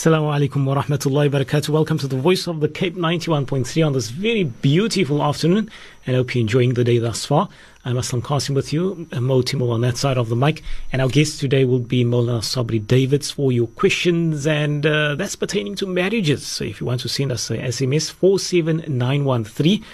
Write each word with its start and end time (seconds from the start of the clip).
Assalamu 0.00 0.32
alaikum 0.32 0.64
wa 0.64 0.80
rahmatullahi 0.82 1.28
wa 1.30 1.40
barakatuh. 1.40 1.68
Welcome 1.68 1.98
to 1.98 2.08
the 2.08 2.16
Voice 2.16 2.48
of 2.48 2.60
the 2.60 2.70
Cape 2.70 2.96
91.3 2.96 3.86
on 3.86 3.92
this 3.92 4.08
very 4.08 4.44
beautiful 4.44 5.22
afternoon. 5.22 5.70
And 6.06 6.16
I 6.16 6.20
hope 6.20 6.34
you're 6.34 6.40
enjoying 6.40 6.72
the 6.72 6.84
day 6.84 6.96
thus 6.96 7.26
far. 7.26 7.50
I'm 7.84 7.96
Aslam 7.96 8.22
Qasim 8.22 8.54
with 8.54 8.72
you, 8.72 9.06
Mo 9.12 9.42
Timo 9.42 9.70
on 9.70 9.82
that 9.82 9.98
side 9.98 10.16
of 10.16 10.30
the 10.30 10.36
mic. 10.36 10.62
And 10.90 11.02
our 11.02 11.10
guest 11.10 11.38
today 11.38 11.66
will 11.66 11.80
be 11.80 12.02
Mola 12.02 12.38
Sabrie 12.38 12.86
Davids 12.86 13.30
for 13.30 13.52
your 13.52 13.66
questions, 13.66 14.46
and 14.46 14.86
uh, 14.86 15.16
that's 15.16 15.36
pertaining 15.36 15.74
to 15.74 15.86
marriages. 15.86 16.46
So 16.46 16.64
if 16.64 16.80
you 16.80 16.86
want 16.86 17.02
to 17.02 17.08
send 17.10 17.30
us 17.30 17.50
a 17.50 17.58
SMS, 17.58 18.10
47913. 18.10 19.84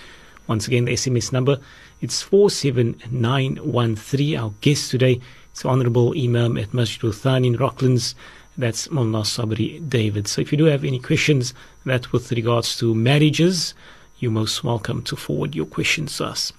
Once 0.46 0.68
again, 0.68 0.84
the 0.84 0.92
SMS 0.92 1.32
number, 1.32 1.58
it's 2.00 2.22
47913. 2.22 4.38
Our 4.38 4.54
guest 4.60 4.92
today 4.92 5.20
is 5.52 5.64
Honorable 5.64 6.14
Imam 6.16 6.56
at 6.58 6.72
Masjid 6.72 7.06
al-Thani 7.06 7.48
in 7.48 7.56
Rocklands. 7.56 8.14
That's 8.58 8.90
Mullah 8.90 9.22
Sabrie 9.22 9.86
David. 9.86 10.26
So 10.26 10.40
if 10.40 10.50
you 10.50 10.56
do 10.56 10.64
have 10.64 10.82
any 10.82 10.98
questions 10.98 11.52
that 11.84 12.10
with 12.12 12.32
regards 12.32 12.76
to 12.78 12.94
marriages, 12.94 13.74
you're 14.18 14.32
most 14.32 14.64
welcome 14.64 15.02
to 15.02 15.16
forward 15.16 15.54
your 15.54 15.66
questions 15.66 16.16
to 16.16 16.24
us. 16.24 16.54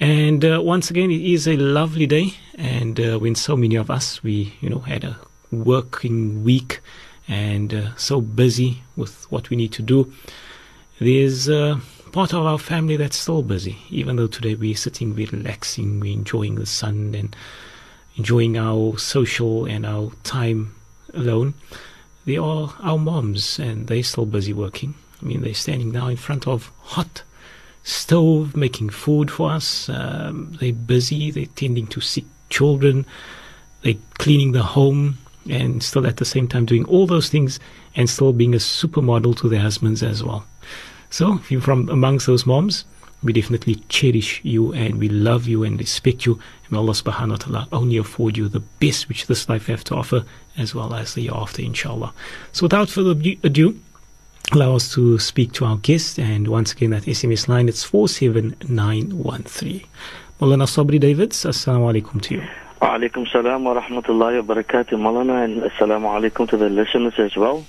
And 0.00 0.42
uh, 0.42 0.62
once 0.62 0.90
again, 0.90 1.10
it 1.10 1.20
is 1.20 1.46
a 1.46 1.56
lovely 1.56 2.06
day, 2.06 2.34
and 2.54 2.98
uh, 2.98 3.18
when 3.18 3.34
so 3.34 3.56
many 3.56 3.76
of 3.76 3.90
us, 3.90 4.22
we 4.22 4.54
you 4.60 4.70
know 4.70 4.78
had 4.78 5.04
a 5.04 5.18
working 5.50 6.44
week 6.44 6.80
and 7.26 7.74
uh, 7.74 7.94
so 7.96 8.22
busy 8.22 8.82
with 8.96 9.30
what 9.30 9.50
we 9.50 9.56
need 9.56 9.72
to 9.72 9.82
do. 9.82 10.10
There's 10.98 11.48
uh, 11.48 11.78
part 12.12 12.32
of 12.32 12.46
our 12.46 12.58
family 12.58 12.96
that's 12.96 13.18
still 13.18 13.42
busy, 13.42 13.76
even 13.90 14.16
though 14.16 14.28
today 14.28 14.54
we're 14.54 14.76
sitting, 14.76 15.14
we're 15.14 15.28
relaxing, 15.30 16.00
we're 16.00 16.14
enjoying 16.14 16.54
the 16.54 16.64
sun 16.66 17.14
and 17.14 17.36
enjoying 18.16 18.56
our 18.56 18.96
social 18.96 19.66
and 19.66 19.84
our 19.84 20.10
time 20.22 20.74
alone. 21.14 21.54
They 22.24 22.36
are 22.36 22.74
our 22.80 22.98
moms, 22.98 23.58
and 23.58 23.86
they're 23.86 24.02
still 24.02 24.26
busy 24.26 24.52
working. 24.52 24.94
I 25.22 25.26
mean, 25.26 25.42
they're 25.42 25.54
standing 25.54 25.92
now 25.92 26.08
in 26.08 26.16
front 26.16 26.46
of 26.46 26.70
hot 26.80 27.22
stove 27.82 28.54
making 28.56 28.90
food 28.90 29.30
for 29.30 29.50
us. 29.50 29.88
Um, 29.88 30.56
they're 30.60 30.72
busy. 30.72 31.30
They're 31.30 31.46
tending 31.46 31.86
to 31.88 32.00
sick 32.00 32.24
children. 32.50 33.06
They're 33.82 33.94
cleaning 34.18 34.52
the 34.52 34.62
home, 34.62 35.18
and 35.48 35.82
still 35.82 36.06
at 36.06 36.18
the 36.18 36.24
same 36.24 36.48
time 36.48 36.66
doing 36.66 36.84
all 36.84 37.06
those 37.06 37.28
things, 37.28 37.58
and 37.96 38.08
still 38.10 38.32
being 38.32 38.54
a 38.54 38.58
supermodel 38.58 39.36
to 39.38 39.48
their 39.48 39.60
husbands 39.60 40.02
as 40.02 40.22
well. 40.22 40.46
So, 41.10 41.34
if 41.34 41.50
you're 41.50 41.62
from 41.62 41.88
amongst 41.88 42.26
those 42.26 42.44
moms, 42.44 42.84
we 43.22 43.32
definitely 43.32 43.76
cherish 43.88 44.40
you 44.44 44.72
and 44.72 44.98
we 44.98 45.08
love 45.08 45.46
you 45.46 45.64
and 45.64 45.78
respect 45.78 46.24
you. 46.24 46.34
And 46.64 46.72
may 46.72 46.78
Allah 46.78 46.92
subhanahu 46.92 47.30
wa 47.30 47.36
ta'ala 47.36 47.68
only 47.72 47.96
afford 47.96 48.36
you 48.36 48.48
the 48.48 48.60
best 48.60 49.08
which 49.08 49.26
this 49.26 49.48
life 49.48 49.66
have 49.66 49.84
to 49.84 49.96
offer 49.96 50.24
as 50.56 50.74
well 50.74 50.94
as 50.94 51.14
the 51.14 51.30
after, 51.32 51.62
inshallah. 51.62 52.12
So 52.52 52.64
without 52.64 52.88
further 52.88 53.20
ado, 53.42 53.78
allow 54.52 54.76
us 54.76 54.92
to 54.94 55.18
speak 55.18 55.52
to 55.54 55.64
our 55.64 55.76
guest. 55.78 56.18
And 56.18 56.48
once 56.48 56.72
again, 56.72 56.90
that 56.90 57.04
SMS 57.04 57.48
line, 57.48 57.68
it's 57.68 57.84
47913. 57.84 59.84
Maulana 60.40 60.66
Sabri 60.66 61.00
Davids, 61.00 61.44
assalamu 61.44 61.92
alaikum 61.92 62.22
to 62.22 62.34
you. 62.34 62.42
Alaikum 62.80 63.28
salam 63.28 63.64
wa 63.64 63.80
rahmatullahi 63.80 64.46
wa 64.46 64.54
barakatuh, 64.54 64.92
Maulana, 64.92 65.44
and 65.44 65.62
assalamu 65.62 66.06
alaikum 66.06 66.48
to 66.48 66.56
the 66.56 66.68
listeners 66.68 67.14
as 67.18 67.34
well. 67.34 67.66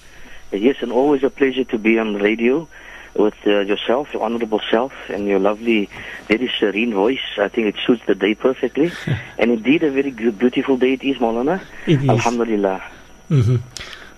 Yes, 0.51 0.77
and 0.81 0.91
always 0.91 1.23
a 1.23 1.31
pleasure 1.31 1.63
to 1.63 1.79
be 1.79 1.97
on 1.97 2.15
radio 2.15 2.67
with 3.15 3.35
uh, 3.45 3.59
yourself, 3.61 4.13
your 4.13 4.23
honorable 4.23 4.61
self, 4.69 4.93
and 5.09 5.27
your 5.27 5.39
lovely, 5.39 5.89
very 6.27 6.51
serene 6.59 6.93
voice. 6.93 7.19
I 7.37 7.47
think 7.47 7.67
it 7.67 7.75
suits 7.85 8.01
the 8.05 8.15
day 8.15 8.35
perfectly. 8.35 8.91
and 9.37 9.51
indeed, 9.51 9.83
a 9.83 9.91
very 9.91 10.11
good, 10.11 10.37
beautiful 10.37 10.77
day 10.77 10.93
it 10.93 11.03
is, 11.03 11.17
Maulana. 11.17 11.61
It 11.87 12.03
is. 12.03 12.09
Alhamdulillah. 12.09 12.83
Mm-hmm. 13.29 13.55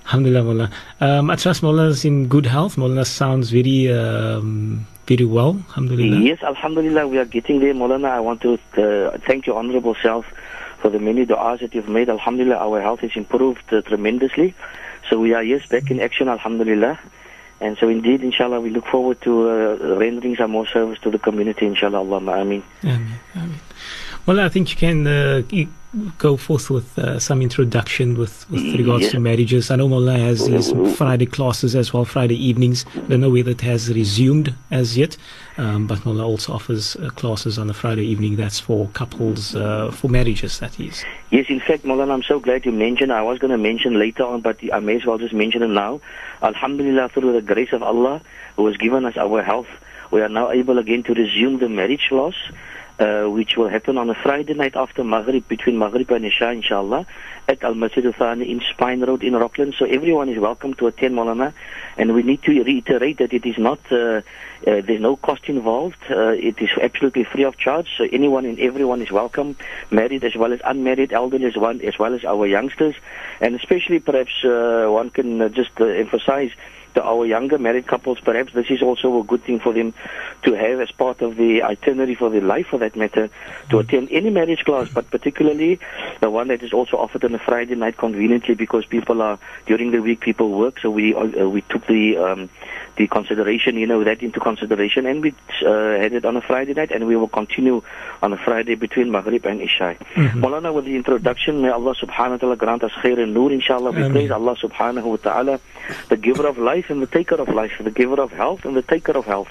Alhamdulillah, 0.05 0.41
Maulana. 0.43 0.71
Um, 0.99 1.29
I 1.29 1.35
trust 1.35 1.61
Maulana 1.61 1.89
is 1.89 2.05
in 2.05 2.27
good 2.27 2.45
health. 2.45 2.75
Maulana 2.75 3.05
sounds 3.05 3.49
very, 3.49 3.91
um, 3.91 4.85
very 5.07 5.25
well. 5.25 5.61
Alhamdulillah. 5.69 6.19
Yes, 6.19 6.43
Alhamdulillah, 6.43 7.07
we 7.07 7.17
are 7.17 7.25
getting 7.25 7.59
there, 7.59 7.73
Maulana. 7.73 8.09
I 8.09 8.19
want 8.19 8.41
to 8.41 8.59
uh, 8.77 9.17
thank 9.19 9.47
your 9.47 9.57
honorable 9.57 9.95
self 9.95 10.25
for 10.79 10.89
the 10.89 10.99
many 10.99 11.25
du'as 11.25 11.59
that 11.59 11.73
you've 11.75 11.87
made. 11.87 12.09
Alhamdulillah, 12.09 12.57
our 12.57 12.81
health 12.81 13.01
has 13.01 13.11
improved 13.15 13.71
uh, 13.71 13.81
tremendously. 13.81 14.53
So 15.09 15.19
we 15.19 15.33
are, 15.33 15.43
yes, 15.43 15.65
back 15.67 15.91
in 15.91 15.99
action, 15.99 16.27
Alhamdulillah. 16.27 16.99
And 17.61 17.77
so 17.77 17.87
indeed, 17.87 18.23
inshallah, 18.23 18.59
we 18.59 18.71
look 18.71 18.87
forward 18.87 19.21
to 19.21 19.49
uh, 19.49 19.95
rendering 19.97 20.35
some 20.35 20.51
more 20.51 20.67
service 20.67 20.99
to 21.03 21.11
the 21.11 21.19
community, 21.19 21.65
inshallah. 21.67 21.99
Allahumma 21.99 22.41
ameen. 22.41 22.63
Ameen. 22.83 23.19
Ameen. 23.35 23.59
Well, 24.25 24.39
I 24.39 24.49
think 24.49 24.69
you 24.71 24.77
can 24.77 25.07
uh, 25.07 25.41
go 26.19 26.37
forth 26.37 26.69
with 26.69 26.97
uh, 26.99 27.19
some 27.19 27.41
introduction 27.41 28.15
with, 28.17 28.49
with 28.51 28.63
regards 28.75 29.03
Yes. 29.03 29.11
to 29.13 29.19
marriages. 29.19 29.71
I 29.71 29.75
know 29.77 29.87
Mullah 29.89 30.17
has 30.19 30.45
his 30.45 30.71
Friday 30.95 31.25
classes 31.25 31.75
as 31.75 31.91
well, 31.91 32.05
Friday 32.05 32.35
evenings. 32.35 32.85
I 32.95 32.99
don't 32.99 33.21
know 33.21 33.31
whether 33.31 33.49
it 33.51 33.61
has 33.61 33.89
resumed 33.91 34.53
as 34.69 34.95
yet, 34.95 35.17
um, 35.57 35.87
but 35.87 36.05
Mullah 36.05 36.23
also 36.25 36.53
offers 36.53 36.95
uh, 36.97 37.09
classes 37.15 37.57
on 37.57 37.67
a 37.69 37.73
Friday 37.73 38.05
evening 38.05 38.35
that's 38.35 38.59
for 38.59 38.87
couples, 38.93 39.55
uh, 39.55 39.89
for 39.91 40.07
marriages, 40.07 40.59
that 40.59 40.79
is. 40.79 41.03
Yes, 41.31 41.47
in 41.49 41.59
fact, 41.59 41.83
Maulana, 41.83 42.13
I'm 42.13 42.23
so 42.23 42.39
glad 42.39 42.63
you 42.65 42.71
mentioned. 42.71 43.11
I 43.11 43.23
was 43.23 43.39
going 43.39 43.51
to 43.51 43.57
mention 43.57 43.97
later 43.97 44.23
on, 44.23 44.41
but 44.41 44.57
I 44.71 44.79
may 44.79 44.97
as 44.97 45.05
well 45.05 45.17
just 45.17 45.33
mention 45.33 45.63
it 45.63 45.67
now. 45.69 45.99
Alhamdulillah, 46.41 47.09
through 47.09 47.33
the 47.33 47.41
grace 47.41 47.71
of 47.71 47.83
Allah, 47.83 48.21
who 48.55 48.65
has 48.67 48.77
given 48.77 49.05
us 49.05 49.15
our 49.17 49.43
health, 49.43 49.67
we 50.09 50.21
are 50.21 50.29
now 50.29 50.51
able 50.51 50.77
again 50.79 51.03
to 51.03 51.13
resume 51.13 51.59
the 51.59 51.69
marriage 51.69 52.07
class, 52.09 52.33
uh, 53.01 53.25
which 53.25 53.57
will 53.57 53.67
happen 53.67 53.97
on 53.97 54.09
a 54.09 54.13
Friday 54.13 54.53
night 54.53 54.75
after 54.75 55.03
Maghrib, 55.03 55.47
between 55.47 55.77
Maghrib 55.77 56.09
and 56.11 56.25
Isha, 56.25 56.51
inshallah, 56.51 57.07
at 57.47 57.63
Al 57.63 57.73
Masjid 57.73 58.05
Al 58.05 58.13
Thani 58.13 58.49
in 58.51 58.61
Spine 58.71 59.01
Road 59.01 59.23
in 59.23 59.35
Rockland. 59.35 59.73
So 59.77 59.85
everyone 59.85 60.29
is 60.29 60.37
welcome 60.37 60.75
to 60.75 60.87
attend, 60.87 61.15
Maulana. 61.15 61.53
And 61.97 62.13
we 62.13 62.21
need 62.21 62.43
to 62.43 62.51
reiterate 62.51 63.17
that 63.17 63.33
it 63.33 63.45
is 63.45 63.57
not, 63.57 63.79
uh, 63.91 63.95
uh, 63.95 64.21
there's 64.61 65.01
no 65.01 65.15
cost 65.15 65.49
involved. 65.49 65.97
Uh, 66.09 66.29
it 66.49 66.61
is 66.61 66.69
absolutely 66.79 67.23
free 67.23 67.43
of 67.43 67.57
charge. 67.57 67.89
So 67.97 68.07
anyone 68.11 68.45
and 68.45 68.59
everyone 68.59 69.01
is 69.01 69.11
welcome, 69.11 69.55
married 69.89 70.23
as 70.23 70.35
well 70.35 70.53
as 70.53 70.61
unmarried, 70.63 71.11
elderly 71.11 71.45
as 71.45 71.57
well 71.57 71.77
as, 71.83 71.97
well 71.97 72.13
as 72.13 72.23
our 72.23 72.45
youngsters. 72.45 72.95
And 73.39 73.55
especially 73.55 73.99
perhaps 73.99 74.45
uh, 74.45 74.85
one 74.89 75.09
can 75.09 75.51
just 75.53 75.71
emphasize 75.79 76.51
to 76.95 77.03
our 77.03 77.25
younger 77.25 77.57
married 77.57 77.87
couples, 77.87 78.19
perhaps 78.19 78.53
this 78.53 78.69
is 78.69 78.81
also 78.81 79.19
a 79.19 79.23
good 79.23 79.43
thing 79.43 79.59
for 79.59 79.73
them 79.73 79.93
to 80.43 80.53
have 80.53 80.79
as 80.79 80.91
part 80.91 81.21
of 81.21 81.35
the 81.35 81.63
itinerary 81.63 82.15
for 82.15 82.29
their 82.29 82.41
life, 82.41 82.67
for 82.67 82.79
that 82.79 82.95
matter, 82.95 83.29
to 83.69 83.79
attend 83.79 84.09
any 84.11 84.29
marriage 84.29 84.63
class, 84.65 84.89
but 84.89 85.09
particularly 85.09 85.79
the 86.19 86.29
one 86.29 86.47
that 86.47 86.63
is 86.63 86.73
also 86.73 86.97
offered 86.97 87.23
on 87.23 87.33
a 87.35 87.39
Friday 87.39 87.75
night 87.75 87.97
conveniently 87.97 88.55
because 88.55 88.85
people 88.85 89.21
are 89.21 89.39
during 89.65 89.91
the 89.91 89.99
week 89.99 90.19
people 90.19 90.49
work, 90.51 90.79
so 90.79 90.89
we 90.89 91.13
uh, 91.15 91.47
we 91.47 91.61
took 91.61 91.85
the 91.87 92.17
um, 92.17 92.49
the 92.97 93.07
consideration, 93.07 93.75
you 93.77 93.87
know, 93.87 94.03
that 94.03 94.21
into 94.21 94.39
consideration, 94.39 95.05
and 95.05 95.21
we 95.21 95.33
uh, 95.65 95.97
had 95.97 96.13
it 96.13 96.25
on 96.25 96.35
a 96.35 96.41
Friday 96.41 96.73
night, 96.73 96.91
and 96.91 97.07
we 97.07 97.15
will 97.15 97.27
continue 97.27 97.81
on 98.21 98.33
a 98.33 98.37
Friday 98.37 98.75
between 98.75 99.11
Maghrib 99.11 99.45
and 99.45 99.61
Isha. 99.61 99.95
Maulana, 100.15 100.73
with 100.73 100.85
the 100.85 100.95
introduction, 100.95 101.61
may 101.61 101.69
Allah 101.69 101.95
subhanahu 101.95 102.31
wa 102.31 102.37
ta'ala 102.37 102.55
grant 102.57 102.83
us 102.83 102.91
khair 102.91 103.21
and 103.21 103.33
nur, 103.33 103.51
inshallah. 103.51 103.91
We 103.91 104.09
praise 104.09 104.31
Allah 104.31 104.55
subhanahu 104.55 105.03
wa 105.03 105.15
ta'ala, 105.17 105.59
the 106.09 106.17
giver 106.17 106.47
of 106.47 106.57
life 106.57 106.80
and 106.89 107.01
the 107.01 107.07
taker 107.07 107.35
of 107.35 107.49
life, 107.49 107.73
the 107.81 107.91
giver 107.91 108.21
of 108.21 108.31
health 108.31 108.65
and 108.65 108.75
the 108.75 108.81
taker 108.81 109.13
of 109.13 109.25
health, 109.25 109.49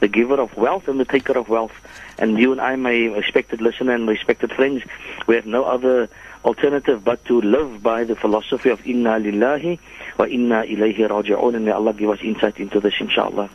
the 0.00 0.08
giver 0.08 0.40
of 0.40 0.56
wealth 0.56 0.88
and 0.88 0.98
the 1.00 1.04
taker 1.04 1.36
of 1.38 1.48
wealth. 1.48 1.72
And 2.18 2.38
you 2.38 2.52
and 2.52 2.60
I, 2.60 2.76
my 2.76 2.94
respected 3.06 3.60
listener 3.60 3.94
and 3.94 4.08
respected 4.08 4.52
friends, 4.52 4.82
we 5.26 5.34
have 5.36 5.46
no 5.46 5.64
other 5.64 6.08
alternative 6.44 7.04
but 7.04 7.24
to 7.26 7.40
live 7.40 7.82
by 7.82 8.04
the 8.04 8.14
philosophy 8.14 8.70
of 8.70 8.86
inna 8.86 9.18
lillahi 9.18 9.78
wa 10.18 10.24
inna 10.24 10.62
ilayhi 10.62 11.08
raji'un 11.08 11.54
and 11.54 11.64
may 11.64 11.72
Allah 11.72 11.92
give 11.92 12.10
us 12.10 12.20
insight 12.22 12.58
into 12.58 12.80
this 12.80 12.94
inshallah. 13.00 13.50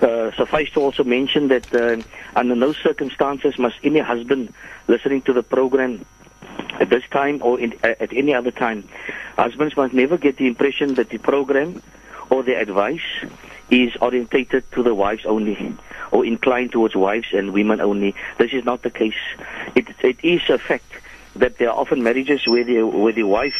Uh, 0.00 0.32
suffice 0.32 0.70
to 0.70 0.80
also 0.80 1.04
mention 1.04 1.48
that 1.48 1.72
uh, 1.74 2.00
under 2.34 2.54
no 2.54 2.72
circumstances 2.72 3.58
must 3.58 3.76
any 3.84 4.00
husband 4.00 4.52
listening 4.88 5.22
to 5.22 5.32
the 5.32 5.42
program 5.42 6.04
at 6.80 6.90
this 6.90 7.04
time 7.10 7.40
or 7.42 7.58
in, 7.60 7.74
at 7.82 8.12
any 8.12 8.34
other 8.34 8.50
time, 8.50 8.88
husbands 9.36 9.76
must 9.76 9.94
never 9.94 10.16
get 10.16 10.36
the 10.36 10.46
impression 10.46 10.94
that 10.94 11.08
the 11.10 11.18
program 11.18 11.82
or 12.34 12.42
the 12.42 12.54
advice 12.54 13.06
is 13.70 13.94
orientated 14.00 14.64
to 14.72 14.82
the 14.82 14.92
wives 14.92 15.24
only 15.24 15.76
or 16.10 16.24
inclined 16.26 16.72
towards 16.72 16.96
wives 16.96 17.28
and 17.32 17.52
women 17.52 17.80
only. 17.80 18.14
This 18.38 18.52
is 18.52 18.64
not 18.64 18.82
the 18.82 18.90
case. 18.90 19.22
It, 19.76 19.86
it 20.02 20.18
is 20.22 20.42
a 20.50 20.58
fact 20.58 20.90
that 21.36 21.58
there 21.58 21.70
are 21.70 21.78
often 21.78 22.02
marriages 22.02 22.46
where 22.46 22.64
the, 22.64 22.82
where 22.82 23.12
the 23.12 23.22
wife, 23.22 23.54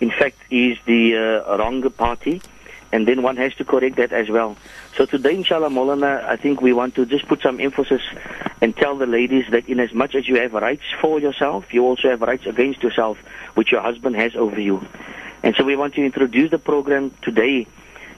in 0.00 0.10
fact, 0.10 0.38
is 0.50 0.78
the 0.86 1.16
uh, 1.16 1.56
wrong 1.58 1.82
party 1.90 2.40
and 2.92 3.08
then 3.08 3.22
one 3.22 3.36
has 3.38 3.54
to 3.54 3.64
correct 3.64 3.96
that 3.96 4.12
as 4.12 4.28
well. 4.28 4.56
So 4.96 5.06
today, 5.06 5.34
inshallah, 5.34 5.70
Maulana, 5.70 6.24
I 6.24 6.36
think 6.36 6.60
we 6.60 6.72
want 6.72 6.94
to 6.96 7.06
just 7.06 7.26
put 7.26 7.40
some 7.40 7.58
emphasis 7.58 8.02
and 8.60 8.76
tell 8.76 8.96
the 8.96 9.06
ladies 9.06 9.46
that 9.50 9.68
in 9.68 9.80
as 9.80 9.92
much 9.92 10.14
as 10.14 10.28
you 10.28 10.36
have 10.36 10.52
rights 10.52 10.84
for 11.00 11.18
yourself, 11.18 11.72
you 11.74 11.84
also 11.84 12.10
have 12.10 12.20
rights 12.20 12.46
against 12.46 12.82
yourself, 12.82 13.18
which 13.54 13.72
your 13.72 13.80
husband 13.80 14.14
has 14.16 14.36
over 14.36 14.60
you. 14.60 14.86
And 15.42 15.56
so 15.56 15.64
we 15.64 15.74
want 15.74 15.94
to 15.94 16.04
introduce 16.04 16.50
the 16.50 16.58
program 16.58 17.12
today 17.22 17.66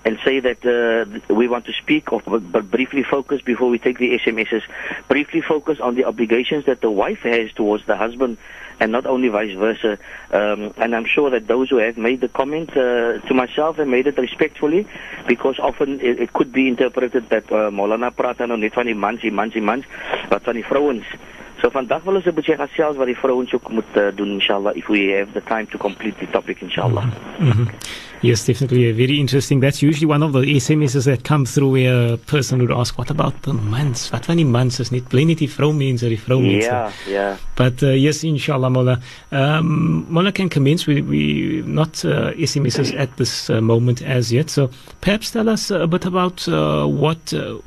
and 0.05 0.19
say 0.25 0.41
that 0.41 0.61
uh, 0.65 1.35
we 1.35 1.49
want 1.49 1.65
to 1.67 1.73
speak 1.73 2.13
of, 2.13 2.23
but, 2.27 2.71
briefly 2.71 3.03
focus 3.03 3.41
before 3.43 3.69
we 3.69 3.79
take 3.79 3.99
the 3.99 4.19
SMSs, 4.19 4.63
briefly 5.09 5.41
focus 5.41 5.81
on 5.81 5.95
the 5.95 6.05
obligations 6.05 6.67
that 6.67 6.81
the 6.81 6.91
wife 6.91 7.21
has 7.21 7.53
towards 7.53 7.87
the 7.87 7.97
husband 7.97 8.37
and 8.81 8.93
not 8.93 9.07
only 9.07 9.29
vice 9.29 9.57
versa. 9.57 9.99
Um, 10.33 10.75
and 10.77 10.95
I'm 10.95 11.07
sure 11.07 11.31
that 11.31 11.47
those 11.47 11.71
who 11.71 11.77
have 11.77 11.97
made 11.97 12.21
the 12.21 12.29
comment 12.29 12.71
uh, 12.71 13.19
to 13.19 13.35
myself 13.35 13.77
have 13.77 13.89
made 13.89 14.07
it 14.07 14.19
respectfully, 14.19 14.87
because 15.27 15.59
often 15.59 16.01
it, 16.01 16.21
it 16.21 16.33
could 16.33 16.53
be 16.53 16.69
interpreted 16.69 17.29
that 17.31 17.51
uh, 17.53 17.71
Molana 17.71 18.11
praat 18.11 18.43
nou 18.47 18.59
net 18.59 18.75
van 18.75 18.87
die 18.87 18.95
mans, 18.95 19.21
die. 19.21 21.05
So 21.65 21.71
vandag 21.71 22.03
wil 22.05 22.19
ons 22.19 22.27
'n 22.27 22.35
bietjie 22.37 22.57
gesels 22.61 22.97
wat 23.01 23.07
die 23.07 23.17
vrouens 23.17 23.53
ook 23.55 23.71
moet 23.73 23.97
uh, 23.97 24.09
doen 24.15 24.37
inshallah 24.37 24.77
if 24.77 24.87
we 24.87 25.17
have 25.17 25.33
the 25.33 25.41
time 25.41 25.67
to 25.67 25.79
complete 25.79 26.19
the 26.19 26.29
topic 26.31 26.61
inshallah. 26.61 27.05
Mm 27.39 27.51
-hmm. 27.51 27.67
Yes, 28.25 28.47
definitely 28.47 28.91
very 28.93 29.21
interesting. 29.21 29.61
That's 29.61 29.83
usually 29.83 30.07
one 30.07 30.23
of 30.23 30.33
the 30.33 30.41
SMSs 30.41 31.05
that 31.05 31.25
come 31.25 31.45
through 31.45 31.73
where 31.73 32.15
a 32.15 32.17
person 32.17 32.59
would 32.61 32.71
ask, 32.71 32.97
"What 32.97 33.11
about 33.11 33.43
the 33.43 33.53
months? 33.53 34.11
Wat 34.11 34.25
van 34.25 34.37
die 34.37 34.45
months 34.45 34.81
is 34.81 34.91
niet 34.91 35.09
plenty 35.09 35.35
die 35.35 35.47
vrou 35.47 35.73
die 35.79 36.19
vrou 36.19 36.41
Yeah, 36.41 36.91
yeah. 37.07 37.37
But 37.55 37.83
uh, 37.83 37.91
yes, 37.91 38.25
inshallah, 38.25 38.71
Mola. 38.71 38.99
Um, 39.31 40.07
Mola 40.09 40.33
can 40.33 40.49
commence. 40.49 40.87
We 40.87 41.03
we 41.03 41.63
not 41.67 42.03
uh, 42.05 42.33
SMSs 42.33 42.95
at 42.99 43.15
this 43.17 43.51
uh, 43.51 43.61
moment 43.61 44.01
as 44.01 44.33
yet. 44.33 44.49
So 44.49 44.71
perhaps 45.01 45.31
tell 45.31 45.51
us 45.51 45.71
a 45.71 45.87
bit 45.87 46.07
about 46.07 46.49
uh, 46.49 46.87
what 46.87 47.35
uh, 47.35 47.59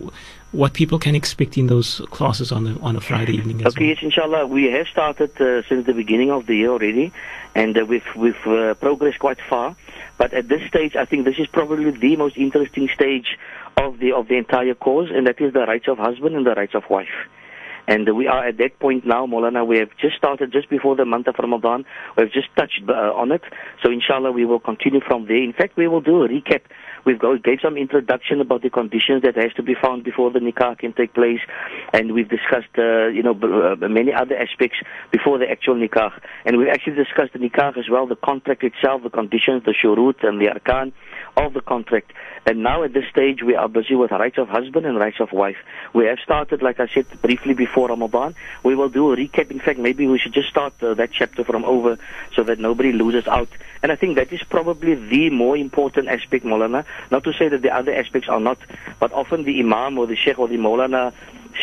what 0.54 0.74
people 0.74 0.98
can 0.98 1.14
expect 1.14 1.58
in 1.58 1.68
those 1.68 2.02
classes 2.10 2.52
on 2.52 2.68
a, 2.68 2.80
on 2.80 2.96
a 2.96 3.02
Friday 3.02 3.34
evening. 3.34 3.66
okay, 3.68 3.80
well. 3.80 3.90
yes, 3.90 4.00
inshallah. 4.02 4.48
We 4.48 4.72
have 4.72 4.88
started 4.88 5.40
uh, 5.40 5.62
since 5.68 5.86
the 5.86 5.94
beginning 5.94 6.32
of 6.32 6.46
the 6.48 6.56
year 6.56 6.70
already, 6.70 7.12
and 7.54 7.78
uh, 7.78 7.86
we've, 7.86 8.06
we've 8.16 8.48
uh, 8.48 8.74
progressed 8.76 9.20
quite 9.20 9.40
far. 9.42 9.76
But 10.18 10.34
at 10.34 10.48
this 10.48 10.68
stage, 10.68 10.96
I 10.96 11.06
think 11.06 11.26
this 11.26 11.38
is 11.38 11.48
probably 11.48 11.92
the 11.92 12.16
most 12.16 12.38
interesting 12.38 12.90
stage 12.94 13.38
of 13.78 14.00
the, 14.00 14.14
of 14.14 14.28
the 14.28 14.36
entire 14.36 14.74
course, 14.74 15.10
and 15.14 15.28
that 15.28 15.40
is 15.40 15.54
the 15.54 15.66
rights 15.66 15.88
of 15.88 15.98
husband 15.98 16.36
and 16.36 16.46
the 16.46 16.56
rights 16.56 16.74
of 16.74 16.90
wife. 16.90 17.28
And 17.88 18.16
we 18.16 18.28
are 18.28 18.46
at 18.46 18.58
that 18.58 18.80
point 18.80 19.06
now, 19.06 19.26
Molana. 19.26 19.66
We 19.66 19.78
have 19.80 19.90
just 20.00 20.18
started 20.18 20.52
just 20.52 20.70
before 20.70 20.96
the 20.96 21.06
month 21.06 21.28
of 21.28 21.36
Ramadan. 21.40 21.86
We've 22.18 22.32
just 22.32 22.48
touched 22.56 22.82
uh, 22.88 22.92
on 22.92 23.32
it. 23.32 23.42
So, 23.84 23.92
inshallah, 23.92 24.32
we 24.32 24.46
will 24.46 24.60
continue 24.60 25.00
from 25.06 25.28
there. 25.28 25.42
In 25.42 25.54
fact, 25.54 25.78
we 25.78 25.88
will 25.88 26.02
do 26.02 26.24
a 26.24 26.28
recap 26.28 26.62
We've 27.08 27.18
got, 27.18 27.42
gave 27.42 27.60
some 27.64 27.78
introduction 27.78 28.42
about 28.42 28.64
the 28.64 28.70
conditions 28.70 29.22
that 29.24 29.38
has 29.38 29.54
to 29.54 29.64
be 29.64 29.76
found 29.82 30.04
before 30.04 30.30
the 30.30 30.40
nikah 30.40 30.78
can 30.78 30.92
take 30.92 31.14
place, 31.14 31.40
and 31.94 32.14
we've 32.14 32.28
discussed, 32.28 32.76
uh, 32.78 33.08
you 33.08 33.24
know, 33.24 33.32
uh, 33.32 33.88
many 33.88 34.12
other 34.14 34.36
aspects 34.36 34.76
before 35.10 35.38
the 35.38 35.50
actual 35.50 35.76
nikah. 35.76 36.12
And 36.44 36.58
we've 36.58 36.68
actually 36.68 36.96
discussed 36.96 37.32
the 37.32 37.40
nikah 37.40 37.78
as 37.78 37.86
well, 37.90 38.08
the 38.08 38.18
contract 38.18 38.62
itself, 38.66 39.04
the 39.04 39.10
conditions, 39.10 39.64
the 39.64 39.74
shurut 39.74 40.28
and 40.28 40.42
the 40.42 40.48
arkan 40.48 40.92
of 41.38 41.54
the 41.54 41.62
contract. 41.62 42.12
And 42.46 42.64
now 42.64 42.84
at 42.84 42.94
this 42.94 43.06
stage, 43.10 43.44
we 43.44 43.56
are 43.56 43.68
busy 43.68 43.96
with 43.96 44.12
rights 44.12 44.38
of 44.38 44.48
husband 44.48 44.86
and 44.86 44.98
rights 44.98 45.20
of 45.20 45.32
wife. 45.32 45.58
We 45.94 46.06
have 46.06 46.20
started, 46.20 46.62
like 46.62 46.80
I 46.80 46.88
said 46.88 47.06
briefly 47.22 47.54
before 47.54 47.90
Ramadan. 47.90 48.36
We 48.64 48.76
will 48.76 48.90
do 48.90 49.12
a 49.12 49.18
recap. 49.18 49.52
In 49.52 49.60
fact, 49.60 49.80
maybe 49.80 50.08
we 50.08 50.18
should 50.18 50.34
just 50.34 50.50
start 50.50 50.74
uh, 50.82 50.94
that 50.96 51.12
chapter 51.12 51.44
from 51.44 51.66
over 51.66 51.98
so 52.34 52.44
that 52.44 52.60
nobody 52.60 52.92
loses 52.92 53.28
out. 53.28 53.50
And 53.84 53.92
I 53.92 53.96
think 53.96 54.16
that 54.16 54.34
is 54.34 54.42
probably 54.44 54.96
the 54.96 55.30
more 55.30 55.56
important 55.56 56.08
aspect, 56.08 56.46
Molana. 56.46 56.86
Not 57.12 57.24
to 57.26 57.34
say 57.34 57.48
that 57.50 57.62
the 57.62 57.76
other 57.76 57.94
aspects 57.94 58.28
are 58.30 58.40
not, 58.40 58.58
but 59.00 59.12
often 59.14 59.44
the 59.44 59.60
Imam 59.60 59.98
or 59.98 60.08
the 60.08 60.16
Sheikh 60.16 60.40
or 60.40 60.48
the 60.48 60.58
Molana 60.58 61.14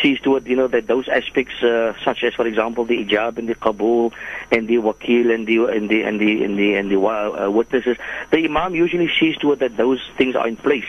sees 0.01 0.19
to 0.21 0.35
it, 0.35 0.47
you 0.47 0.55
know, 0.55 0.67
that 0.67 0.87
those 0.87 1.07
aspects, 1.07 1.61
uh, 1.63 1.93
such 2.03 2.23
as, 2.23 2.33
for 2.33 2.45
example, 2.45 2.85
the 2.85 3.03
ijab 3.05 3.37
and 3.37 3.47
the 3.47 3.55
qabul 3.55 4.13
and 4.51 4.67
the 4.67 4.77
wakil 4.77 5.33
and 5.33 5.47
the 5.47 5.65
and 5.65 5.89
the 5.89 6.03
and 6.03 6.19
the 6.19 6.43
and 6.43 6.57
the, 6.57 6.75
and 6.75 6.91
the 6.91 6.99
uh, 6.99 7.49
witnesses, 7.49 7.97
the 8.31 8.45
imam 8.45 8.75
usually 8.75 9.09
sees 9.19 9.37
to 9.37 9.51
it 9.53 9.59
that 9.59 9.77
those 9.77 10.01
things 10.17 10.35
are 10.35 10.47
in 10.47 10.57
place. 10.57 10.85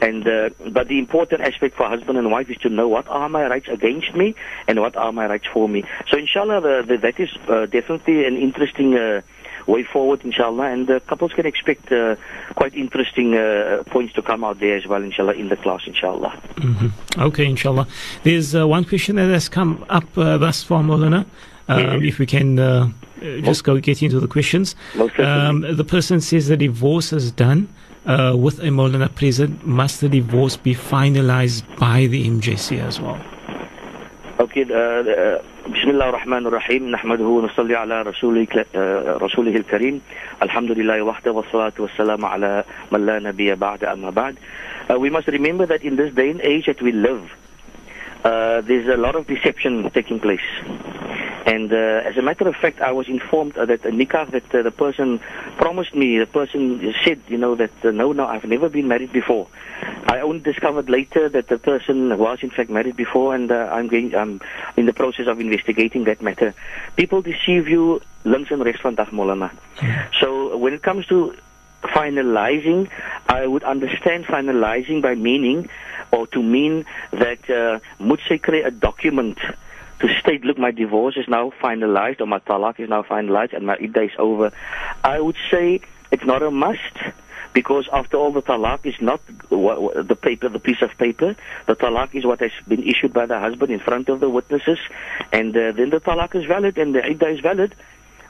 And 0.00 0.26
uh, 0.26 0.50
but 0.70 0.88
the 0.88 0.98
important 0.98 1.42
aspect 1.42 1.76
for 1.76 1.88
husband 1.88 2.18
and 2.18 2.30
wife 2.30 2.50
is 2.50 2.56
to 2.58 2.68
know 2.68 2.88
what 2.88 3.08
are 3.08 3.28
my 3.28 3.46
rights 3.46 3.68
against 3.68 4.14
me 4.14 4.34
and 4.66 4.80
what 4.80 4.96
are 4.96 5.12
my 5.12 5.26
rights 5.26 5.46
for 5.52 5.68
me. 5.68 5.84
So, 6.10 6.16
inshallah, 6.16 6.60
the, 6.60 6.84
the, 6.86 6.96
that 6.98 7.20
is 7.20 7.30
uh, 7.48 7.66
definitely 7.66 8.24
an 8.24 8.36
interesting. 8.36 9.22
Uh, 9.60 9.72
way 9.72 9.82
forward, 9.82 10.24
inshallah, 10.24 10.64
and 10.64 10.90
uh, 10.90 11.00
couples 11.00 11.32
can 11.32 11.46
expect 11.46 11.90
uh, 11.92 12.16
quite 12.54 12.74
interesting 12.74 13.36
uh, 13.36 13.82
points 13.86 14.12
to 14.14 14.22
come 14.22 14.44
out 14.44 14.58
there 14.60 14.76
as 14.76 14.86
well, 14.86 15.02
inshallah, 15.02 15.32
in 15.32 15.48
the 15.48 15.56
class, 15.56 15.82
inshallah. 15.86 16.40
Mm-hmm. 16.56 17.20
Okay, 17.22 17.46
inshallah. 17.46 17.86
There's 18.22 18.54
uh, 18.54 18.66
one 18.66 18.84
question 18.84 19.16
that 19.16 19.30
has 19.30 19.48
come 19.48 19.84
up 19.88 20.16
uh, 20.16 20.38
thus 20.38 20.62
far, 20.62 20.82
Molana. 20.82 21.26
Um, 21.68 22.02
If 22.02 22.18
we 22.18 22.26
can 22.26 22.58
uh, 22.58 22.88
just 23.20 23.62
go 23.64 23.78
get 23.78 24.02
into 24.02 24.18
the 24.18 24.26
questions. 24.26 24.74
Um, 25.18 25.60
the 25.60 25.84
person 25.84 26.20
says 26.20 26.48
the 26.48 26.56
divorce 26.56 27.12
is 27.12 27.30
done. 27.30 27.68
with 28.06 28.58
a 28.58 28.70
Molana 28.70 29.14
present, 29.14 29.64
must 29.64 30.00
the 30.00 30.08
divorce 30.08 30.56
be 30.56 30.74
finalized 30.74 31.62
by 31.78 32.06
the 32.06 32.26
MJC 32.26 32.80
as 32.84 33.00
well? 33.00 33.20
Okay, 34.40 34.64
بسم 35.68 35.90
الله 35.90 36.08
الرحمن 36.08 36.46
الرحيم. 36.46 36.90
نحمده 36.90 37.24
ونصلي 37.24 37.74
على 37.74 38.02
رسوله 38.02 38.46
رسوله 39.20 39.56
الكريم. 39.56 40.00
الحمد 40.42 40.70
لله 40.70 41.02
وحده 41.02 41.32
والصلاة 41.32 41.72
والسلام 41.78 42.24
على 42.24 42.64
من 42.92 43.06
لا 43.06 43.18
نبي 43.18 43.54
بعد 43.54 43.84
أما 43.84 44.10
بعد. 44.10 44.34
Uh, 44.88 44.98
we 44.98 45.10
must 45.10 45.28
remember 45.28 45.66
that 45.66 45.84
in 45.84 45.96
this 45.96 46.14
day 46.14 46.30
and 46.30 46.40
age 46.40 46.64
that 46.66 46.80
we 46.80 46.92
live 46.92 47.36
uh, 48.24 48.62
there's 48.62 48.88
a 48.88 48.96
lot 48.96 49.14
of 49.14 49.26
deception 49.26 49.90
taking 49.90 50.18
place. 50.18 50.48
And 51.50 51.72
uh, 51.72 52.08
as 52.08 52.16
a 52.16 52.22
matter 52.22 52.46
of 52.46 52.54
fact, 52.54 52.80
I 52.80 52.92
was 52.92 53.08
informed 53.08 53.58
uh, 53.58 53.64
that 53.64 53.84
a 53.84 53.90
nikah 53.90 54.30
that 54.30 54.54
uh, 54.54 54.62
the 54.62 54.70
person 54.70 55.18
promised 55.56 55.96
me, 55.96 56.16
the 56.16 56.26
person 56.26 56.94
said, 57.02 57.20
you 57.26 57.38
know, 57.38 57.56
that 57.56 57.72
uh, 57.84 57.90
no, 57.90 58.12
no, 58.12 58.24
I've 58.24 58.44
never 58.44 58.68
been 58.68 58.86
married 58.86 59.12
before. 59.12 59.48
I 60.06 60.20
only 60.20 60.38
discovered 60.38 60.88
later 60.88 61.28
that 61.28 61.48
the 61.48 61.58
person 61.58 62.16
was 62.16 62.44
in 62.44 62.50
fact 62.50 62.70
married 62.70 62.94
before, 62.94 63.34
and 63.34 63.50
uh, 63.50 63.68
I'm 63.72 63.88
going, 63.88 64.14
I'm 64.14 64.40
in 64.76 64.86
the 64.86 64.92
process 64.92 65.26
of 65.26 65.40
investigating 65.40 66.04
that 66.04 66.22
matter. 66.22 66.54
People 66.94 67.20
deceive 67.20 67.66
you 67.66 68.00
links 68.22 68.52
and 68.52 68.64
rechts 68.64 68.82
vandag 68.82 69.10
Molana. 69.10 69.50
So 70.20 70.56
when 70.56 70.72
it 70.72 70.82
comes 70.82 71.04
to 71.06 71.34
finalizing, 71.82 72.88
I 73.28 73.44
would 73.48 73.64
understand 73.64 74.26
finalizing 74.26 75.02
by 75.02 75.16
meaning 75.16 75.68
or 76.12 76.28
to 76.28 76.42
mean 76.44 76.84
that 77.10 77.50
uh, 77.50 77.80
moet 77.98 78.20
a 78.30 78.70
document 78.70 79.38
to 80.00 80.08
state, 80.18 80.44
look, 80.44 80.58
my 80.58 80.70
divorce 80.70 81.16
is 81.16 81.28
now 81.28 81.52
finalized 81.62 82.20
or 82.20 82.26
my 82.26 82.38
talak 82.38 82.80
is 82.80 82.88
now 82.88 83.02
finalized 83.02 83.52
and 83.52 83.66
my 83.66 83.76
iddah 83.76 84.02
is 84.02 84.12
over, 84.18 84.52
I 85.04 85.20
would 85.20 85.36
say 85.50 85.80
it's 86.10 86.24
not 86.24 86.42
a 86.42 86.50
must 86.50 86.96
because 87.52 87.88
after 87.92 88.16
all 88.16 88.32
the 88.32 88.42
talak 88.42 88.86
is 88.86 89.00
not 89.00 89.20
the 89.26 90.18
paper, 90.20 90.48
the 90.48 90.58
piece 90.58 90.82
of 90.82 90.96
paper. 90.96 91.36
The 91.66 91.76
talak 91.76 92.14
is 92.14 92.24
what 92.24 92.40
has 92.40 92.52
been 92.66 92.82
issued 92.82 93.12
by 93.12 93.26
the 93.26 93.38
husband 93.38 93.72
in 93.72 93.80
front 93.80 94.08
of 94.08 94.20
the 94.20 94.28
witnesses 94.28 94.78
and 95.32 95.56
uh, 95.56 95.72
then 95.72 95.90
the 95.90 96.00
talak 96.00 96.34
is 96.34 96.44
valid 96.46 96.78
and 96.78 96.94
the 96.94 97.04
iddah 97.04 97.28
is 97.28 97.40
valid. 97.40 97.74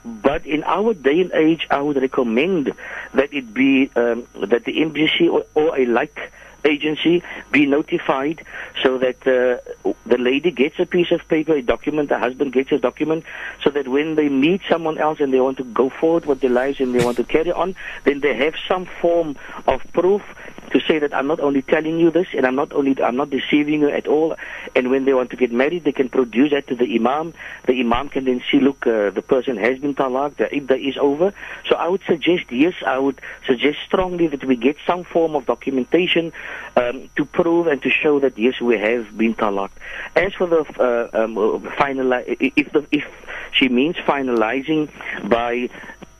But 0.03 0.45
in 0.47 0.63
our 0.63 0.93
day 0.95 1.21
and 1.21 1.31
age, 1.31 1.67
I 1.69 1.79
would 1.79 2.01
recommend 2.01 2.73
that 3.13 3.33
it 3.33 3.53
be 3.53 3.91
um, 3.95 4.27
that 4.39 4.65
the 4.65 4.73
MJC 4.73 5.31
or, 5.31 5.45
or 5.53 5.77
a 5.77 5.85
like 5.85 6.31
agency 6.65 7.23
be 7.51 7.65
notified 7.65 8.45
so 8.83 8.97
that 8.97 9.17
uh, 9.27 9.93
the 10.05 10.17
lady 10.17 10.51
gets 10.51 10.79
a 10.79 10.85
piece 10.85 11.11
of 11.11 11.27
paper, 11.27 11.53
a 11.53 11.61
document, 11.61 12.09
the 12.09 12.19
husband 12.19 12.53
gets 12.53 12.71
a 12.71 12.77
document, 12.77 13.23
so 13.63 13.69
that 13.69 13.87
when 13.87 14.15
they 14.15 14.29
meet 14.29 14.61
someone 14.69 14.97
else 14.97 15.19
and 15.19 15.33
they 15.33 15.41
want 15.41 15.57
to 15.57 15.63
go 15.63 15.89
forward 15.89 16.25
with 16.25 16.41
their 16.41 16.49
lives 16.49 16.79
and 16.79 16.93
they 16.93 17.03
want 17.03 17.17
to 17.17 17.23
carry 17.23 17.51
on, 17.51 17.75
then 18.03 18.19
they 18.19 18.35
have 18.35 18.55
some 18.67 18.85
form 18.85 19.35
of 19.67 19.81
proof 19.93 20.21
to 20.71 20.79
say 20.81 20.99
that 20.99 21.13
I'm 21.13 21.27
not 21.27 21.39
only 21.39 21.61
telling 21.61 21.99
you 21.99 22.11
this 22.11 22.27
and 22.35 22.45
I'm 22.45 22.55
not 22.55 22.73
only 22.73 23.01
I'm 23.01 23.15
not 23.15 23.29
deceiving 23.29 23.81
you 23.81 23.89
at 23.89 24.07
all. 24.07 24.35
And 24.75 24.89
when 24.89 25.05
they 25.05 25.13
want 25.13 25.29
to 25.31 25.35
get 25.35 25.51
married, 25.51 25.83
they 25.83 25.91
can 25.91 26.09
produce 26.09 26.51
that 26.51 26.67
to 26.67 26.75
the 26.75 26.95
imam. 26.95 27.33
The 27.65 27.79
imam 27.79 28.09
can 28.09 28.25
then 28.25 28.41
see, 28.49 28.59
look, 28.59 28.85
uh, 28.87 29.09
the 29.09 29.21
person 29.21 29.57
has 29.57 29.79
been 29.79 29.95
talaq, 29.95 30.37
the 30.37 30.53
iddah 30.53 30.77
is 30.77 30.97
over. 30.97 31.33
So 31.67 31.75
I 31.75 31.87
would 31.87 32.01
suggest, 32.07 32.51
yes, 32.51 32.73
I 32.85 32.97
would 32.97 33.19
suggest 33.45 33.79
strongly 33.85 34.27
that 34.27 34.43
we 34.43 34.55
get 34.55 34.77
some 34.85 35.03
form 35.03 35.35
of 35.35 35.45
documentation 35.45 36.33
um, 36.75 37.09
to 37.15 37.25
prove 37.25 37.67
and 37.67 37.81
to 37.83 37.89
show 37.89 38.19
that 38.19 38.37
yes, 38.37 38.59
we 38.61 38.77
have 38.77 39.17
been 39.17 39.35
talaq. 39.35 39.69
As 40.15 40.33
for 40.33 40.47
the 40.47 40.61
uh, 40.79 41.23
um, 41.23 41.61
final, 41.77 42.13
if 42.13 42.71
the 42.71 42.85
if 42.91 43.05
she 43.51 43.69
means 43.69 43.95
finalizing 43.97 44.89
by 45.29 45.69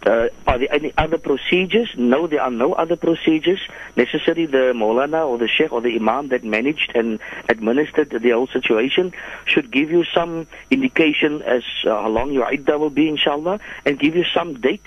uh, 0.06 0.28
are 0.48 0.58
there 0.58 0.74
any 0.74 0.94
other 0.98 1.18
procedures? 1.18 1.90
No, 1.98 2.28
there 2.28 2.42
are 2.42 2.52
no 2.52 2.74
other 2.74 2.96
procedures. 2.96 3.60
Necessary 3.96 4.46
the 4.46 4.74
Molana 4.74 5.28
or 5.28 5.38
the 5.38 5.48
Sheikh 5.48 5.72
or 5.72 5.82
the 5.82 5.96
Imam 5.96 6.30
that 6.30 6.44
managed 6.44 6.92
and 6.96 7.20
administered 7.50 8.10
the 8.10 8.30
whole 8.32 8.48
situation 8.48 9.14
should 9.46 9.72
give 9.72 9.92
you 9.92 10.04
some 10.04 10.48
indication 10.72 11.42
as 11.44 11.64
uh, 11.86 11.90
how 11.90 12.10
long 12.10 12.32
your 12.32 12.52
iddah 12.52 12.78
will 12.78 12.90
be, 12.90 13.08
inshallah, 13.08 13.60
and 13.86 14.00
give 14.00 14.16
you 14.16 14.24
some 14.24 14.60
date 14.60 14.84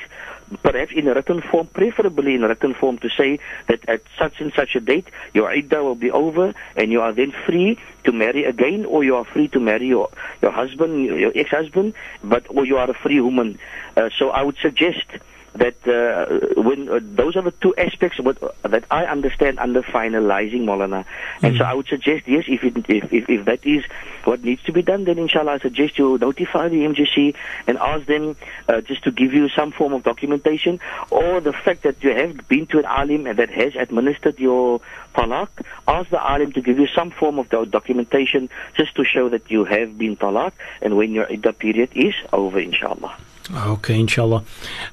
perhaps 0.63 0.93
in 0.95 1.09
a 1.09 1.15
written 1.15 1.41
form, 1.41 1.67
preferably 1.69 2.35
in 2.35 2.45
a 2.45 2.49
written 2.49 2.75
form, 2.75 2.99
to 2.99 3.09
say 3.09 3.39
that 3.67 3.89
at 3.89 4.03
such 4.19 4.41
and 4.41 4.53
such 4.53 4.75
a 4.75 4.81
date 4.81 5.07
your 5.33 5.51
iddah 5.51 5.83
will 5.83 5.95
be 5.95 6.11
over 6.11 6.55
and 6.77 6.93
you 6.93 7.01
are 7.01 7.13
then 7.13 7.33
free 7.47 7.79
to 8.05 8.13
marry 8.13 8.45
again, 8.45 8.85
or 8.85 9.03
you 9.03 9.17
are 9.17 9.25
free 9.25 9.49
to 9.49 9.59
marry 9.61 9.87
your 9.87 10.11
your 10.43 10.51
husband, 10.51 11.07
your 11.07 11.33
ex-husband, 11.35 11.95
but 12.23 12.45
or 12.51 12.67
you 12.67 12.77
are 12.77 12.91
a 12.91 12.95
free 12.95 13.21
woman. 13.21 13.59
Uh, 13.97 14.11
so 14.19 14.31
I 14.31 14.43
would 14.43 14.57
suggest 14.59 15.07
that 15.55 15.77
uh, 15.87 16.61
when 16.61 16.89
uh, 16.89 16.99
those 17.01 17.37
are 17.37 17.43
the 17.43 17.53
two 17.53 17.75
aspects 17.77 18.19
what, 18.19 18.39
that 18.63 18.85
I 18.91 19.05
understand 19.07 19.59
under 19.61 19.83
finalizing 19.83 20.63
Molana. 20.63 21.05
And 21.43 21.57
so 21.57 21.65
I 21.65 21.75
would 21.75 21.87
suggest, 21.87 22.27
yes, 22.27 22.45
if, 22.49 22.65
it, 22.65 22.77
if, 22.89 23.13
if, 23.13 23.31
if 23.31 23.45
that 23.45 23.65
is 23.65 23.85
what 24.25 24.43
needs 24.43 24.63
to 24.65 24.73
be 24.73 24.83
done, 24.83 25.05
then 25.05 25.19
inshallah 25.19 25.53
I 25.53 25.59
suggest 25.59 25.97
you 25.97 26.19
notify 26.19 26.69
the 26.69 26.85
MJC 26.85 27.37
and 27.69 27.79
ask 27.79 28.07
them 28.07 28.37
uh, 28.69 28.81
just 28.81 29.05
to 29.05 29.13
give 29.13 29.33
you 29.33 29.49
some 29.49 29.71
form 29.71 29.93
of 29.93 30.03
documentation 30.03 30.81
or 31.11 31.41
the 31.41 31.53
fact 31.53 31.83
that 31.83 32.03
you 32.03 32.11
have 32.11 32.49
been 32.49 32.67
to 32.69 32.79
an 32.81 32.87
alim 32.87 33.27
and 33.27 33.39
that 33.39 33.51
has 33.51 33.77
administered 33.77 34.41
your 34.41 34.81
talaq, 35.15 35.49
ask 35.87 36.11
the 36.11 36.21
alim 36.21 36.51
to 36.53 36.63
give 36.63 36.81
you 36.81 36.89
some 36.89 37.13
form 37.13 37.39
of 37.39 37.49
documentation 37.71 38.49
just 38.77 38.97
to 38.97 39.05
show 39.05 39.29
that 39.29 39.49
you 39.53 39.65
have 39.65 39.97
been 39.97 40.17
talaq 40.17 40.53
and 40.83 40.97
when 40.97 41.13
your 41.13 41.31
iddah 41.31 41.53
period 41.53 41.91
is 41.95 42.15
over, 42.33 42.59
inshallah. 42.59 43.17
Okay, 43.53 44.01
inshallah. 44.01 44.43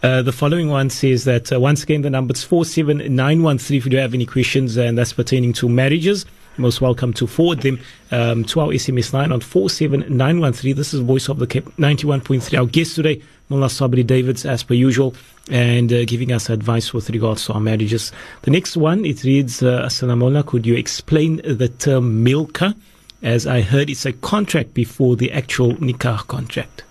Uh, 0.03 0.21
the 0.21 0.33
following 0.33 0.69
one 0.69 0.89
says 0.89 1.23
that 1.23 1.53
uh, 1.53 1.59
once 1.59 1.83
again 1.83 2.01
the 2.01 2.09
number 2.09 2.33
is 2.33 2.43
47913 2.43 3.77
if 3.77 3.85
you 3.85 3.91
do 3.91 3.97
have 3.97 4.13
any 4.13 4.25
questions 4.25 4.75
and 4.75 4.97
that's 4.97 5.13
pertaining 5.13 5.53
to 5.53 5.69
marriages. 5.69 6.25
Most 6.57 6.81
welcome 6.81 7.13
to 7.13 7.27
forward 7.27 7.61
them 7.61 7.79
um, 8.11 8.43
to 8.45 8.59
our 8.59 8.67
SMS 8.67 9.13
line 9.13 9.31
on 9.31 9.39
47913. 9.39 10.75
This 10.75 10.93
is 10.93 10.99
Voice 10.99 11.29
of 11.29 11.39
the 11.39 11.47
Cape 11.47 11.65
91.3. 11.77 12.59
Our 12.59 12.65
guest 12.65 12.95
today, 12.95 13.21
Mullah 13.47 13.67
Sabrie 13.67 14.05
Davids, 14.05 14.45
as 14.45 14.61
per 14.63 14.73
usual, 14.73 15.15
and 15.49 15.93
uh, 15.93 16.03
giving 16.03 16.33
us 16.33 16.49
advice 16.49 16.93
with 16.93 17.09
regards 17.09 17.45
to 17.45 17.53
our 17.53 17.61
marriages. 17.61 18.11
The 18.41 18.51
next 18.51 18.75
one, 18.75 19.05
it 19.05 19.23
reads, 19.23 19.63
uh, 19.63 19.83
Assalamu 19.85 20.45
could 20.45 20.65
you 20.65 20.75
explain 20.75 21.37
the 21.37 21.69
term 21.69 22.21
milka? 22.21 22.75
As 23.23 23.47
I 23.47 23.61
heard, 23.61 23.89
it's 23.89 24.05
a 24.05 24.11
contract 24.11 24.73
before 24.73 25.15
the 25.15 25.31
actual 25.31 25.75
nikah 25.75 26.27
contract. 26.27 26.83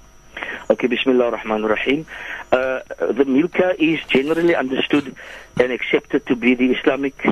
Okay, 0.71 0.87
Bismillah 0.87 1.25
ar-Rahman 1.25 1.65
ar-Rahim. 1.65 2.07
Uh, 2.53 2.79
the 3.01 3.25
milka 3.25 3.75
is 3.83 3.99
generally 4.05 4.55
understood 4.55 5.17
and 5.59 5.73
accepted 5.73 6.25
to 6.27 6.37
be 6.37 6.55
the 6.55 6.71
Islamic 6.71 7.27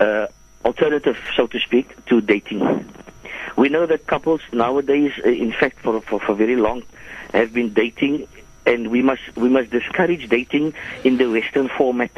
uh, 0.00 0.28
alternative, 0.64 1.18
so 1.36 1.46
to 1.46 1.60
speak, 1.60 1.94
to 2.06 2.22
dating. 2.22 2.90
We 3.58 3.68
know 3.68 3.84
that 3.84 4.06
couples 4.06 4.40
nowadays, 4.50 5.12
uh, 5.22 5.28
in 5.28 5.52
fact, 5.52 5.80
for, 5.80 6.00
for, 6.00 6.18
for 6.18 6.34
very 6.34 6.56
long, 6.56 6.84
have 7.34 7.52
been 7.52 7.74
dating, 7.74 8.28
and 8.64 8.90
we 8.90 9.02
must 9.02 9.36
we 9.36 9.50
must 9.50 9.68
discourage 9.68 10.30
dating 10.30 10.72
in 11.04 11.18
the 11.18 11.30
Western 11.30 11.68
format 11.68 12.12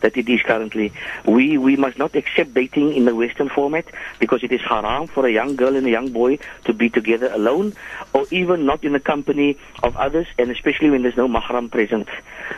that 0.00 0.16
it 0.16 0.28
is 0.28 0.42
currently. 0.42 0.92
We 1.24 1.58
we 1.58 1.76
must 1.76 1.98
not 1.98 2.14
accept 2.14 2.54
dating 2.54 2.94
in 2.94 3.04
the 3.04 3.14
Western 3.14 3.48
format 3.48 3.86
because 4.18 4.42
it 4.42 4.52
is 4.52 4.60
haram 4.60 5.06
for 5.06 5.26
a 5.26 5.30
young 5.30 5.56
girl 5.56 5.76
and 5.76 5.86
a 5.86 5.90
young 5.90 6.10
boy 6.10 6.38
to 6.64 6.72
be 6.72 6.88
together 6.88 7.30
alone, 7.32 7.74
or 8.12 8.26
even 8.30 8.66
not 8.66 8.84
in 8.84 8.92
the 8.92 9.00
company 9.00 9.56
of 9.82 9.96
others, 9.96 10.26
and 10.38 10.50
especially 10.50 10.90
when 10.90 11.02
there's 11.02 11.16
no 11.16 11.28
mahram 11.28 11.70
present, 11.70 12.08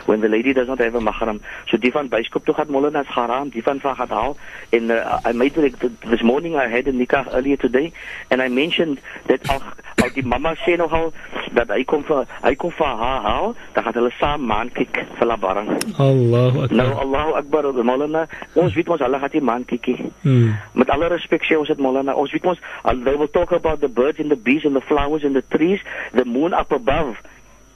when 0.05 0.21
the 0.21 0.29
lady 0.29 0.53
does 0.53 0.67
not 0.67 0.79
have 0.79 0.95
a 0.95 0.99
mahram. 0.99 1.41
So 1.69 1.77
die 1.77 1.91
van 1.91 2.09
byskop 2.09 2.45
toe 2.45 2.55
gaan 2.55 2.69
molle 2.69 2.91
as 2.95 3.07
haram, 3.07 3.49
die 3.49 3.63
van 3.63 3.79
van 3.79 3.95
gaan 3.95 4.09
haal. 4.09 4.37
And 4.73 4.91
uh, 4.91 5.19
I 5.25 5.31
made 5.31 5.57
it 5.57 5.79
this 5.79 6.23
morning. 6.23 6.55
I 6.55 6.67
had 6.67 6.87
a 6.87 6.91
nikah 6.91 7.33
earlier 7.33 7.57
today, 7.57 7.91
and 8.29 8.41
I 8.41 8.47
mentioned 8.47 8.99
that 9.27 9.49
al, 9.49 9.61
al 10.01 10.09
die 10.15 10.23
mama 10.23 10.55
sê 10.65 10.77
nogal 10.77 11.13
dat 11.53 11.69
hy 11.69 11.83
kom 11.83 12.03
vir 12.03 12.25
hy 12.43 12.55
kom 12.55 12.71
vir 12.71 12.93
haar 13.03 13.21
haal, 13.25 13.55
dan 13.73 13.83
gaan 13.83 13.97
hulle 13.99 14.11
saam 14.19 14.45
maan 14.45 14.69
kyk 14.75 15.01
vir 15.17 15.27
la 15.27 15.37
barang. 15.37 15.69
Allahu 15.97 16.63
Akbar. 16.63 16.77
Nou 16.77 16.91
Allahu 17.29 17.37
Akbar, 17.37 17.83
Maulana, 17.83 18.27
ons 18.55 18.73
weet 18.73 18.89
ons 18.89 19.01
hulle 19.01 19.19
gaan 19.19 19.33
die 19.33 19.41
maan 19.41 19.65
kykie. 19.65 20.09
Hmm. 20.23 20.55
Met 20.73 20.89
alle 20.89 21.11
respek 21.13 21.45
sê 21.45 21.57
ons 21.57 21.67
dit 21.69 21.77
Maulana, 21.77 22.15
ons 22.17 22.31
weet 22.31 22.45
uh, 22.45 22.93
they 23.03 23.15
will 23.15 23.27
talk 23.27 23.51
about 23.51 23.79
the 23.81 23.87
birds 23.87 24.19
and 24.19 24.31
the 24.31 24.35
bees 24.35 24.65
and 24.65 24.75
the 24.75 24.81
flowers 24.81 25.23
and 25.23 25.35
the 25.35 25.45
trees, 25.53 25.79
the 26.13 26.25
moon 26.25 26.53
up 26.53 26.71
above 26.71 27.17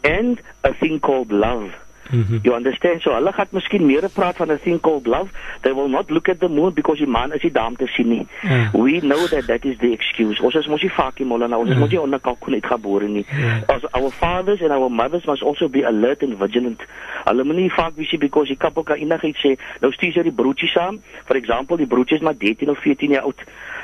and 0.04 0.42
a 0.64 0.74
thing 0.74 1.00
called 1.00 1.32
love. 1.32 1.72
Mhm. 2.14 2.40
You 2.44 2.56
understand? 2.56 3.02
So 3.02 3.14
hulle 3.14 3.34
gaan 3.34 3.48
miskien 3.52 3.86
meer 3.86 4.10
praat 4.14 4.38
van 4.38 4.50
a 4.50 4.58
thing 4.58 4.80
called 4.80 5.08
love. 5.08 5.30
They 5.62 5.74
will 5.74 5.90
not 5.90 6.10
look 6.10 6.30
at 6.30 6.40
the 6.40 6.48
moon 6.48 6.74
because 6.74 7.00
die 7.00 7.10
maan 7.10 7.34
is 7.34 7.42
nie 7.42 7.52
daar 7.52 7.66
om 7.66 7.76
te 7.76 7.88
sien 7.88 8.08
nie. 8.08 8.28
Ja. 8.42 8.70
We 8.72 9.00
know 9.00 9.28
that 9.28 9.48
that 9.48 9.66
is 9.66 9.78
the 9.78 9.92
excuse. 9.92 10.42
Ons 10.42 10.56
is 10.56 10.68
mos 10.68 10.82
nie 10.82 10.92
vakie 10.92 11.26
Maulana, 11.26 11.58
ons 11.58 11.70
is 11.70 11.78
mos 11.78 11.90
nie 11.90 12.02
onder 12.02 12.20
kalkoen 12.20 12.54
uitgebore 12.54 13.08
nie. 13.08 13.26
Ja. 13.30 13.60
As 13.76 13.86
our 13.92 14.12
fathers 14.12 14.62
and 14.62 14.72
our 14.72 14.90
mothers 14.90 15.26
must 15.26 15.44
also 15.44 15.70
be 15.70 15.86
alert 15.88 16.24
and 16.24 16.38
vigilant. 16.38 16.86
Hulle 17.24 17.44
moet 17.44 17.56
nie 17.56 17.72
vaak 17.74 17.96
wees 17.96 18.14
because 18.20 18.48
die 18.48 18.58
couple 18.58 18.84
kan 18.84 19.02
enigiets 19.02 19.42
sê. 19.42 19.56
Nou 19.82 19.92
stuur 19.92 20.14
sy 20.14 20.28
die 20.30 20.36
broertjie 20.36 20.70
saam. 20.70 21.02
For 21.26 21.36
example, 21.36 21.78
die 21.78 21.90
broertjie 21.90 22.22
is 22.22 22.26
maar 22.26 22.38
13 22.38 22.70
of 22.70 22.78
14 22.86 23.18
jaar 23.18 23.30
oud. 23.30 23.42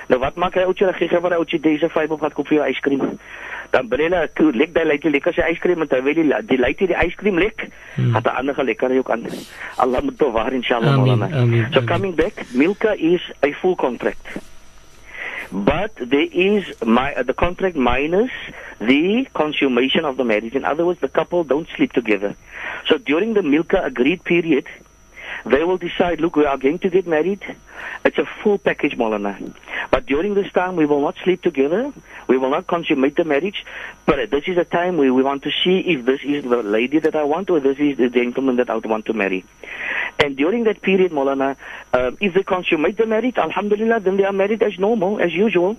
Nou 0.09 0.17
wat 0.23 0.39
maak 0.41 0.57
hy 0.57 0.65
ouetjie? 0.65 0.87
Hy 0.89 0.97
gee 0.97 1.21
vir 1.21 1.35
hy 1.35 1.37
ouetjie 1.37 1.61
deze 1.61 1.89
5 1.93 2.15
op 2.15 2.23
gaan 2.25 2.33
koop 2.33 2.49
vir 2.49 2.59
jou 2.59 2.65
ijskream. 2.65 3.19
Dan 3.69 3.87
bring 3.87 4.13
hy 4.13 4.25
'n 4.25 4.57
lek 4.57 4.73
daai 4.73 4.85
lekker 4.85 5.11
lekker 5.11 5.33
sy 5.33 5.41
ijskreem 5.41 5.81
en 5.81 5.87
hy 5.91 6.01
wil 6.01 6.13
die 6.13 6.33
die 6.49 6.57
leit 6.57 6.77
die 6.77 6.95
ijskreem 6.95 7.37
lek. 7.37 7.67
Hmm. 7.95 8.15
Het 8.23 8.33
'n 8.33 8.37
ander 8.37 8.63
lekker 8.63 8.97
ook 8.97 9.09
aan. 9.09 9.25
Allah 9.75 10.01
moet 10.01 10.51
inshallah. 10.51 11.71
So 11.71 11.81
coming 11.81 12.15
back, 12.15 12.33
Milka 12.51 12.93
is 12.97 13.31
a 13.39 13.51
full 13.51 13.75
contract. 13.75 14.27
But 15.51 15.91
there 15.95 16.29
is 16.29 16.63
my, 16.85 17.13
uh, 17.17 17.23
the 17.25 17.33
contract 17.33 17.75
minus 17.75 18.29
the 18.79 19.25
consummation 19.31 20.05
of 20.05 20.15
the 20.17 20.23
marriage. 20.23 20.53
In 20.53 20.63
other 20.63 20.85
words, 20.85 20.99
the 20.99 21.07
couple 21.07 21.43
don't 21.43 21.67
sleep 21.75 21.91
together. 21.91 22.35
So 22.85 22.97
during 22.97 23.33
the 23.33 23.41
Milka 23.41 23.83
agreed 23.83 24.23
period, 24.23 24.67
they 25.45 25.63
will 25.63 25.77
decide, 25.77 26.21
look, 26.21 26.35
we 26.35 26.45
are 26.45 26.57
going 26.57 26.79
to 26.79 26.89
get 26.89 27.07
married. 27.07 27.41
It's 28.05 28.17
a 28.17 28.25
full 28.25 28.57
package, 28.57 28.97
Molana. 28.97 29.53
But 29.91 30.05
during 30.05 30.33
this 30.33 30.51
time, 30.51 30.75
we 30.75 30.85
will 30.85 31.01
not 31.01 31.15
sleep 31.23 31.41
together. 31.41 31.91
We 32.27 32.37
will 32.37 32.49
not 32.49 32.67
consummate 32.67 33.15
the 33.15 33.23
marriage. 33.23 33.65
But 34.05 34.29
this 34.31 34.45
is 34.47 34.57
a 34.57 34.65
time 34.65 34.97
where 34.97 35.13
we 35.13 35.23
want 35.23 35.43
to 35.43 35.51
see 35.63 35.79
if 35.79 36.05
this 36.05 36.21
is 36.23 36.43
the 36.43 36.63
lady 36.63 36.99
that 36.99 37.15
I 37.15 37.23
want 37.23 37.49
or 37.49 37.59
this 37.59 37.77
is 37.79 37.97
the 37.97 38.09
gentleman 38.09 38.57
that 38.57 38.69
I 38.69 38.77
want 38.77 39.05
to 39.07 39.13
marry. 39.13 39.43
And 40.19 40.35
during 40.35 40.65
that 40.65 40.81
period, 40.81 41.11
Molana, 41.11 41.55
um, 41.93 42.17
if 42.19 42.33
they 42.33 42.43
consummate 42.43 42.97
the 42.97 43.05
marriage, 43.05 43.37
Alhamdulillah, 43.37 44.01
then 44.01 44.17
they 44.17 44.25
are 44.25 44.33
married 44.33 44.61
as 44.61 44.77
normal, 44.77 45.19
as 45.21 45.33
usual. 45.33 45.77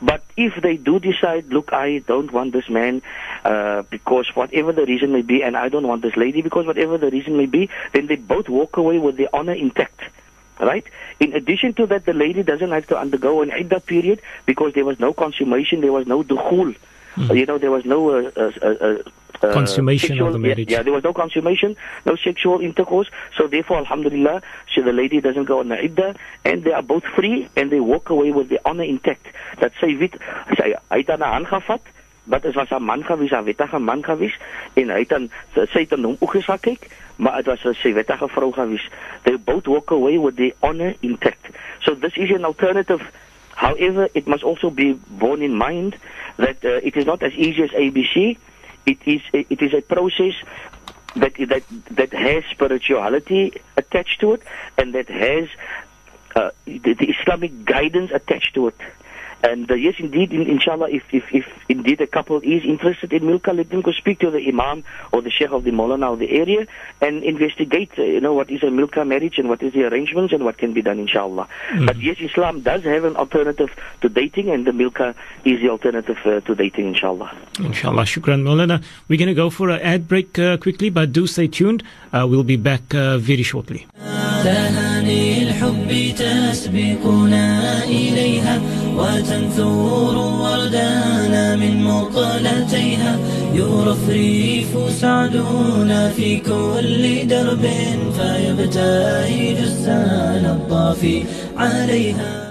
But 0.00 0.22
if 0.36 0.54
they 0.62 0.76
do 0.76 0.98
decide, 0.98 1.46
look, 1.48 1.72
I 1.72 1.98
don't 1.98 2.32
want 2.32 2.52
this 2.52 2.68
man 2.70 3.02
uh, 3.44 3.82
because 3.90 4.34
whatever 4.34 4.72
the 4.72 4.86
reason 4.86 5.12
may 5.12 5.22
be, 5.22 5.42
and 5.42 5.56
I 5.56 5.68
don't 5.68 5.86
want 5.86 6.02
this 6.02 6.16
lady 6.16 6.40
because 6.40 6.66
whatever 6.66 6.96
the 6.98 7.10
reason 7.10 7.36
may 7.36 7.46
be, 7.46 7.68
then 7.92 8.06
they 8.06 8.16
both 8.16 8.48
walk 8.48 8.76
away 8.76 8.98
with 8.98 9.16
their 9.16 9.28
honor 9.34 9.52
intact. 9.52 10.00
Right? 10.60 10.84
In 11.18 11.32
addition 11.32 11.74
to 11.74 11.86
that, 11.86 12.04
the 12.04 12.12
lady 12.12 12.42
doesn't 12.42 12.70
have 12.70 12.86
to 12.88 12.98
undergo 12.98 13.42
an 13.42 13.50
iddah 13.50 13.80
period 13.80 14.20
because 14.46 14.74
there 14.74 14.84
was 14.84 15.00
no 15.00 15.12
consummation, 15.12 15.80
there 15.80 15.92
was 15.92 16.06
no 16.06 16.22
dukhul. 16.22 16.76
You 17.16 17.44
know, 17.44 17.58
there 17.58 17.70
was 17.70 17.84
no 17.84 18.10
uh, 18.10 18.30
uh, 18.36 18.50
uh, 18.62 19.02
uh, 19.42 19.52
Consummation 19.52 20.20
of 20.20 20.32
the 20.32 20.38
marriage. 20.38 20.70
Yeah, 20.70 20.78
yeah, 20.78 20.82
there 20.82 20.92
was 20.92 21.04
no 21.04 21.12
consummation, 21.12 21.76
no 22.06 22.16
sexual 22.16 22.60
intercourse. 22.60 23.10
So 23.36 23.48
therefore, 23.48 23.78
alhamdulillah, 23.78 24.42
so 24.74 24.82
the 24.82 24.92
lady 24.92 25.20
doesn't 25.20 25.44
go 25.44 25.60
on 25.60 25.68
the 25.68 25.82
iddah, 25.82 26.14
and 26.44 26.64
they 26.64 26.72
are 26.72 26.82
both 26.82 27.04
free, 27.04 27.48
and 27.56 27.70
they 27.70 27.80
walk 27.80 28.08
away 28.08 28.30
with 28.30 28.48
their 28.48 28.60
honor 28.64 28.84
intact. 28.84 29.26
Dat 29.58 29.72
sy 29.80 29.96
weet, 29.98 30.16
sy, 30.56 30.72
hy 30.88 31.02
het 31.02 31.08
haar 31.10 31.80
wat 32.24 32.44
is 32.44 32.54
was 32.54 32.70
'n 32.70 32.84
man 32.84 33.04
gewees, 33.04 33.30
'n 33.30 33.44
wettige 33.44 33.78
man 33.78 34.04
gewees, 34.04 34.38
en 34.74 34.90
hy 34.90 34.98
het 34.98 35.12
aan 35.12 35.30
sy 35.54 35.80
het 35.80 35.90
hom 35.90 36.16
maar 37.16 37.36
dit 37.36 37.46
was 37.46 37.64
'n 37.64 37.74
sy 37.74 37.92
wettige 37.92 38.28
vrou 38.28 38.52
gewees. 38.52 38.88
They 39.22 39.38
both 39.38 39.66
walk 39.66 39.90
away 39.90 40.18
with 40.18 40.36
their 40.36 40.52
honor 40.60 40.94
intact. 41.00 41.48
So 41.80 41.94
this 41.98 42.16
is 42.16 42.30
an 42.30 42.44
alternative 42.44 43.02
However, 43.54 44.08
it 44.14 44.26
must 44.26 44.42
also 44.42 44.70
be 44.70 44.94
borne 45.08 45.42
in 45.42 45.54
mind 45.54 45.96
that 46.36 46.64
uh, 46.64 46.80
it 46.82 46.96
is 46.96 47.06
not 47.06 47.22
as 47.22 47.32
easy 47.34 47.62
as 47.62 47.70
ABC. 47.70 48.36
It 48.86 48.98
is 49.04 49.20
it 49.32 49.62
is 49.62 49.74
a 49.74 49.82
process 49.82 50.34
that 51.14 51.34
that 51.36 51.62
that 51.90 52.12
has 52.12 52.44
spirituality 52.50 53.52
attached 53.76 54.20
to 54.20 54.34
it, 54.34 54.42
and 54.78 54.94
that 54.94 55.08
has 55.08 55.48
uh, 56.34 56.50
the, 56.64 56.94
the 56.94 57.10
Islamic 57.10 57.64
guidance 57.64 58.10
attached 58.12 58.54
to 58.54 58.68
it. 58.68 58.80
And 59.42 59.70
uh, 59.70 59.74
yes, 59.74 59.96
indeed, 59.98 60.32
in, 60.32 60.42
inshallah, 60.42 60.88
if, 60.90 61.02
if, 61.12 61.24
if 61.32 61.46
indeed 61.68 62.00
a 62.00 62.06
couple 62.06 62.38
is 62.38 62.64
interested 62.64 63.12
in 63.12 63.26
milka, 63.26 63.52
let 63.52 63.70
them 63.70 63.80
go 63.80 63.92
speak 63.92 64.20
to 64.20 64.30
the 64.30 64.46
imam 64.46 64.84
or 65.12 65.20
the 65.20 65.30
sheikh 65.30 65.50
of 65.50 65.64
the 65.64 65.70
Molana 65.70 66.12
of 66.12 66.18
the 66.20 66.30
area 66.30 66.66
and 67.00 67.22
investigate, 67.24 67.90
uh, 67.98 68.02
you 68.02 68.20
know, 68.20 68.34
what 68.34 68.50
is 68.50 68.62
a 68.62 68.70
milka 68.70 69.04
marriage 69.04 69.38
and 69.38 69.48
what 69.48 69.62
is 69.62 69.72
the 69.72 69.84
arrangements 69.84 70.32
and 70.32 70.44
what 70.44 70.58
can 70.58 70.72
be 70.72 70.82
done, 70.82 70.98
inshallah. 70.98 71.48
But 71.86 71.98
yes, 72.00 72.18
Islam 72.20 72.60
does 72.60 72.84
have 72.84 73.04
an 73.04 73.16
alternative 73.16 73.70
to 74.00 74.08
dating, 74.08 74.50
and 74.50 74.66
the 74.66 74.72
milka 74.72 75.14
is 75.44 75.60
the 75.60 75.70
alternative 75.70 76.18
uh, 76.24 76.40
to 76.40 76.54
dating, 76.54 76.88
inshallah. 76.88 77.36
Inshallah, 77.58 78.02
shukran, 78.02 78.42
Maulana. 78.42 78.82
We're 79.08 79.18
going 79.18 79.28
to 79.28 79.34
go 79.34 79.50
for 79.50 79.70
an 79.70 79.80
ad 79.80 80.08
break 80.08 80.38
uh, 80.38 80.56
quickly, 80.56 80.90
but 80.90 81.12
do 81.12 81.26
stay 81.26 81.48
tuned. 81.48 81.82
Uh, 82.12 82.26
we'll 82.28 82.44
be 82.44 82.56
back 82.56 82.94
uh, 82.94 83.18
very 83.18 83.42
shortly. 83.42 83.86
تهاني 88.91 89.17
الحب 89.19 89.57
تسبقنا 89.57 89.77
إليها 89.87 89.87
وتنثور 90.07 90.17
وردانا 90.17 91.55
من 91.55 91.83
مقلتيها 91.83 93.19
يرفرف 93.53 94.93
سعدنا 95.01 96.09
في 96.09 96.37
كل 96.37 97.27
درب 97.27 97.65
فيبتهج 98.17 99.57
السال 99.57 100.45
الطافي 100.45 101.23
عليها 101.57 102.47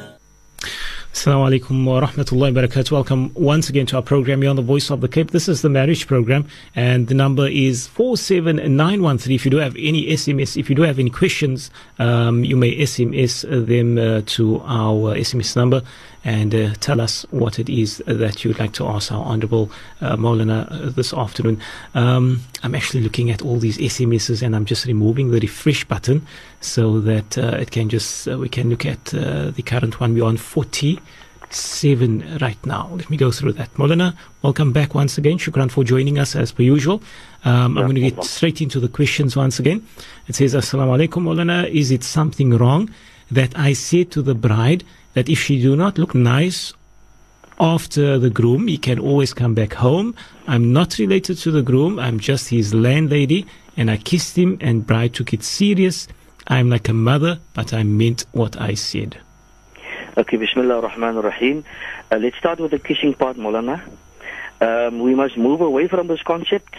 Assalamu 1.17 1.47
alaikum 1.49 1.85
wa 1.87 2.01
rahmatullahi 2.01 2.55
wa 2.55 2.63
barakatuh. 2.63 2.93
Welcome 2.93 3.33
once 3.35 3.71
again 3.71 3.87
to 3.87 3.97
our 3.97 4.03
program. 4.03 4.43
You're 4.43 4.51
on 4.51 4.57
the 4.57 4.63
Voice 4.63 4.91
of 4.91 5.01
the 5.01 5.09
Cape. 5.09 5.31
This 5.31 5.49
is 5.49 5.63
the 5.63 5.69
marriage 5.71 6.07
program, 6.07 6.47
and 6.77 7.09
the 7.09 7.15
number 7.15 7.49
is 7.49 7.87
47913. 7.87 9.35
If 9.35 9.45
you 9.47 9.51
do 9.51 9.57
have 9.57 9.75
any 9.77 10.07
SMS, 10.09 10.57
if 10.57 10.69
you 10.69 10.77
do 10.77 10.83
have 10.83 10.99
any 10.99 11.09
questions, 11.09 11.71
um, 11.99 12.45
you 12.45 12.55
may 12.55 12.77
SMS 12.77 13.43
them 13.67 13.97
uh, 13.99 14.23
to 14.27 14.61
our 14.67 15.17
SMS 15.17 15.57
number 15.57 15.83
and 16.24 16.54
uh, 16.54 16.74
tell 16.80 17.02
us 17.02 17.26
what 17.32 17.58
it 17.58 17.70
is 17.70 17.98
that 18.06 18.44
you'd 18.44 18.60
like 18.60 18.74
to 18.74 18.88
ask 18.88 19.12
our 19.12 19.24
Honorable 19.24 19.72
uh, 20.02 20.16
Maulana 20.16 20.72
uh, 20.72 20.90
this 20.90 21.14
afternoon. 21.14 21.60
Um, 21.96 22.42
I'm 22.64 22.76
actually 22.76 23.02
looking 23.02 23.32
at 23.32 23.42
all 23.42 23.58
these 23.58 23.78
SMSs 23.78 24.44
and 24.44 24.56
I'm 24.56 24.66
just 24.66 24.86
removing 24.86 25.32
the 25.32 25.40
refresh 25.40 25.86
button 25.86 26.26
so 26.60 27.00
that 27.00 27.38
uh, 27.38 27.58
it 27.60 27.72
can 27.72 27.90
just, 27.90 28.28
uh, 28.28 28.38
we 28.38 28.50
can 28.50 28.70
look 28.70 28.86
at 28.86 29.14
uh, 29.14 29.52
the 29.52 29.64
current 29.64 30.00
one. 30.00 30.14
We're 30.14 30.26
on 30.26 30.38
47 30.38 32.38
right 32.40 32.66
now. 32.66 32.90
Let 32.92 33.10
me 33.10 33.18
go 33.18 33.32
through 33.32 33.54
that. 33.54 33.74
Molana, 33.74 34.16
welcome 34.44 34.72
back 34.72 34.94
once 34.94 35.18
again. 35.18 35.40
Shukran 35.40 35.72
for 35.72 35.84
joining 35.84 36.20
us 36.20 36.36
as 36.36 36.52
per 36.52 36.62
usual. 36.62 37.02
Um, 37.46 37.80
I'm 37.80 37.86
going 37.86 37.96
to 37.96 38.02
get 38.02 38.24
straight 38.24 38.62
into 38.62 38.80
the 38.80 38.90
questions 38.90 39.36
once 39.36 39.58
again. 39.58 39.88
It 40.28 40.36
says, 40.36 40.54
Assalamu 40.54 41.08
alaikum, 41.08 41.24
Maulana. 41.24 41.68
Is 41.68 41.90
it 41.90 42.04
something 42.04 42.52
wrong 42.52 42.94
that 43.32 43.58
I 43.58 43.74
said 43.74 44.12
to 44.12 44.22
the 44.22 44.36
bride 44.36 44.84
that 45.14 45.30
if 45.30 45.40
she 45.40 45.62
do 45.62 45.76
not 45.76 45.98
look 45.98 46.16
nice 46.16 46.74
after 47.60 48.18
the 48.18 48.30
groom, 48.30 48.68
he 48.68 48.78
can 48.78 49.00
always 49.00 49.34
come 49.34 49.54
back 49.54 49.74
home. 49.74 50.16
I'm 50.48 50.74
not 50.74 50.98
related 50.98 51.38
to 51.40 51.52
the 51.52 51.62
groom. 51.62 52.00
I'm 52.00 52.20
just 52.20 52.50
his 52.50 52.74
landlady. 52.74 53.46
And 53.78 53.90
I 53.90 53.98
kissed 53.98 54.38
him 54.38 54.58
and 54.62 54.86
bride 54.86 55.14
took 55.14 55.34
it 55.34 55.44
serious. 55.44 56.08
I'm 56.48 56.70
like 56.70 56.90
a 56.90 56.94
mother, 56.94 57.40
but 57.54 57.74
I 57.74 57.84
meant 57.84 58.26
what 58.32 58.60
I 58.60 58.74
said. 58.74 59.18
Okay, 60.18 60.38
Bismillah 60.38 60.76
ar-Rahman 60.76 61.18
ar-Rahim. 61.18 61.64
Uh, 62.12 62.18
let's 62.18 62.38
start 62.38 62.60
with 62.60 62.72
the 62.72 62.80
kissing 62.80 63.14
part, 63.14 63.38
Molana. 63.38 63.82
Um, 64.60 65.00
we 65.00 65.16
must 65.16 65.38
move 65.38 65.62
away 65.62 65.88
from 65.88 66.08
this 66.08 66.22
concept 66.22 66.76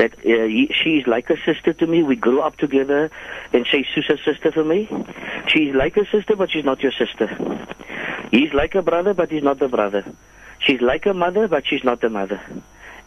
that 0.00 0.14
uh, 0.24 0.46
he, 0.48 0.72
she 0.72 0.96
is 0.96 1.06
like 1.06 1.28
a 1.28 1.36
sister 1.44 1.74
to 1.74 1.86
me. 1.86 2.02
We 2.02 2.16
grew 2.16 2.40
up 2.40 2.56
together, 2.56 3.10
and 3.52 3.66
she's 3.66 3.86
a 4.08 4.16
sister 4.24 4.50
for 4.50 4.64
me. 4.64 4.88
She's 5.48 5.74
like 5.74 5.96
a 5.98 6.06
sister, 6.06 6.36
but 6.36 6.50
she's 6.50 6.64
not 6.64 6.82
your 6.82 6.92
sister. 6.92 7.28
He's 8.30 8.54
like 8.54 8.74
a 8.74 8.82
brother, 8.82 9.12
but 9.12 9.30
he's 9.30 9.42
not 9.42 9.58
the 9.58 9.68
brother. 9.68 10.04
She's 10.60 10.80
like 10.80 11.04
a 11.04 11.12
mother, 11.12 11.48
but 11.48 11.66
she's 11.66 11.84
not 11.84 12.00
the 12.00 12.08
mother. 12.08 12.40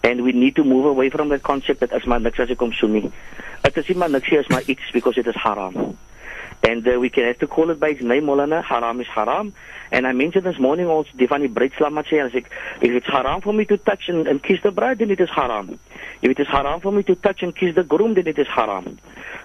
And 0.03 0.23
we 0.23 0.33
need 0.33 0.55
to 0.57 0.63
move 0.63 0.85
away 0.85 1.09
from 1.09 1.29
that 1.29 1.41
concept 1.41 1.79
that 1.79 1.93
as 1.93 2.05
my 2.05 2.19
niks 2.19 2.39
as 2.39 2.51
ek 2.51 2.59
kom 2.62 2.73
soen 2.77 2.93
nie. 2.93 3.12
Dit 3.63 3.77
is 3.81 3.89
nie 3.89 3.97
maar 3.97 4.12
niks 4.13 4.33
is 4.39 4.50
maar 4.53 4.65
iets 4.67 4.91
because 4.93 5.17
it 5.17 5.27
is 5.27 5.39
haram. 5.45 5.97
And 6.63 6.88
uh, 6.88 6.98
we 7.00 7.10
can 7.10 7.25
have 7.25 7.39
to 7.39 7.48
call 7.48 7.70
it 7.72 7.79
by 7.79 7.89
its 7.89 8.01
name, 8.01 8.25
Molana. 8.25 8.63
Haram 8.63 9.01
is 9.01 9.08
haram. 9.08 9.53
And 9.91 10.08
I 10.08 10.13
mentioned 10.13 10.46
this 10.46 10.58
morning 10.58 10.88
also, 10.88 11.10
die 11.17 11.27
van 11.27 11.41
die 11.41 11.50
bruidslam 11.50 12.00
wat 12.00 12.08
sê, 12.08 12.22
as 12.24 12.34
ek, 12.34 12.50
if 12.82 12.91
it's 12.91 13.05
haram 13.08 13.41
for 13.41 13.53
me 13.53 13.65
to 13.65 13.77
touch 13.77 14.08
and, 14.08 14.27
and 14.27 14.41
kiss 14.41 14.62
the 14.63 14.72
bride, 14.72 15.00
then 15.00 15.12
it 15.12 15.20
is 15.20 15.29
haram. 15.29 15.77
If 16.22 16.32
it 16.32 16.39
is 16.39 16.48
haram 16.48 16.79
for 16.79 16.91
me 16.91 17.03
to 17.03 17.15
touch 17.15 17.43
and 17.43 17.55
kiss 17.55 17.75
the 17.75 17.84
groom, 17.84 18.13
then 18.13 18.27
it 18.27 18.39
is 18.39 18.48
haram. 18.48 18.98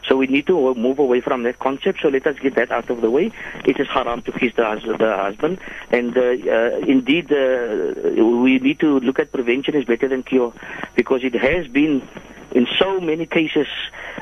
So 0.07 0.17
we 0.17 0.29
need 0.29 0.47
to 0.47 0.75
move 0.75 1.01
away 1.01 1.21
from 1.21 1.43
that 1.43 1.59
concept. 1.59 2.01
So 2.01 2.09
let 2.09 2.27
us 2.27 2.39
get 2.39 2.55
that 2.55 2.71
out 2.71 2.89
of 2.89 3.01
the 3.01 3.11
way. 3.11 3.33
It 3.65 3.81
is 3.81 3.89
haram 3.89 4.23
to 4.23 4.33
kiss 4.33 4.55
the, 4.55 4.97
the 4.99 5.17
husband. 5.17 5.59
And 5.91 6.17
uh, 6.17 6.23
uh, 6.23 6.79
indeed, 6.87 7.33
uh, 7.33 8.25
we 8.25 8.59
need 8.61 8.79
to 8.81 9.01
look 9.01 9.19
at 9.19 9.33
prevention 9.33 9.75
is 9.75 9.85
better 9.85 10.09
than 10.09 10.23
cure 10.23 10.55
because 10.95 11.25
it 11.25 11.35
has 11.35 11.67
been 11.67 12.09
in 12.52 12.67
so 12.78 13.00
many 13.00 13.26
cases, 13.26 13.67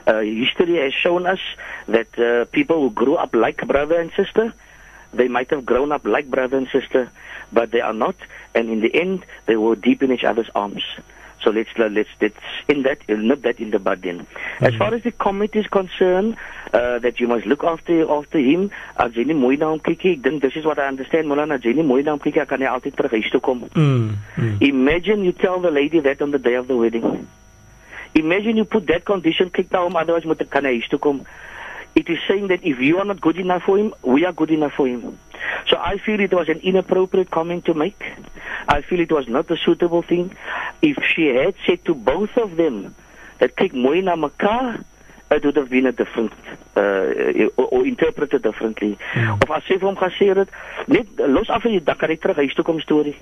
uh, 0.07 0.21
history 0.21 0.77
has 0.77 0.93
shown 0.93 1.27
us 1.27 1.41
that 1.87 2.19
uh, 2.19 2.45
people 2.47 2.81
who 2.81 2.91
grew 2.91 3.17
up 3.17 3.35
like 3.35 3.67
brother 3.67 4.01
and 4.01 4.11
sister, 4.13 4.53
they 5.13 5.29
might 5.29 5.51
have 5.51 5.65
grown 5.65 5.93
up 5.93 6.05
like 6.05 6.29
brother 6.31 6.57
and 6.57 6.69
sister, 6.69 7.11
but 7.53 7.71
they 7.71 7.81
are 7.81 7.93
not. 7.93 8.17
And 8.55 8.69
in 8.69 8.81
the 8.81 8.95
end, 8.95 9.25
they 9.47 9.57
were 9.57 9.77
deep 9.77 10.03
in 10.03 10.13
each 10.13 10.25
other's 10.25 10.51
arms. 10.55 10.83
So 11.43 11.51
let's 11.51 11.69
let's 11.79 12.09
let's 12.21 12.35
in 12.67 12.83
that 12.83 13.09
nip 13.09 13.43
that 13.43 13.61
in 13.61 13.71
the 13.71 13.79
bud 13.79 14.03
then. 14.03 14.27
As 14.61 14.75
far 14.75 14.93
as 14.93 15.05
the 15.05 15.13
committee 15.13 15.61
is 15.61 15.67
concerned, 15.69 16.37
uh, 16.73 16.99
that 16.99 17.21
you 17.21 17.29
must 17.29 17.47
look 17.47 17.63
after 17.63 18.11
after 18.11 18.39
him. 18.39 18.73
As 18.97 19.13
jy 19.15 19.25
nie 19.29 19.37
mooi 19.37 19.59
na 19.61 19.69
hom 19.71 19.79
kyk 19.79 20.05
ek 20.13 20.23
dink 20.25 20.43
this 20.43 20.57
is 20.57 20.65
what 20.65 20.81
I 20.81 20.89
understand. 20.89 21.29
Molana, 21.29 21.61
as 21.61 21.63
jy 21.63 21.77
nie 21.77 21.87
mooi 21.87 22.03
na 22.03 22.17
hom 22.17 22.25
kyk 22.25 22.41
kan 22.49 22.65
hy 22.65 22.67
altyd 22.73 22.97
terug 22.99 23.15
huis 23.15 23.31
toe 23.31 23.41
kom. 23.41 23.63
Mm, 23.77 24.17
mm. 24.35 24.57
Imagine 24.73 25.23
you 25.29 25.33
tell 25.33 25.61
the 25.61 25.71
lady 25.71 26.01
that 26.01 26.21
on 26.21 26.33
the 26.33 26.43
day 26.43 26.55
of 26.55 26.67
the 26.67 26.77
wedding. 26.77 27.29
Imagine 28.15 28.57
you 28.57 28.65
put 28.65 28.87
that 28.87 29.05
condition, 29.05 29.51
na 29.71 29.79
hom, 29.79 29.97
otherwise 29.97 30.25
moet 30.25 30.41
ek 30.41 30.51
kan 30.51 30.65
hy 30.65 30.81
toe 30.89 30.99
kom. 30.99 31.27
It 31.97 32.11
is 32.11 32.19
saying 32.29 32.49
that 32.49 32.63
if 32.63 32.79
you 32.79 32.99
are 32.99 33.07
not 33.07 33.21
good 33.23 33.39
enough 33.39 33.63
for 33.63 33.79
him, 33.79 33.95
we 34.03 34.27
are 34.27 34.33
good 34.33 34.51
enough 34.51 34.75
for 34.75 34.87
him. 34.87 35.19
So 35.67 35.79
I 35.79 35.97
feel 35.97 36.21
it 36.21 36.33
was 36.33 36.49
an 36.49 36.61
inappropriate 36.61 37.31
comment 37.31 37.65
to 37.65 37.75
make. 37.75 38.03
I 38.69 38.83
feel 38.83 39.01
it 39.01 39.11
was 39.11 39.29
not 39.29 39.51
a 39.51 39.57
suitable 39.57 40.03
thing. 40.03 40.37
If 40.83 40.99
she 41.05 41.29
had 41.29 41.55
said 41.67 41.85
to 41.87 41.95
both 41.95 42.37
of 42.37 42.57
them 42.57 42.95
that 43.39 43.57
kyk 43.57 43.73
mooi 43.73 44.05
na 44.05 44.15
mekaar, 44.15 44.85
it 45.31 45.45
would 45.45 45.57
have 45.57 45.71
been 45.71 45.87
a 45.87 45.93
different 45.93 46.33
uh, 46.77 47.49
or, 47.57 47.67
or 47.67 47.87
interpreted 47.87 48.43
differently. 48.43 48.99
Of 49.17 49.51
as 49.51 49.65
sy 49.65 49.79
vir 49.81 49.89
hom 49.89 49.97
gesê 49.97 50.29
het, 50.37 50.53
net 50.87 51.09
los 51.33 51.51
af 51.51 51.65
en 51.67 51.75
jy 51.75 51.81
dan 51.81 51.97
kan 51.99 52.13
hy 52.13 52.19
terug 52.21 52.39
huis 52.45 52.55
toe 52.55 52.65
kom 52.67 52.79
storie. 52.85 53.17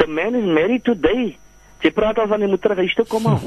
The 0.00 0.06
man 0.06 0.34
is 0.34 0.48
married 0.48 0.84
today. 0.84 1.36
Sy 1.82 1.92
praat 1.94 2.18
al 2.18 2.26
van 2.30 2.42
hy 2.42 2.50
moet 2.50 2.62
terug 2.62 2.82
huis 2.82 2.96
toe 2.98 3.06
kom 3.06 3.28
al. 3.30 3.40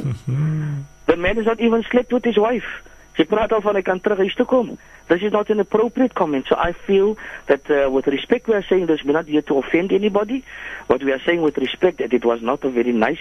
The 1.09 1.17
man 1.17 1.35
has 1.35 1.45
not 1.45 1.59
even 1.59 1.83
slept 1.83 2.13
with 2.13 2.23
his 2.23 2.37
wife. 2.39 2.69
Sy 3.17 3.25
praat 3.27 3.51
al 3.51 3.63
van 3.65 3.75
hy 3.75 3.83
kan 3.83 3.99
terug 3.99 4.21
huis 4.23 4.37
toe 4.39 4.47
kom. 4.47 4.77
This 5.11 5.23
is 5.27 5.33
not 5.33 5.49
an 5.49 5.59
appropriate 5.59 6.15
comment. 6.15 6.45
So 6.47 6.55
I 6.55 6.71
feel 6.71 7.17
that 7.47 7.67
uh, 7.69 7.89
with 7.91 8.07
respect 8.07 8.47
we 8.47 8.53
are 8.55 8.63
saying 8.63 8.85
this, 8.85 9.03
we're 9.03 9.11
not 9.11 9.27
here 9.27 9.41
to 9.41 9.57
offend 9.57 9.91
anybody. 9.91 10.45
What 10.87 11.03
we 11.03 11.11
are 11.11 11.19
saying 11.25 11.41
with 11.41 11.57
respect 11.57 11.97
that 11.97 12.13
it 12.13 12.23
was 12.23 12.41
not 12.41 12.63
a 12.63 12.69
very 12.69 12.93
nice 12.93 13.19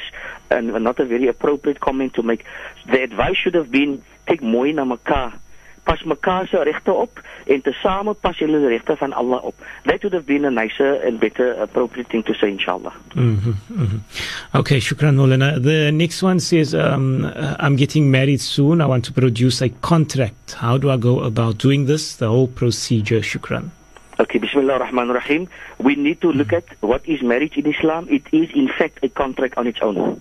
and 0.51 0.70
not 0.85 1.01
a 1.01 1.05
very 1.05 1.27
appropriate 1.27 1.81
comment 1.81 2.14
to 2.14 2.23
make. 2.23 2.44
The 2.87 3.03
advice 3.03 3.37
should 3.37 3.55
have 3.55 3.73
been, 3.73 4.05
take 4.29 4.40
mooi 4.40 4.73
na 4.73 4.85
mekaar. 4.85 5.39
Pas 5.84 6.02
mekaar 6.04 6.46
se 6.48 6.56
regte 6.56 6.92
op 6.92 7.20
en 7.46 7.62
tesame 7.62 8.14
pas 8.14 8.36
julle 8.38 8.60
die 8.60 8.68
regte 8.68 8.96
van 8.96 9.12
Allah 9.12 9.44
op. 9.44 9.54
That 9.84 10.02
would 10.02 10.12
have 10.12 10.26
been 10.26 10.44
a 10.44 10.50
nicer 10.50 11.00
and 11.06 11.18
better 11.18 11.54
appropriate 11.62 12.08
thing 12.10 12.22
to 12.24 12.34
say 12.34 12.50
inshallah. 12.50 12.92
hmm 13.14 13.34
hmm 13.68 13.98
Okay, 14.54 14.78
shukran, 14.78 15.16
Maulana. 15.16 15.62
The 15.62 15.90
next 15.92 16.22
one 16.22 16.40
says, 16.40 16.74
um, 16.74 17.24
uh, 17.24 17.56
I'm 17.58 17.76
getting 17.76 18.10
married 18.10 18.40
soon. 18.40 18.80
I 18.80 18.86
want 18.86 19.04
to 19.06 19.12
produce 19.12 19.62
a 19.62 19.68
contract. 19.80 20.52
How 20.52 20.76
do 20.76 20.90
I 20.90 20.96
go 20.96 21.20
about 21.20 21.58
doing 21.58 21.86
this? 21.86 22.16
The 22.16 22.28
whole 22.28 22.48
procedure, 22.48 23.20
shukran. 23.20 23.70
Okay, 24.18 24.38
Bismillah 24.38 24.74
ar-Rahman 24.74 25.08
ar-Rahim. 25.08 25.48
We 25.78 25.94
need 25.94 26.20
to 26.20 26.30
look 26.30 26.52
at 26.52 26.64
what 26.80 27.08
is 27.08 27.22
marriage 27.22 27.56
in 27.56 27.66
Islam. 27.66 28.06
It 28.10 28.22
is 28.32 28.50
in 28.54 28.68
fact 28.68 28.98
a 29.02 29.08
contract 29.08 29.56
on 29.56 29.66
its 29.66 29.80
own. 29.80 30.20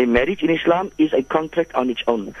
A 0.00 0.06
marriage 0.06 0.42
in 0.42 0.48
Islam 0.48 0.90
is 0.96 1.12
a 1.12 1.22
contract 1.22 1.74
on 1.74 1.90
its 1.90 2.02
own. 2.06 2.34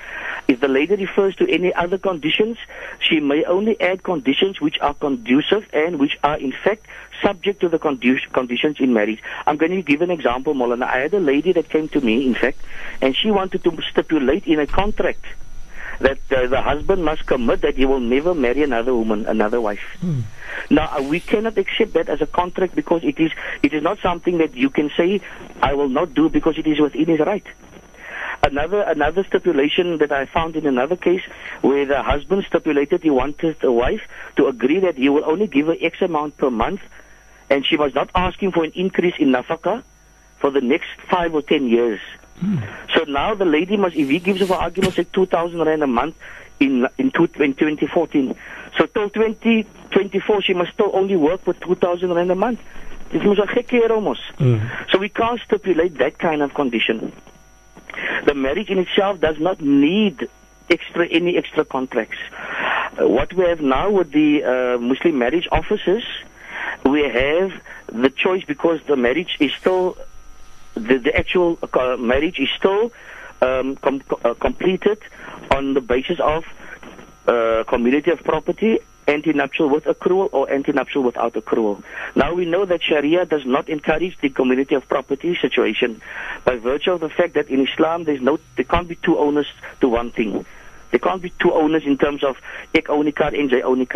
If 0.48 0.60
the 0.60 0.68
lady 0.68 0.96
refers 0.96 1.36
to 1.36 1.52
any 1.52 1.74
other 1.74 1.98
conditions, 1.98 2.56
she 3.00 3.20
may 3.20 3.44
only 3.44 3.78
add 3.78 4.02
conditions 4.02 4.62
which 4.62 4.78
are 4.80 4.94
conducive 4.94 5.66
and 5.74 5.98
which 5.98 6.18
are 6.24 6.38
in 6.38 6.52
fact 6.52 6.86
subject 7.20 7.60
to 7.60 7.68
the 7.68 7.78
conditions 7.78 8.80
in 8.80 8.94
marriage. 8.94 9.22
I'm 9.46 9.58
going 9.58 9.72
to 9.72 9.82
give 9.82 10.00
an 10.00 10.10
example, 10.10 10.54
Molana. 10.54 10.84
I 10.84 11.00
had 11.00 11.12
a 11.12 11.20
lady 11.20 11.52
that 11.52 11.68
came 11.68 11.90
to 11.90 12.00
me, 12.00 12.26
in 12.26 12.34
fact, 12.34 12.62
and 13.02 13.14
she 13.14 13.30
wanted 13.30 13.62
to 13.64 13.78
stipulate 13.90 14.46
in 14.46 14.58
a 14.58 14.66
contract 14.66 15.22
that 16.00 16.18
uh, 16.30 16.46
the 16.46 16.60
husband 16.60 17.04
must 17.04 17.26
commit 17.26 17.60
that 17.60 17.76
he 17.76 17.84
will 17.84 18.00
never 18.00 18.34
marry 18.34 18.62
another 18.62 18.94
woman, 18.94 19.26
another 19.26 19.60
wife. 19.60 19.84
Now 20.70 20.96
uh, 20.96 21.02
we 21.02 21.20
cannot 21.20 21.56
accept 21.58 21.92
that 21.94 22.08
as 22.08 22.20
a 22.20 22.26
contract 22.26 22.74
because 22.74 23.04
it 23.04 23.18
is 23.20 23.30
it 23.62 23.72
is 23.72 23.82
not 23.82 23.98
something 24.00 24.38
that 24.38 24.54
you 24.54 24.70
can 24.70 24.90
say 24.96 25.20
I 25.62 25.74
will 25.74 25.88
not 25.88 26.14
do 26.14 26.28
because 26.28 26.58
it 26.58 26.66
is 26.66 26.80
within 26.80 27.06
his 27.06 27.20
right. 27.20 27.46
Another 28.42 28.80
another 28.82 29.24
stipulation 29.24 29.98
that 29.98 30.10
I 30.10 30.24
found 30.24 30.56
in 30.56 30.66
another 30.66 30.96
case 30.96 31.22
where 31.60 31.84
the 31.84 32.02
husband 32.02 32.44
stipulated 32.48 33.02
he 33.02 33.10
wanted 33.10 33.60
the 33.60 33.70
wife 33.70 34.00
to 34.36 34.46
agree 34.46 34.80
that 34.80 34.96
he 34.96 35.10
will 35.10 35.24
only 35.24 35.46
give 35.46 35.66
her 35.66 35.76
X 35.80 36.00
amount 36.00 36.38
per 36.38 36.50
month 36.50 36.80
and 37.50 37.66
she 37.66 37.76
was 37.76 37.94
not 37.94 38.10
asking 38.14 38.52
for 38.52 38.64
an 38.64 38.72
increase 38.74 39.14
in 39.18 39.28
nafaka 39.28 39.82
for 40.38 40.50
the 40.50 40.62
next 40.62 40.88
five 41.10 41.34
or 41.34 41.42
ten 41.42 41.68
years. 41.68 42.00
So 42.94 43.04
now 43.04 43.34
the 43.34 43.44
lady 43.44 43.76
must, 43.76 43.96
if 43.96 44.08
he 44.08 44.18
gives 44.18 44.40
her 44.40 44.46
for 44.46 44.54
argument's 44.56 44.96
sake 44.96 45.12
2,000 45.12 45.60
rand 45.60 45.82
a 45.82 45.86
month 45.86 46.16
in 46.58 46.86
in, 46.98 47.10
two, 47.10 47.28
in 47.38 47.54
2014, 47.54 48.34
so 48.76 48.86
till 48.86 49.10
2024 49.10 50.42
she 50.42 50.54
must 50.54 50.72
still 50.72 50.90
only 50.94 51.16
work 51.16 51.42
for 51.42 51.54
2,000 51.54 52.12
rand 52.12 52.30
a 52.30 52.34
month. 52.34 52.60
Dit 53.10 53.22
moet 53.22 53.38
'n 53.38 53.46
gekke 53.48 53.76
hier 53.76 54.00
mos. 54.00 54.20
So 54.90 54.98
we 54.98 55.08
can't 55.08 55.40
stipulate 55.40 55.98
that 55.98 56.18
kind 56.18 56.42
of 56.42 56.52
condition. 56.54 57.12
The 58.24 58.34
marriage 58.34 58.70
in 58.70 58.78
itself 58.78 59.20
does 59.20 59.38
not 59.38 59.60
need 59.60 60.28
extra 60.70 61.06
any 61.08 61.36
extra 61.36 61.64
contracts. 61.64 62.18
Uh, 62.98 63.08
what 63.08 63.32
we 63.32 63.44
have 63.44 63.60
now 63.60 63.90
with 63.90 64.12
the 64.12 64.44
uh, 64.44 64.78
Muslim 64.78 65.18
marriage 65.18 65.48
offices, 65.50 66.04
we 66.84 67.02
have 67.02 67.52
the 67.92 68.10
choice 68.10 68.44
because 68.44 68.80
the 68.86 68.96
marriage 68.96 69.36
is 69.40 69.52
still 69.54 69.96
the, 70.74 70.98
the 70.98 71.16
actual 71.16 71.58
uh, 71.72 71.96
marriage 71.96 72.38
is 72.38 72.48
still 72.56 72.92
um, 73.42 73.76
com- 73.76 74.02
uh, 74.24 74.34
completed 74.34 74.98
on 75.54 75.74
the 75.74 75.80
basis 75.80 76.20
of 76.20 76.44
uh, 77.26 77.64
community 77.68 78.10
of 78.10 78.22
property 78.24 78.78
ante-nuptial 79.08 79.68
with 79.68 79.84
accrual 79.84 80.28
or 80.32 80.50
ante-nuptial 80.50 81.02
without 81.02 81.32
accrual. 81.34 81.82
Now 82.14 82.34
we 82.34 82.44
know 82.44 82.64
that 82.64 82.82
Sharia 82.82 83.26
does 83.26 83.44
not 83.44 83.68
encourage 83.68 84.18
the 84.20 84.30
community 84.30 84.74
of 84.74 84.88
property 84.88 85.36
situation 85.40 86.00
by 86.44 86.56
virtue 86.56 86.92
of 86.92 87.00
the 87.00 87.08
fact 87.08 87.34
that 87.34 87.48
in 87.48 87.66
Islam 87.66 88.04
there's 88.04 88.20
no, 88.20 88.38
there 88.56 88.64
can't 88.64 88.88
be 88.88 88.96
two 88.96 89.18
owners 89.18 89.46
to 89.80 89.88
one 89.88 90.12
thing. 90.12 90.44
There 90.90 91.00
can't 91.00 91.22
be 91.22 91.32
two 91.40 91.52
owners 91.52 91.84
in 91.84 91.98
terms 91.98 92.24
of 92.24 92.36
ek 92.74 92.88
own 92.90 93.04
die 93.06 93.12
kar 93.12 93.34
en 93.34 93.50
own. 93.64 93.86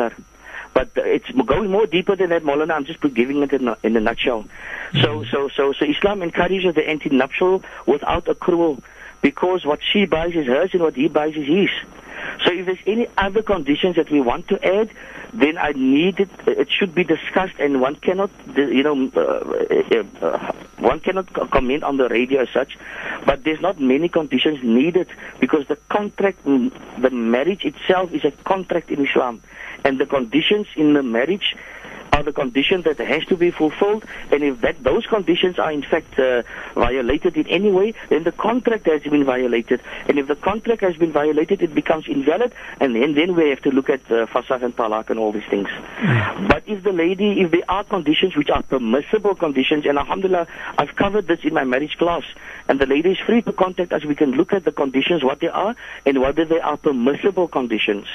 But 0.74 0.90
it's 0.96 1.30
going 1.30 1.70
more 1.70 1.86
deeper 1.86 2.16
than 2.16 2.30
that, 2.30 2.42
Molana. 2.42 2.72
I'm 2.72 2.84
just 2.84 3.00
giving 3.00 3.42
it 3.42 3.52
in 3.52 3.68
a, 3.68 3.76
in 3.82 3.96
a 3.96 4.00
nutshell. 4.00 4.44
So, 5.00 5.24
so, 5.24 5.48
so, 5.48 5.72
so 5.72 5.84
Islam 5.84 6.22
encourages 6.22 6.74
the 6.74 6.88
ante-nuptial 6.88 7.62
without 7.86 8.24
accrual 8.26 8.82
because 9.22 9.64
what 9.64 9.80
she 9.82 10.04
buys 10.04 10.34
is 10.34 10.46
hers 10.46 10.70
and 10.74 10.82
what 10.82 10.94
he 10.94 11.08
buys 11.08 11.34
is 11.36 11.46
his. 11.46 11.70
So 12.44 12.52
if 12.52 12.66
there's 12.66 12.78
any 12.86 13.06
other 13.16 13.42
conditions 13.42 13.96
that 13.96 14.10
we 14.10 14.20
want 14.20 14.48
to 14.48 14.62
add, 14.64 14.90
then 15.32 15.58
I 15.58 15.72
need 15.72 16.20
it. 16.20 16.28
It 16.46 16.70
should 16.70 16.94
be 16.94 17.04
discussed, 17.04 17.54
and 17.58 17.80
one 17.80 17.96
cannot, 17.96 18.30
you 18.56 18.82
know, 18.82 19.10
uh, 19.16 20.26
uh, 20.26 20.52
one 20.78 21.00
cannot 21.00 21.32
comment 21.50 21.82
on 21.82 21.96
the 21.96 22.08
radio 22.08 22.42
as 22.42 22.50
such. 22.50 22.78
But 23.26 23.44
there's 23.44 23.60
not 23.60 23.80
many 23.80 24.08
conditions 24.08 24.62
needed 24.62 25.08
because 25.40 25.66
the 25.66 25.76
contract, 25.88 26.44
the 26.44 27.10
marriage 27.10 27.64
itself 27.64 28.12
is 28.12 28.24
a 28.24 28.30
contract 28.30 28.90
in 28.90 29.06
Islam, 29.06 29.42
and 29.84 29.98
the 29.98 30.06
conditions 30.06 30.66
in 30.76 30.94
the 30.94 31.02
marriage 31.02 31.54
are 32.14 32.22
the 32.22 32.32
conditions 32.32 32.84
that 32.84 32.98
has 32.98 33.24
to 33.24 33.36
be 33.36 33.50
fulfilled. 33.50 34.04
And 34.30 34.42
if 34.42 34.60
that 34.60 34.82
those 34.82 35.06
conditions 35.06 35.58
are 35.58 35.72
in 35.72 35.82
fact 35.82 36.18
uh, 36.18 36.42
violated 36.74 37.36
in 37.36 37.46
any 37.48 37.70
way, 37.70 37.94
then 38.08 38.22
the 38.22 38.32
contract 38.32 38.86
has 38.86 39.02
been 39.02 39.24
violated. 39.24 39.80
And 40.08 40.18
if 40.18 40.28
the 40.28 40.36
contract 40.36 40.82
has 40.82 40.96
been 40.96 41.12
violated, 41.12 41.62
it 41.62 41.74
becomes 41.74 42.06
invalid. 42.06 42.52
And 42.80 42.94
then, 42.94 43.14
then 43.14 43.34
we 43.34 43.50
have 43.50 43.62
to 43.62 43.70
look 43.70 43.90
at 43.90 44.08
uh, 44.10 44.26
and 44.34 44.76
talaq 44.76 45.10
and 45.10 45.18
all 45.18 45.32
these 45.32 45.48
things. 45.50 45.68
Mm. 45.68 46.48
But 46.48 46.62
if 46.66 46.84
the 46.84 46.92
lady, 46.92 47.40
if 47.40 47.50
there 47.50 47.68
are 47.68 47.82
conditions 47.82 48.36
which 48.36 48.50
are 48.50 48.62
permissible 48.62 49.34
conditions, 49.34 49.84
and 49.86 49.98
alhamdulillah, 49.98 50.46
I've 50.78 50.94
covered 50.94 51.26
this 51.26 51.40
in 51.42 51.54
my 51.54 51.64
marriage 51.64 51.96
class, 51.98 52.22
and 52.68 52.78
the 52.78 52.86
lady 52.86 53.12
is 53.12 53.18
free 53.18 53.42
to 53.42 53.52
contact 53.52 53.92
us. 53.92 54.04
We 54.04 54.14
can 54.14 54.32
look 54.32 54.52
at 54.52 54.64
the 54.64 54.72
conditions, 54.72 55.24
what 55.24 55.40
they 55.40 55.48
are, 55.48 55.74
and 56.06 56.20
whether 56.20 56.44
they 56.44 56.60
are 56.60 56.76
permissible 56.76 57.48
conditions. 57.48 58.06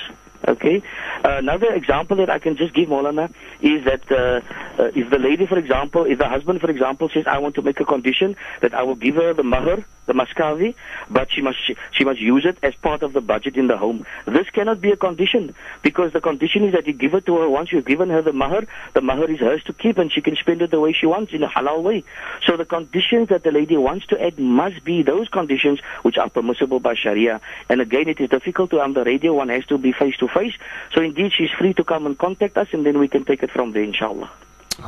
Okay. 0.49 0.81
Uh, 1.23 1.37
another 1.37 1.71
example 1.73 2.17
that 2.17 2.29
I 2.29 2.39
can 2.39 2.57
just 2.57 2.73
give, 2.73 2.89
Molana, 2.89 3.31
is 3.61 3.85
that 3.85 4.11
uh, 4.11 4.41
uh, 4.81 4.91
if 4.95 5.09
the 5.11 5.19
lady, 5.19 5.45
for 5.45 5.59
example, 5.59 6.05
if 6.05 6.17
the 6.17 6.27
husband, 6.27 6.59
for 6.59 6.71
example, 6.71 7.07
says, 7.09 7.25
I 7.27 7.37
want 7.37 7.53
to 7.55 7.61
make 7.61 7.79
a 7.79 7.85
condition 7.85 8.35
that 8.61 8.73
I 8.73 8.81
will 8.81 8.95
give 8.95 9.15
her 9.15 9.33
the 9.33 9.43
mahar, 9.43 9.85
the 10.09 10.15
maskavi, 10.21 10.73
but 11.09 11.31
she 11.31 11.41
must 11.41 11.59
she, 11.65 11.75
she 11.91 12.03
must 12.03 12.19
use 12.19 12.45
it 12.45 12.57
as 12.63 12.73
part 12.87 13.03
of 13.03 13.13
the 13.13 13.21
budget 13.21 13.55
in 13.55 13.67
the 13.67 13.77
home. 13.77 14.05
This 14.25 14.49
cannot 14.49 14.81
be 14.81 14.91
a 14.91 14.97
condition 14.97 15.53
because 15.83 16.11
the 16.13 16.21
condition 16.29 16.63
is 16.65 16.73
that 16.73 16.87
you 16.87 16.93
give 16.93 17.13
it 17.13 17.25
to 17.27 17.37
her 17.37 17.47
once 17.47 17.71
you've 17.71 17.85
given 17.85 18.09
her 18.09 18.21
the 18.21 18.33
mahar. 18.33 18.63
The 18.93 19.01
mahar 19.01 19.29
is 19.29 19.39
hers 19.39 19.63
to 19.65 19.73
keep, 19.73 19.97
and 19.99 20.11
she 20.11 20.21
can 20.21 20.35
spend 20.35 20.61
it 20.63 20.71
the 20.71 20.79
way 20.79 20.93
she 20.93 21.05
wants 21.05 21.31
in 21.31 21.43
a 21.43 21.47
halal 21.47 21.83
way. 21.83 22.03
So 22.45 22.57
the 22.57 22.65
conditions 22.65 23.29
that 23.29 23.43
the 23.43 23.51
lady 23.51 23.77
wants 23.77 24.07
to 24.07 24.21
add 24.21 24.39
must 24.39 24.83
be 24.83 25.03
those 25.03 25.29
conditions 25.29 25.79
which 26.01 26.17
are 26.17 26.29
permissible 26.29 26.79
by 26.79 26.95
Sharia. 26.95 27.39
And 27.69 27.79
again, 27.79 28.07
it 28.09 28.19
is 28.19 28.29
difficult 28.29 28.71
to 28.71 28.81
on 28.81 28.93
the 28.93 29.03
radio. 29.03 29.33
One 29.33 29.49
has 29.49 29.65
to 29.67 29.77
be 29.77 29.91
face 29.91 30.17
to 30.17 30.27
face. 30.27 30.55
So 30.93 31.01
indeed, 31.01 31.31
she's 31.33 31.51
free 31.51 31.73
to 31.75 31.83
come 31.83 32.05
and 32.07 32.17
contact 32.17 32.57
us, 32.57 32.69
and 32.73 32.85
then 32.85 32.97
we 32.97 33.07
can 33.07 33.25
take 33.25 33.43
it 33.43 33.51
from 33.51 33.71
there, 33.73 33.83
inshallah. 33.83 34.29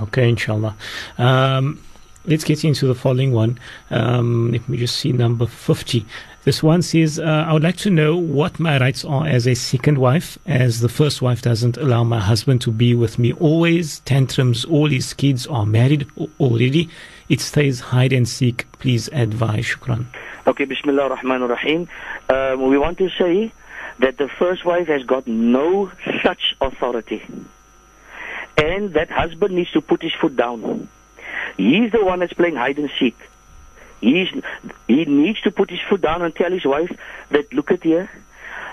Okay, 0.03 0.29
inshallah. 0.29 0.75
Um, 1.17 1.81
let's 2.25 2.43
get 2.43 2.63
into 2.63 2.87
the 2.87 2.95
following 2.95 3.31
one. 3.31 3.59
Um, 3.89 4.51
let 4.51 4.67
me 4.67 4.77
just 4.77 4.97
see 4.97 5.11
number 5.11 5.47
50. 5.47 6.05
This 6.43 6.63
one 6.63 6.81
says, 6.81 7.19
uh, 7.19 7.45
I 7.47 7.53
would 7.53 7.61
like 7.61 7.77
to 7.77 7.91
know 7.91 8.17
what 8.17 8.59
my 8.59 8.79
rights 8.79 9.05
are 9.05 9.27
as 9.27 9.47
a 9.47 9.53
second 9.53 9.99
wife, 9.99 10.39
as 10.47 10.79
the 10.79 10.89
first 10.89 11.21
wife 11.21 11.43
doesn't 11.43 11.77
allow 11.77 12.03
my 12.03 12.19
husband 12.19 12.61
to 12.61 12.71
be 12.71 12.95
with 12.95 13.19
me 13.19 13.33
always. 13.33 13.99
Tantrums, 13.99 14.65
all 14.65 14.87
his 14.87 15.13
kids 15.13 15.45
are 15.45 15.67
married 15.67 16.07
already. 16.39 16.89
It 17.29 17.41
stays 17.41 17.79
hide 17.79 18.11
and 18.11 18.27
seek. 18.27 18.65
Please 18.79 19.07
advise. 19.09 19.65
Shukran. 19.65 20.07
Okay, 20.47 20.65
Bismillah 20.65 21.03
ar-Rahman 21.03 21.43
ar-Rahim. 21.43 21.87
Um, 22.29 22.67
we 22.67 22.77
want 22.79 22.97
to 22.97 23.09
say 23.11 23.53
that 23.99 24.17
the 24.17 24.27
first 24.27 24.65
wife 24.65 24.87
has 24.87 25.03
got 25.03 25.27
no 25.27 25.91
such 26.23 26.55
authority. 26.59 27.23
And 28.57 28.93
that 28.93 29.11
husband 29.11 29.53
needs 29.53 29.71
to 29.73 29.81
put 29.81 30.01
his 30.01 30.13
foot 30.13 30.35
down. 30.35 30.89
He's 31.57 31.91
the 31.91 32.03
one 32.03 32.19
that's 32.19 32.33
playing 32.33 32.55
hide 32.55 32.77
and 32.77 32.89
seek. 32.99 33.17
He's, 34.01 34.29
he 34.87 35.05
needs 35.05 35.41
to 35.41 35.51
put 35.51 35.69
his 35.69 35.79
foot 35.87 36.01
down 36.01 36.21
and 36.21 36.35
tell 36.35 36.51
his 36.51 36.65
wife 36.65 36.91
that, 37.29 37.53
look 37.53 37.71
at 37.71 37.83
here, 37.83 38.09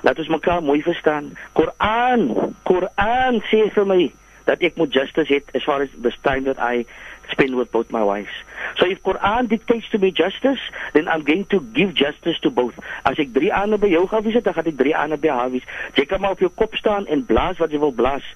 laat 0.02 0.18
ons 0.18 0.30
mekaar 0.30 0.62
mooi 0.62 0.80
verstaan. 0.86 1.34
Quran, 1.58 2.54
Quran 2.68 3.42
sê 3.50 3.66
vir 3.74 3.86
my 3.88 4.00
dat 4.48 4.62
ek 4.64 4.78
moet 4.80 4.94
justice 4.94 5.28
het 5.28 5.50
as 5.58 5.64
far 5.66 5.82
as 5.84 5.92
the 5.92 6.12
time 6.24 6.46
that 6.48 6.60
I 6.62 6.86
spend 7.30 7.56
with 7.56 7.70
both 7.70 7.90
my 7.90 8.02
wives. 8.02 8.32
So 8.78 8.86
if 8.86 9.02
Quran 9.02 9.48
dictates 9.48 9.88
to 9.90 9.98
me 9.98 10.10
justice, 10.10 10.60
then 10.92 11.08
I'm 11.08 11.22
going 11.22 11.44
to 11.46 11.60
give 11.60 11.94
justice 11.94 12.38
to 12.40 12.50
both. 12.50 12.78
As 13.04 13.18
ek 13.18 13.32
drie 13.32 13.50
aande 13.54 13.78
by 13.80 13.90
jou 13.92 14.04
gaan 14.10 14.24
wees, 14.26 14.38
dan 14.42 14.54
gaan 14.56 14.70
ek 14.70 14.78
drie 14.78 14.94
aande 14.96 15.18
by 15.20 15.32
haar 15.32 15.50
wees. 15.52 15.66
Jy 15.96 16.06
kan 16.10 16.22
maar 16.22 16.36
op 16.36 16.44
jou 16.44 16.50
kop 16.50 16.76
staan 16.78 17.06
en 17.06 17.24
blaas 17.26 17.60
wat 17.62 17.74
jy 17.74 17.80
wil 17.82 17.94
blaas. 17.94 18.26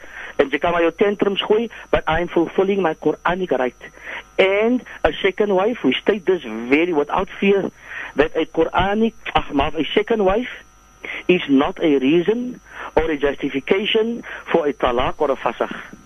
En 0.40 0.50
jy 0.52 0.60
kan 0.62 0.74
maar 0.74 0.84
jou 0.84 0.92
tantrums 0.96 1.44
gooi, 1.44 1.68
but 1.90 2.04
I'm 2.08 2.28
fulfilling 2.32 2.82
my 2.82 2.94
Quranic 2.94 3.54
right. 3.60 3.88
And 4.38 4.82
a 5.04 5.12
second 5.22 5.54
wife, 5.54 5.84
we 5.84 5.94
state 6.00 6.26
this 6.26 6.42
very 6.42 6.92
without 6.92 7.28
fear, 7.40 7.70
that 8.16 8.36
a 8.36 8.46
Quranic, 8.46 9.14
ach, 9.34 9.52
maar 9.52 9.76
a 9.76 9.84
second 9.94 10.24
wife 10.24 10.62
is 11.28 11.42
not 11.48 11.82
a 11.82 11.98
reason 11.98 12.60
or 12.96 13.10
a 13.10 13.16
justification 13.16 14.22
for 14.50 14.66
a 14.66 14.72
talaq 14.72 15.20
or 15.20 15.30
a 15.30 15.36
fasakh 15.36 16.01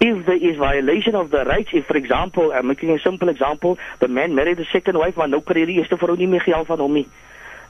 if 0.00 0.24
there 0.26 0.36
is 0.36 0.56
violation 0.56 1.14
of 1.14 1.30
the 1.30 1.44
rights, 1.44 1.70
if 1.72 1.86
for 1.86 1.96
example, 1.96 2.52
I'm 2.52 2.66
making 2.66 2.90
a 2.90 2.98
simple 2.98 3.28
example, 3.28 3.78
the 4.00 4.08
man 4.08 4.34
married 4.34 4.58
the 4.58 4.68
second 4.72 4.96
wife, 4.98 5.16
maar 5.16 5.28
nou 5.28 5.42
kry 5.42 5.66
die 5.66 5.78
eerste 5.80 5.96
vrou 5.96 6.16
nie 6.16 6.28
meer 6.28 6.44
geld 6.46 6.66
van 6.66 6.78
hom 6.82 6.92
nie. 7.00 7.06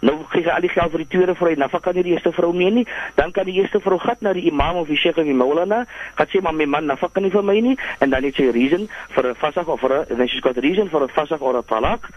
Nou 0.03 0.17
hy 0.33 0.43
al 0.51 0.65
die 0.65 0.71
geld 0.73 0.91
vir 0.91 1.03
die 1.05 1.11
tweede 1.13 1.35
vrou, 1.39 1.53
nou 1.55 1.69
kan 1.83 1.95
die 1.95 2.11
eerste 2.11 2.33
vrou 2.35 2.51
meer 2.57 2.73
nie. 2.75 2.83
Dan 3.15 3.31
kan 3.31 3.47
die 3.47 3.55
eerste 3.61 3.79
vrou 3.81 4.01
gat 4.03 4.23
na 4.25 4.33
die 4.35 4.49
imam 4.51 4.81
of 4.81 4.89
die 4.91 4.99
sheikh 4.99 5.21
of 5.23 5.29
die 5.29 5.37
maulana, 5.37 5.85
gaan 6.19 6.31
sê 6.33 6.43
maar 6.43 6.57
my 6.59 6.67
man 6.67 6.91
nafak 6.91 7.21
nie 7.23 7.31
vir 7.31 7.45
my 7.47 7.59
nie 7.63 7.77
en 8.03 8.11
dan 8.11 8.27
het 8.27 8.35
sy 8.35 8.49
reason 8.51 8.89
vir 9.15 9.29
'n 9.31 9.39
fasakh 9.39 9.69
of 9.69 9.81
vir 9.81 9.95
'n 9.95 10.17
then 10.19 10.27
she's 10.27 10.43
got 10.43 10.59
a 10.59 10.61
reason 10.61 10.89
for 10.91 11.03
a 11.05 11.09
fasakh 11.09 11.41
or 11.41 11.57
a 11.57 11.63
talaq. 11.63 12.11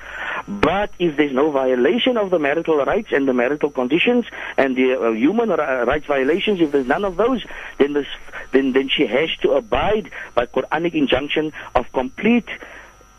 But 0.48 0.89
if 0.98 1.15
there's 1.15 1.34
no 1.34 1.52
violation 1.52 2.17
of 2.17 2.32
the 2.32 2.39
marital 2.39 2.84
rights 2.84 3.13
and 3.13 3.28
the 3.28 3.34
marital 3.34 3.69
conditions 3.69 4.26
and 4.58 4.76
the 4.76 4.98
uh, 4.98 5.12
human 5.12 5.50
rights 5.50 6.08
violations, 6.08 6.62
if 6.62 6.71
there's 6.71 6.88
none 6.88 7.06
of 7.06 7.17
those, 7.17 7.45
then 7.78 7.93
this 7.93 8.08
then 8.52 8.74
then 8.74 8.89
she 8.89 9.06
has 9.06 9.30
to 9.41 9.54
abide 9.54 10.10
by 10.34 10.48
Quranic 10.48 10.95
injunction 10.95 11.54
of 11.76 11.91
complete 11.91 12.50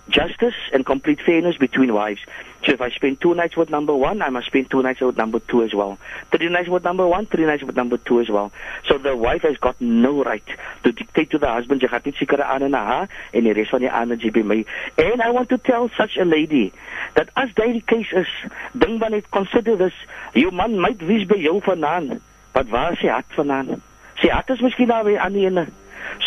justice 0.09 0.55
and 0.73 0.87
complete 0.87 1.21
fairness 1.21 1.57
between 1.57 1.93
wives. 1.93 2.21
So 2.67 2.73
if 2.73 2.81
I 2.81 2.91
spend 2.91 3.21
two 3.21 3.33
nights 3.33 3.57
with 3.57 3.71
number 3.71 3.95
one, 3.95 4.21
I 4.23 4.29
must 4.29 4.49
spend 4.49 4.69
two 4.69 4.83
nights 4.83 5.01
with 5.01 5.17
number 5.17 5.39
two 5.39 5.63
as 5.63 5.73
well. 5.73 5.99
Three 6.33 6.49
nights 6.49 6.69
with 6.69 6.83
number 6.83 7.07
one, 7.07 7.27
three 7.27 7.47
nights 7.47 7.63
with 7.63 7.77
number 7.77 7.97
two 7.97 8.21
as 8.21 8.29
well. 8.29 8.51
So 8.89 8.99
the 8.99 9.17
wife 9.17 9.43
has 9.43 9.57
got 9.59 9.81
no 9.81 10.25
right 10.25 10.43
to 10.83 10.91
dictate 10.91 11.31
to 11.31 11.39
the 11.39 11.47
husband, 11.47 11.81
jy 11.81 11.89
gaan 11.93 12.03
net 12.05 12.19
sekere 12.19 12.43
aan 12.43 12.67
na 12.75 12.83
haar 12.89 13.09
en 13.31 13.47
die 13.47 13.55
res 13.55 13.71
van 13.71 13.87
die 13.87 13.93
ander 14.01 14.19
jy 14.19 14.33
by 14.35 14.43
my. 14.43 14.59
And 14.99 15.23
I 15.23 15.31
want 15.31 15.49
to 15.55 15.59
tell 15.59 15.89
such 15.97 16.17
a 16.17 16.27
lady 16.27 16.73
that 17.15 17.31
as 17.37 17.55
daily 17.55 17.83
case 17.87 18.11
is, 18.11 18.35
ding 18.75 18.99
dan 18.99 19.15
net 19.15 19.31
consider 19.31 19.79
this, 19.79 19.95
jou 20.35 20.51
man 20.51 20.75
might 20.83 21.07
wees 21.07 21.27
by 21.31 21.39
jou 21.39 21.61
vanaand, 21.63 22.19
but 22.53 22.67
waar 22.75 22.99
is 22.99 23.05
sy 23.05 23.15
hart 23.15 23.31
vanaand? 23.39 23.79
Sy 24.19 24.35
hart 24.35 24.51
is 24.51 24.65
miskien 24.65 24.91
daar 24.91 25.07
by 25.07 25.15
die 25.15 25.47
ene. 25.47 25.69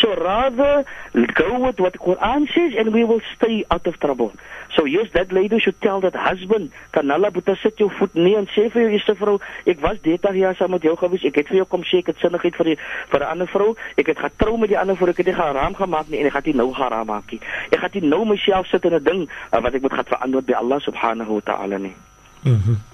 So 0.00 0.14
rather 0.14 0.84
go 1.34 1.58
with 1.58 1.80
what 1.80 1.92
the 1.92 1.98
Quran 1.98 2.52
says 2.54 2.74
and 2.78 2.92
we 2.92 3.04
will 3.04 3.20
stay 3.36 3.64
out 3.70 3.86
of 3.86 3.98
trouble. 4.00 4.32
So 4.76 4.84
yes, 4.84 5.08
that 5.14 5.32
lady 5.32 5.58
should 5.58 5.80
tell 5.80 6.00
that 6.00 6.14
husband, 6.14 6.70
kanala 6.92 7.30
buta 7.30 7.56
sit 7.62 7.76
jou 7.76 7.90
voet 7.98 8.14
neer 8.14 8.38
en 8.38 8.46
sê 8.54 8.68
vir 8.70 8.84
jou 8.84 8.90
eerste 8.94 9.14
vrou, 9.18 9.38
ek 9.66 9.82
was 9.82 9.98
30 10.04 10.38
jaar 10.38 10.54
saam 10.58 10.70
met 10.76 10.86
jou 10.86 10.94
gewees, 11.00 11.24
ek 11.26 11.40
het 11.42 11.50
vir 11.50 11.60
jou 11.62 11.66
kom 11.72 11.82
sê 11.88 12.04
ek 12.04 12.12
het 12.12 12.22
sinnigheid 12.22 12.56
vir 12.60 12.70
die 12.72 12.76
vir 13.10 13.20
'n 13.20 13.30
ander 13.34 13.50
vrou, 13.50 13.74
ek 13.98 14.12
het 14.14 14.18
getrou 14.18 14.56
met 14.58 14.70
die 14.70 14.78
ander 14.78 14.96
vrou, 14.96 15.10
ek 15.10 15.22
het 15.24 15.26
nie 15.26 15.34
haram 15.34 15.74
gemaak 15.74 16.08
nie 16.08 16.20
en 16.20 16.26
ek 16.26 16.32
gaan 16.32 16.46
dit 16.46 16.54
nou 16.54 16.72
haram 16.72 17.06
maak 17.06 17.32
nie. 17.32 17.40
Ek 17.72 17.80
gaan 17.80 17.90
dit 17.92 18.04
nou 18.04 18.24
myself 18.24 18.66
sit 18.66 18.84
in 18.84 18.94
'n 18.94 19.04
ding 19.04 19.28
wat 19.50 19.74
ek 19.74 19.82
moet 19.82 19.92
gaan 19.92 20.12
verantwoord 20.14 20.46
by 20.46 20.52
Allah 20.52 20.80
subhanahu 20.80 21.34
wa 21.34 21.40
ta'ala 21.40 21.78
nie. 21.78 21.94
Mhm. 22.44 22.54
Mm 22.54 22.90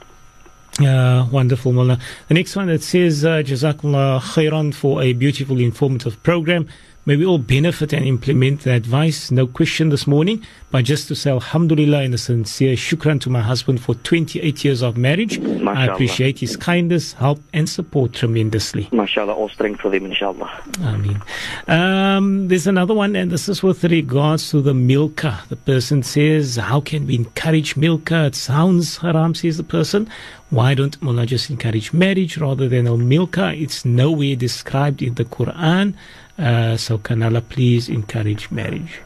wonderful, 0.81 1.73
Mullah. 1.73 1.99
The 2.29 2.35
next 2.35 2.55
one 2.55 2.67
that 2.67 2.83
says, 2.83 3.25
uh, 3.25 3.43
Jazakallah 3.45 4.21
khairan 4.21 4.75
for 4.75 5.03
a 5.03 5.13
beautiful, 5.15 5.59
informative 5.59 6.23
program. 6.23 6.69
May 7.09 7.15
we 7.15 7.25
all 7.25 7.39
benefit 7.39 7.93
and 7.93 8.05
implement 8.05 8.63
the 8.63 8.73
advice. 8.73 9.31
No 9.31 9.47
question 9.47 9.91
this 9.91 10.09
morning, 10.09 10.45
but 10.73 10.85
just 10.85 11.07
to 11.07 11.15
say 11.15 11.31
Alhamdulillah 11.31 12.03
and 12.03 12.13
a 12.13 12.19
sincere 12.19 12.75
shukran 12.75 13.21
to 13.21 13.31
my 13.31 13.43
husband 13.43 13.81
for 13.81 13.95
28 13.95 14.65
years 14.65 14.83
of 14.83 14.97
marriage. 14.97 15.39
I 15.41 15.87
appreciate 15.87 16.41
his 16.41 16.57
kindness, 16.57 17.13
help, 17.13 17.41
and 17.53 17.69
support 17.69 18.13
tremendously. 18.13 18.87
MashaAllah, 18.87 19.37
all 19.37 19.49
strength 19.49 19.83
for 19.83 19.89
them, 19.89 20.07
inshallah. 20.07 20.51
I 20.81 20.97
mean, 20.97 21.23
um, 21.69 22.49
there's 22.49 22.67
another 22.67 22.93
one, 22.93 23.15
and 23.15 23.31
this 23.31 23.49
is 23.49 23.63
with 23.63 23.85
regards 23.85 24.51
to 24.51 24.61
the 24.61 24.75
milka. 24.75 25.45
The 25.49 25.55
person 25.55 26.03
says, 26.03 26.57
How 26.57 26.81
can 26.81 27.07
we 27.07 27.15
encourage 27.15 27.77
milka? 27.77 28.25
It 28.27 28.35
sounds 28.35 28.97
haram, 28.97 29.37
says 29.37 29.59
the 29.59 29.63
person. 29.63 30.11
Why 30.51 30.75
don't 30.75 31.01
Mullah 31.01 31.27
just 31.27 31.51
encourage 31.51 31.93
marriage 31.93 32.37
rather 32.39 32.69
than 32.69 32.89
a 32.89 32.97
milka? 32.97 33.53
It's 33.55 33.85
nowhere 33.85 34.35
described 34.35 35.03
in 35.03 35.15
the 35.15 35.25
Quran. 35.25 35.95
Uh, 36.39 36.77
so, 36.77 36.99
can 36.99 37.23
Allah 37.23 37.41
please 37.41 37.89
encourage 37.89 38.51
marriage? 38.51 39.01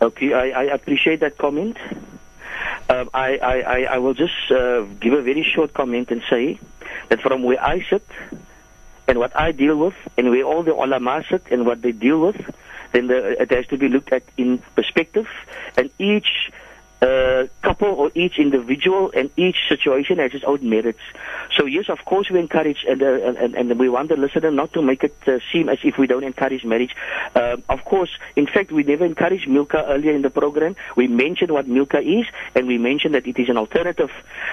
Okay, 0.00 0.32
I, 0.32 0.50
I 0.50 0.62
appreciate 0.64 1.20
that 1.20 1.38
comment. 1.38 1.76
Um, 2.88 3.10
I, 3.12 3.36
I, 3.38 3.82
I, 3.94 3.98
will 3.98 4.14
just 4.14 4.50
uh, 4.50 4.82
give 5.00 5.12
a 5.12 5.20
very 5.20 5.42
short 5.42 5.74
comment 5.74 6.10
and 6.10 6.22
say 6.30 6.58
that 7.08 7.20
from 7.20 7.42
where 7.42 7.62
I 7.62 7.82
sit 7.82 8.06
and 9.06 9.18
what 9.18 9.36
I 9.36 9.52
deal 9.52 9.76
with 9.76 9.94
and 10.16 10.30
where 10.30 10.42
all 10.42 10.62
the 10.62 10.74
ulama 10.74 11.22
sit 11.28 11.42
and 11.50 11.66
what 11.66 11.82
they 11.82 11.92
deal 11.92 12.20
with, 12.20 12.36
then 12.92 13.08
the, 13.08 13.42
it 13.42 13.50
has 13.50 13.66
to 13.68 13.76
be 13.76 13.88
looked 13.88 14.12
at 14.12 14.22
in 14.36 14.58
perspective 14.74 15.28
and 15.76 15.90
each 15.98 16.50
uh, 17.00 17.46
couple 17.62 17.88
or 17.88 18.10
each 18.14 18.38
individual 18.38 19.10
and 19.14 19.30
each 19.36 19.68
situation 19.68 20.18
has 20.18 20.34
its 20.34 20.44
own 20.44 20.68
merits. 20.68 21.00
So 21.56 21.66
yes, 21.66 21.88
of 21.88 22.04
course 22.04 22.30
we 22.30 22.38
encourage 22.38 22.84
and, 22.88 23.02
uh, 23.02 23.34
and, 23.38 23.54
and 23.54 23.78
we 23.78 23.88
want 23.88 24.08
the 24.08 24.16
listener 24.16 24.50
not 24.50 24.72
to 24.72 24.82
make 24.82 25.04
it 25.04 25.16
uh, 25.26 25.38
seem 25.52 25.68
as 25.68 25.78
if 25.84 25.98
we 25.98 26.06
don't 26.06 26.24
encourage 26.24 26.64
marriage. 26.64 26.94
Uh, 27.34 27.56
of 27.68 27.84
course, 27.84 28.10
in 28.36 28.46
fact, 28.46 28.72
we 28.72 28.82
never 28.82 29.04
encouraged 29.04 29.48
Milka 29.48 29.84
earlier 29.86 30.12
in 30.12 30.22
the 30.22 30.30
program. 30.30 30.76
We 30.96 31.06
mentioned 31.06 31.50
what 31.50 31.68
Milka 31.68 32.00
is 32.00 32.26
and 32.54 32.66
we 32.66 32.78
mentioned 32.78 33.14
that 33.14 33.26
it 33.26 33.38
is 33.38 33.48
an 33.48 33.56
alternative. 33.56 34.10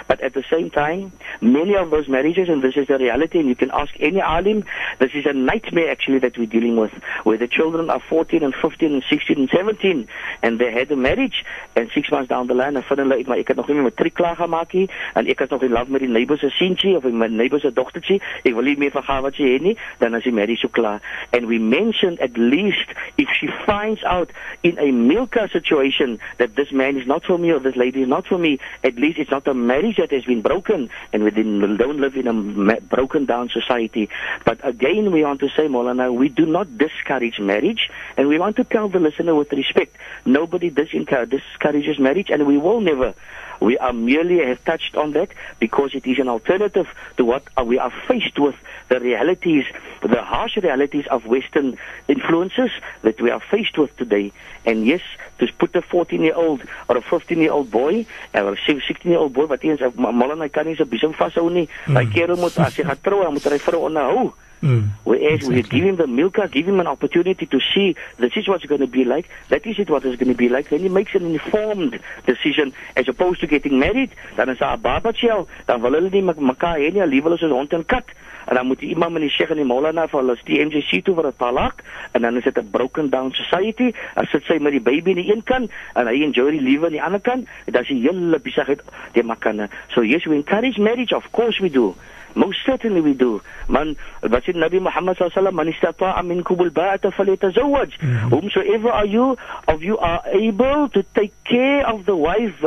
But 0.07 0.21
at 0.21 0.33
the 0.33 0.43
same 0.49 0.69
time, 0.69 1.11
many 1.41 1.75
of 1.75 1.89
those 1.89 2.07
marriages, 2.07 2.49
and 2.49 2.61
this 2.61 2.77
is 2.77 2.87
the 2.87 2.97
reality, 2.97 3.39
and 3.39 3.49
you 3.49 3.55
can 3.55 3.71
ask 3.71 3.93
any 3.99 4.21
alim, 4.21 4.65
this 4.99 5.11
is 5.13 5.25
a 5.25 5.33
nightmare 5.33 5.89
actually 5.89 6.19
that 6.19 6.37
we're 6.37 6.45
dealing 6.45 6.77
with, 6.77 6.93
where 7.23 7.37
the 7.37 7.47
children 7.47 7.89
are 7.89 7.99
14 7.99 8.43
and 8.43 8.53
15 8.53 8.93
and 8.93 9.03
16 9.09 9.37
and 9.37 9.49
17 9.49 10.07
and 10.41 10.59
they 10.59 10.71
had 10.71 10.91
a 10.91 10.95
marriage 10.95 11.45
and 11.75 11.89
six 11.93 12.11
months 12.11 12.31
down 12.35 12.47
the 12.47 12.53
line, 12.53 12.73
dan 12.73 12.83
vind 12.83 12.99
hulle 12.99 13.15
uit 13.15 13.27
maar 13.27 13.37
ek 13.37 13.47
het 13.53 13.57
nog 13.57 13.67
nie 13.67 13.77
my 13.79 13.87
matriek 13.87 14.13
klaar 14.19 14.35
gemaak 14.35 14.73
nie 14.73 14.87
en 15.13 15.27
ek 15.31 15.45
is 15.45 15.49
nog 15.53 15.63
in 15.63 15.71
love 15.71 15.91
met 15.91 16.03
die 16.03 16.37
se 16.37 16.49
seentjie 16.49 16.95
of 16.97 17.03
my 17.03 17.49
se 17.59 17.71
dogtertjie. 17.73 18.19
Ek 18.43 18.53
wil 18.53 18.67
nie 18.67 18.77
meer 18.77 18.91
van 18.91 19.03
haar 19.07 19.21
wat 19.21 19.37
sy 19.39 19.53
het 19.53 19.63
nie, 19.63 19.75
dan 19.99 20.17
die 20.19 20.33
marriage 20.33 20.65
so 20.65 20.71
klaar. 20.71 21.01
And 21.31 21.47
we 21.47 21.59
mentioned 21.59 22.19
at 22.19 22.37
least 22.37 22.91
if 23.15 23.29
she 23.29 23.47
finds 23.65 24.03
out 24.03 24.31
in 24.61 24.77
a 24.79 24.91
milka 24.91 25.47
situation 25.47 26.19
that 26.37 26.55
this 26.55 26.71
man 26.71 26.97
is 26.97 27.05
not 27.05 27.25
for 27.25 27.37
me 27.39 27.51
or 27.53 27.59
this 27.59 27.75
lady 27.75 28.01
is 28.01 28.07
not 28.07 28.27
for 28.27 28.37
me, 28.37 28.59
at 28.83 28.95
least 28.95 29.19
it's 29.19 29.31
not 29.31 29.47
a 29.47 29.53
marriage 29.53 29.97
that 29.97 30.11
has 30.11 30.25
been 30.25 30.41
broken 30.41 30.89
and 31.13 31.23
we 31.23 31.31
don't 31.31 31.99
live 31.99 32.15
in 32.15 32.27
a 32.27 32.81
broken 32.81 33.25
down 33.25 33.49
society. 33.49 34.09
But 34.43 34.59
again, 34.63 35.11
we 35.11 35.23
want 35.23 35.39
to 35.41 35.49
say, 35.49 35.67
Molana, 35.67 36.13
we 36.13 36.29
do 36.29 36.45
not 36.45 36.77
discourage 36.77 37.39
marriage 37.39 37.89
and 38.17 38.27
we 38.27 38.39
want 38.39 38.55
to 38.57 38.63
tell 38.63 38.89
the 38.89 38.99
listener 38.99 39.35
with 39.35 39.51
respect, 39.51 39.95
nobody 40.25 40.69
discourages 40.69 41.99
marriage 41.99 42.24
and 42.29 42.45
we 42.45 42.57
will 42.57 42.81
never. 42.81 43.13
We 43.59 43.77
are 43.77 43.93
merely 43.93 44.39
have 44.45 44.63
touched 44.65 44.95
on 44.95 45.13
that 45.13 45.29
because 45.59 45.95
it 45.95 46.05
is 46.05 46.19
an 46.19 46.27
alternative 46.27 46.87
to 47.17 47.25
what 47.25 47.43
we 47.65 47.79
are 47.79 47.91
faced 48.07 48.37
with 48.37 48.55
the 48.89 48.99
realities, 48.99 49.65
the 50.01 50.21
harsh 50.21 50.57
realities 50.57 51.07
of 51.07 51.25
Western 51.25 51.77
influences 52.07 52.71
that 53.01 53.19
we 53.21 53.31
are 53.31 53.39
faced 53.39 53.77
with 53.77 53.95
today. 53.97 54.31
And 54.65 54.85
yes, 54.85 55.01
to 55.39 55.47
put 55.57 55.75
a 55.75 55.81
14 55.81 56.21
year 56.21 56.35
old 56.35 56.63
or 56.89 56.97
a 56.97 57.01
15 57.01 57.39
year 57.39 57.51
old 57.51 57.71
boy 57.71 58.05
or 58.33 58.53
a 58.53 58.57
16 58.57 58.97
year 59.03 59.19
old 59.19 59.33
boy 59.33 59.45
wat 59.45 59.63
eens 59.63 59.81
en 59.81 60.41
hy 60.41 60.49
kan 60.49 60.67
nie 60.67 60.75
sy 60.75 60.83
besem 60.83 61.13
vashou 61.15 61.49
nie. 61.49 61.67
Hy 61.87 62.05
kerel 62.11 62.37
moet 62.37 62.57
as 62.59 62.75
hy 62.77 62.85
gaan 62.87 63.01
trou, 63.01 63.23
dan 63.23 63.33
moet 63.33 63.47
hy 63.49 63.59
vrou 63.59 63.85
onderhou. 63.89 64.33
Mm. 64.65 64.89
Whereas 65.03 65.43
we 65.47 65.61
give 65.61 65.83
him 65.83 65.95
the 65.97 66.07
milka, 66.07 66.47
give 66.49 66.65
him 66.67 66.79
an 66.79 66.87
opportunity 66.87 67.45
to 67.45 67.59
see 67.59 67.95
this 68.17 68.35
is 68.35 68.47
what's 68.47 68.65
going 68.65 68.81
to 68.81 68.87
be 68.87 69.03
like, 69.05 69.29
that 69.49 69.63
is 69.65 69.77
it 69.77 69.89
what 69.91 70.03
it's 70.05 70.15
going 70.17 70.31
to 70.31 70.37
be 70.37 70.49
like, 70.49 70.69
then 70.69 70.79
he 70.79 70.89
makes 70.89 71.13
an 71.13 71.25
informed 71.25 71.99
decision 72.25 72.73
as 72.95 73.07
opposed 73.07 73.41
to 73.41 73.47
getting 73.47 73.77
married, 73.77 74.09
dan 74.37 74.49
is 74.49 74.57
daar 74.57 74.77
'n 74.77 74.81
babatjel, 74.81 75.47
dan 75.67 75.81
wil 75.81 75.91
hulle 75.93 76.09
nie 76.09 76.23
mek- 76.23 76.39
mekaar 76.41 76.77
hê 76.81 76.89
nie, 76.91 77.01
hulle 77.05 77.21
wil 77.21 77.37
soos 77.37 77.51
hond 77.51 77.73
en 77.73 77.85
kat. 77.85 78.05
En 78.47 78.55
dan 78.55 78.65
moet 78.67 78.79
die 78.79 78.89
imam 78.89 79.15
en 79.15 79.21
die 79.21 79.29
sheikh 79.29 79.49
en 79.49 79.55
die 79.57 79.65
maulana 79.65 80.07
vir 80.07 80.19
hulle 80.19 80.37
die 80.45 80.59
MJC 80.65 81.03
toe 81.05 81.15
vir 81.15 81.27
'n 81.27 81.37
talak 81.37 81.83
en 82.13 82.21
dan 82.21 82.37
is 82.37 82.43
dit 82.43 82.57
'n 82.57 82.69
broken 82.71 83.09
down 83.09 83.31
society. 83.31 83.93
As 84.15 84.29
sit 84.29 84.43
sy 84.45 84.57
met 84.61 84.71
die 84.71 84.81
baby 84.81 85.09
aan 85.09 85.21
die 85.21 85.31
een 85.33 85.43
kant 85.43 85.71
en 85.95 86.07
hy 86.07 86.21
enjoy 86.23 86.51
die 86.51 86.61
liewe 86.61 86.85
aan 86.85 86.91
die 86.91 87.03
ander 87.03 87.19
kant, 87.21 87.47
dan 87.65 87.81
is 87.81 87.87
die 87.87 88.01
hele 88.01 88.39
besigheid 88.39 88.81
die 89.13 89.23
makane. 89.23 89.69
So 89.89 90.01
yes, 90.03 90.25
we 90.25 90.35
encourage 90.35 90.77
marriage, 90.81 91.15
of 91.15 91.29
course 91.31 91.61
we 91.61 91.69
do. 91.69 91.95
Most 92.35 92.59
certainly 92.65 93.01
we 93.01 93.13
do. 93.13 93.41
Man, 93.67 93.95
sê 94.21 94.53
Nabi 94.53 94.81
Muhammad 94.81 95.17
sallallahu 95.17 95.31
alaihi 95.31 95.47
wasallam, 95.47 95.53
man 95.55 95.67
istata'a 95.71 96.21
minkum 96.21 96.59
al-ba'ata 96.59 97.11
falyatazawwaj. 97.11 97.97
Mm-hmm. 97.97 98.29
Whomsoever 98.29 98.91
are 98.91 99.05
you 99.05 99.37
of 99.67 99.81
you 99.81 99.97
are 99.97 100.21
able 100.27 100.89
to 100.89 101.03
take 101.15 101.33
care 101.45 101.87
of 101.87 102.05
the 102.05 102.15
wife 102.15 102.61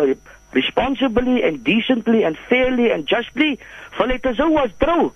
responsibly 0.53 1.43
and 1.43 1.63
decently 1.63 2.25
and 2.25 2.37
fairly 2.49 2.91
and 2.91 3.07
justly, 3.07 3.61
falyatazawwaj. 3.97 4.73
Trou. 4.81 5.13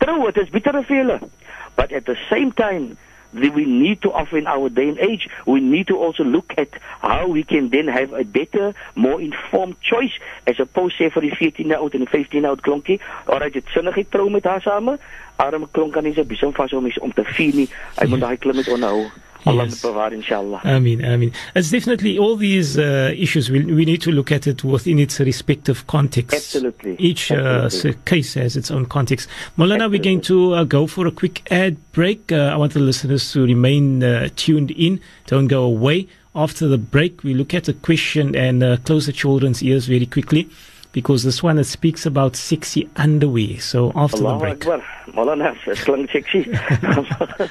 Trou, 0.00 0.26
it 0.28 0.38
is 0.38 0.48
bitter 0.50 0.72
vir 0.72 1.04
julle. 1.04 1.30
But 1.76 1.92
at 1.92 2.06
the 2.06 2.16
same 2.30 2.52
time, 2.52 2.96
we 3.32 3.64
need 3.64 4.02
to 4.02 4.12
offer 4.12 4.38
in 4.38 4.46
our 4.46 4.68
day 4.68 4.88
and 4.88 4.98
age, 4.98 5.28
we 5.46 5.60
need 5.60 5.86
to 5.86 5.98
also 5.98 6.24
look 6.24 6.52
at 6.56 6.68
how 7.00 7.28
we 7.28 7.42
can 7.42 7.70
then 7.70 7.88
have 7.88 8.12
a 8.12 8.24
better, 8.24 8.74
more 8.94 9.20
informed 9.20 9.80
choice 9.80 10.12
as 10.46 10.58
opposed 10.58 10.98
sê 10.98 11.10
vir 11.14 11.28
die 11.28 11.34
14 11.36 11.70
jaar 11.70 11.84
oud 11.84 11.94
en 11.94 12.04
die 12.04 12.10
15 12.10 12.42
jaar 12.42 12.56
oud 12.56 12.66
klonkie, 12.66 13.00
or 13.26 13.40
het 13.40 13.74
sinnig 13.74 13.94
getrou 13.94 14.30
met 14.30 14.44
haar 14.44 14.62
same, 14.62 14.98
arme 15.40 15.68
klonk 15.72 15.94
kan 15.94 16.04
nie 16.04 16.14
sy 16.14 16.26
besom 16.26 16.52
vas 16.56 16.72
om 16.76 16.90
om 17.00 17.12
te 17.12 17.24
vier 17.32 17.54
nie. 17.62 17.68
Hy 17.98 18.08
moet 18.10 18.24
daai 18.26 18.36
klim 18.36 18.60
met 18.60 18.68
onhou. 18.68 19.08
Allah 19.46 19.64
Yes. 19.64 19.82
bewaar 19.82 20.12
inshallah. 20.12 20.60
I 20.64 20.78
mean, 20.78 21.04
I 21.04 21.16
mean, 21.16 21.32
it's 21.54 21.70
definitely 21.70 22.18
all 22.18 22.36
these 22.36 22.78
uh, 22.78 23.12
issues. 23.16 23.50
We, 23.50 23.64
we 23.64 23.84
need 23.84 24.02
to 24.02 24.10
look 24.12 24.30
at 24.32 24.46
it 24.46 24.62
within 24.64 24.98
its 24.98 25.18
respective 25.20 25.86
context. 25.86 26.34
Absolutely. 26.34 26.96
Each 26.98 27.30
uh, 27.32 27.62
Absolutely. 27.64 27.98
s- 28.00 28.04
case 28.04 28.34
has 28.34 28.56
its 28.56 28.70
own 28.70 28.86
context. 28.86 29.28
Molana, 29.56 29.90
we're 29.90 30.02
going 30.02 30.20
to 30.22 30.54
uh, 30.54 30.64
go 30.64 30.86
for 30.86 31.06
a 31.06 31.10
quick 31.10 31.50
ad 31.50 31.76
break. 31.92 32.30
Uh, 32.32 32.50
I 32.52 32.56
want 32.56 32.72
the 32.74 32.80
listeners 32.80 33.32
to 33.32 33.44
remain 33.44 34.02
uh, 34.04 34.28
tuned 34.36 34.70
in. 34.72 35.00
Don't 35.26 35.46
go 35.48 35.62
away. 35.64 36.06
After 36.34 36.68
the 36.68 36.78
break, 36.78 37.24
we 37.24 37.34
look 37.34 37.54
at 37.54 37.66
a 37.68 37.72
question 37.72 38.36
and 38.36 38.62
uh, 38.62 38.76
close 38.84 39.06
the 39.06 39.12
children's 39.12 39.62
ears 39.62 39.86
very 39.86 40.06
quickly 40.06 40.48
because 40.91 41.23
this 41.23 41.43
one 41.43 41.59
it 41.59 41.65
speaks 41.65 42.05
about 42.05 42.35
sexy 42.35 42.89
underwear. 42.95 43.59
So 43.59 43.91
after 43.95 44.17
the 44.17 44.23
Allahu 44.25 44.39
break, 44.39 44.65
Akbar. 44.65 44.81
Maulana, 45.15 45.53
dit 45.65 45.77
klink 45.77 46.11
sexy. 46.11 46.41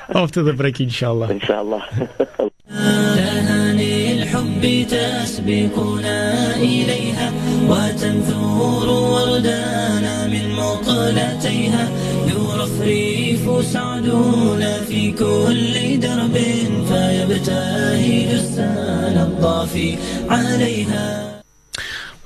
after 0.23 0.43
the 0.43 0.55
break, 0.55 0.81
inshallah. 0.81 1.29
inshallah. 1.31 1.83
تهاني 2.69 4.23
الحب 4.23 4.87
تسبقنا 4.89 6.57
إليها 6.57 7.33
وتنثور 7.69 8.89
وردانا 8.89 10.27
من 10.27 10.51
مقلتيها 10.57 11.89
يرفرف 12.27 13.65
سعدنا 13.65 14.81
في 14.89 15.13
كل 15.13 16.01
درب 16.01 16.37
فيبتهج 16.89 18.33
السال 18.33 19.17
الضافي 19.19 19.97
عليها 20.29 21.28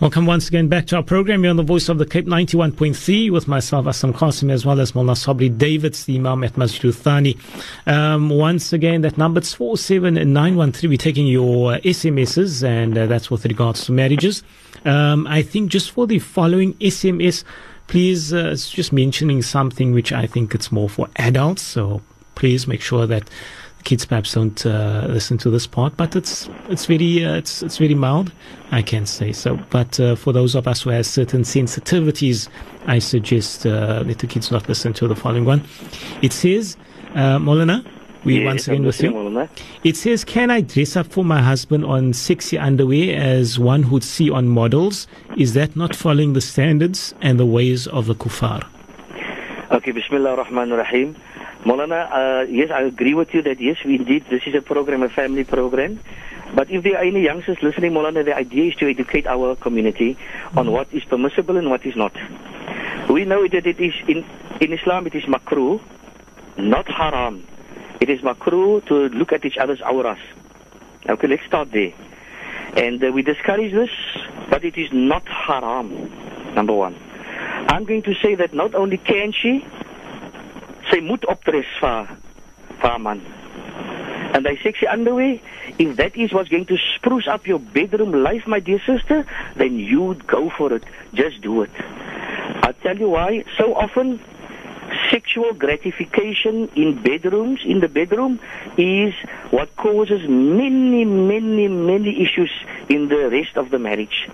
Welcome 0.04 0.26
once 0.26 0.50
again 0.50 0.68
back 0.68 0.86
to 0.88 0.98
our 0.98 1.02
program. 1.02 1.46
You're 1.46 1.52
on 1.52 1.56
the 1.56 1.64
Voice 1.64 1.88
of 1.88 1.98
the 1.98 2.06
Cape 2.06 2.26
91.3 2.26 3.32
with 3.32 3.48
myself, 3.48 3.86
Aslam 3.86 4.12
Qasim, 4.12 4.52
as 4.52 4.66
well 4.66 4.82
as 4.82 4.94
Mullah 4.94 5.14
Sabrie 5.14 5.58
Davids, 5.58 6.04
the 6.04 6.18
Imam 6.18 6.44
at 6.44 6.58
Masjid 6.58 6.94
Thani. 6.94 7.38
Um, 7.88 8.28
once 8.28 8.74
again, 8.74 9.00
that 9.04 9.18
number 9.18 9.40
is 9.40 9.54
47913. 9.54 10.90
We're 10.90 10.98
taking 10.98 11.26
your 11.26 11.78
SMSs, 11.78 12.68
and 12.68 12.98
uh, 12.98 13.06
that's 13.06 13.32
with 13.32 13.46
regards 13.46 13.86
to 13.86 13.94
marriages. 13.94 14.44
Um, 14.84 15.26
I 15.26 15.42
think 15.42 15.72
just 15.72 15.92
for 15.92 16.06
the 16.06 16.20
following 16.20 16.74
SMS, 16.80 17.46
please, 17.88 18.34
uh, 18.34 18.58
just 18.58 18.92
mentioning 18.92 19.42
something 19.42 19.94
which 19.94 20.12
I 20.12 20.28
think 20.28 20.54
it's 20.54 20.70
more 20.70 20.90
for 20.90 21.08
adults. 21.16 21.62
So 21.62 22.02
please 22.36 22.68
make 22.68 22.82
sure 22.82 23.08
that 23.08 23.30
kids 23.84 24.06
perhaps 24.06 24.34
don't 24.34 24.66
uh, 24.66 25.06
listen 25.10 25.38
to 25.40 25.50
this 25.50 25.68
part, 25.68 25.96
but 25.98 26.16
it's 26.16 26.50
it's 26.70 26.86
very 26.86 27.26
uh, 27.26 27.36
it's 27.36 27.64
it's 27.64 27.78
very 27.78 27.96
mild, 27.96 28.32
I 28.72 28.82
can 28.82 29.06
say 29.06 29.32
so. 29.32 29.60
But 29.70 30.00
uh, 30.00 30.16
for 30.16 30.34
those 30.34 30.56
of 30.56 30.68
us 30.68 30.82
who 30.82 30.90
have 30.92 31.06
certain 31.06 31.44
sensitivities, 31.44 32.50
I 32.88 33.00
suggest 33.00 33.66
uh, 33.66 34.04
that 34.04 34.20
the 34.20 34.28
kids 34.28 34.52
not 34.52 34.68
listen 34.68 34.94
to 34.94 35.08
the 35.08 35.16
following 35.16 35.46
one. 35.46 35.64
It 36.22 36.34
says, 36.34 36.78
uh, 37.16 37.38
Molana, 37.40 37.86
we 38.24 38.40
Yeah, 38.40 38.46
once 38.46 38.68
again 38.68 38.86
with 38.86 39.02
you. 39.02 39.50
It 39.84 39.98
says, 39.98 40.24
can 40.24 40.50
I 40.50 40.62
dress 40.62 40.96
up 40.96 41.08
for 41.08 41.26
my 41.26 41.42
husband 41.42 41.86
on 41.86 42.14
sexy 42.14 42.58
underwear 42.58 43.20
as 43.20 43.60
one 43.60 43.90
would 43.92 44.04
see 44.04 44.30
on 44.30 44.48
models? 44.48 45.08
Is 45.38 45.54
that 45.54 45.76
not 45.76 45.96
following 45.96 46.34
the 46.34 46.42
standards 46.42 47.14
and 47.22 47.40
the 47.40 47.46
ways 47.46 47.88
of 47.88 48.06
the 48.06 48.16
kuffar? 48.16 48.66
Okay, 49.72 49.92
Bismillah 49.92 50.32
ar-Rahman 50.32 50.72
ar-Rahim. 50.72 51.16
Molana, 51.64 52.12
uh, 52.12 52.46
yes, 52.50 52.72
I 52.72 52.82
agree 52.82 53.14
with 53.14 53.34
you 53.34 53.42
that 53.44 53.62
yes, 53.62 53.78
we 53.86 53.96
indeed, 53.96 54.26
this 54.30 54.44
is 54.46 54.54
a 54.54 54.62
program, 54.62 55.02
a 55.02 55.10
family 55.10 55.46
program. 55.46 56.00
But 56.54 56.70
if 56.70 56.84
there 56.84 56.98
are 56.98 57.04
any 57.04 57.22
youngsters 57.22 57.58
listening, 57.64 57.94
Molana, 57.94 58.24
the 58.26 58.36
idea 58.36 58.66
is 58.66 58.76
to 58.76 58.90
educate 58.90 59.26
our 59.26 59.56
community 59.56 60.18
on 60.58 60.72
what 60.72 60.94
is 60.94 61.04
permissible 61.06 61.56
and 61.58 61.70
what 61.70 61.86
is 61.86 61.96
not. 61.96 62.14
We 63.10 63.24
know 63.24 63.48
that 63.48 63.66
it 63.66 63.80
is 63.80 63.94
in, 64.08 64.26
in 64.60 64.74
Islam, 64.74 65.08
it 65.08 65.16
is 65.16 65.24
makruh, 65.24 65.82
not 66.58 66.88
haram. 66.88 67.48
It 68.02 68.10
is 68.10 68.20
makruh 68.22 68.86
to 68.88 69.10
look 69.10 69.32
at 69.32 69.46
each 69.46 69.58
other's 69.58 69.82
auras. 69.82 70.20
Okay, 71.08 71.28
let's 71.28 71.46
start 71.46 71.72
there. 71.72 71.94
And 72.76 73.02
uh, 73.04 73.12
we 73.12 73.22
discourage 73.22 73.72
this, 73.72 73.92
but 74.50 74.66
it 74.66 74.78
is 74.78 74.92
not 74.92 75.26
haram, 75.28 76.12
number 76.56 76.74
one. 76.74 76.96
I'm 77.70 77.86
going 77.86 78.02
to 78.04 78.16
say 78.16 78.36
that 78.36 78.54
not 78.54 78.76
only 78.76 78.98
can 78.98 79.32
she, 79.32 79.66
sy 80.94 81.02
moet 81.02 81.26
optres 81.26 81.70
vir 81.82 82.12
haar 82.84 83.00
man. 83.02 83.22
And 84.34 84.48
I 84.48 84.56
sexy 84.62 84.86
underwear, 84.88 85.40
if 85.80 85.96
that 85.98 86.16
is 86.16 86.34
what's 86.34 86.50
going 86.50 86.66
to 86.66 86.78
spruce 86.96 87.28
up 87.28 87.48
your 87.48 87.60
bedroom 87.60 88.12
life, 88.12 88.46
my 88.46 88.60
dear 88.60 88.80
sister, 88.86 89.26
then 89.56 89.80
you 89.80 90.16
go 90.28 90.50
for 90.50 90.74
it. 90.74 90.84
Just 91.14 91.42
do 91.42 91.64
it. 91.64 91.72
I'll 92.62 92.74
tell 92.82 92.98
you 92.98 93.10
why. 93.10 93.44
So 93.58 93.74
often, 93.76 94.20
sexual 95.14 95.54
gratification 95.54 96.68
in 96.76 97.02
bedrooms, 97.04 97.60
in 97.64 97.80
the 97.82 97.88
bedroom, 97.88 98.40
is 98.78 99.14
what 99.52 99.70
causes 99.76 100.22
many, 100.28 101.06
many, 101.06 101.68
many 101.68 102.24
issues 102.24 102.52
in 102.90 103.10
the 103.10 103.30
rest 103.30 103.56
of 103.56 103.70
the 103.70 103.78
marriage. 103.78 104.28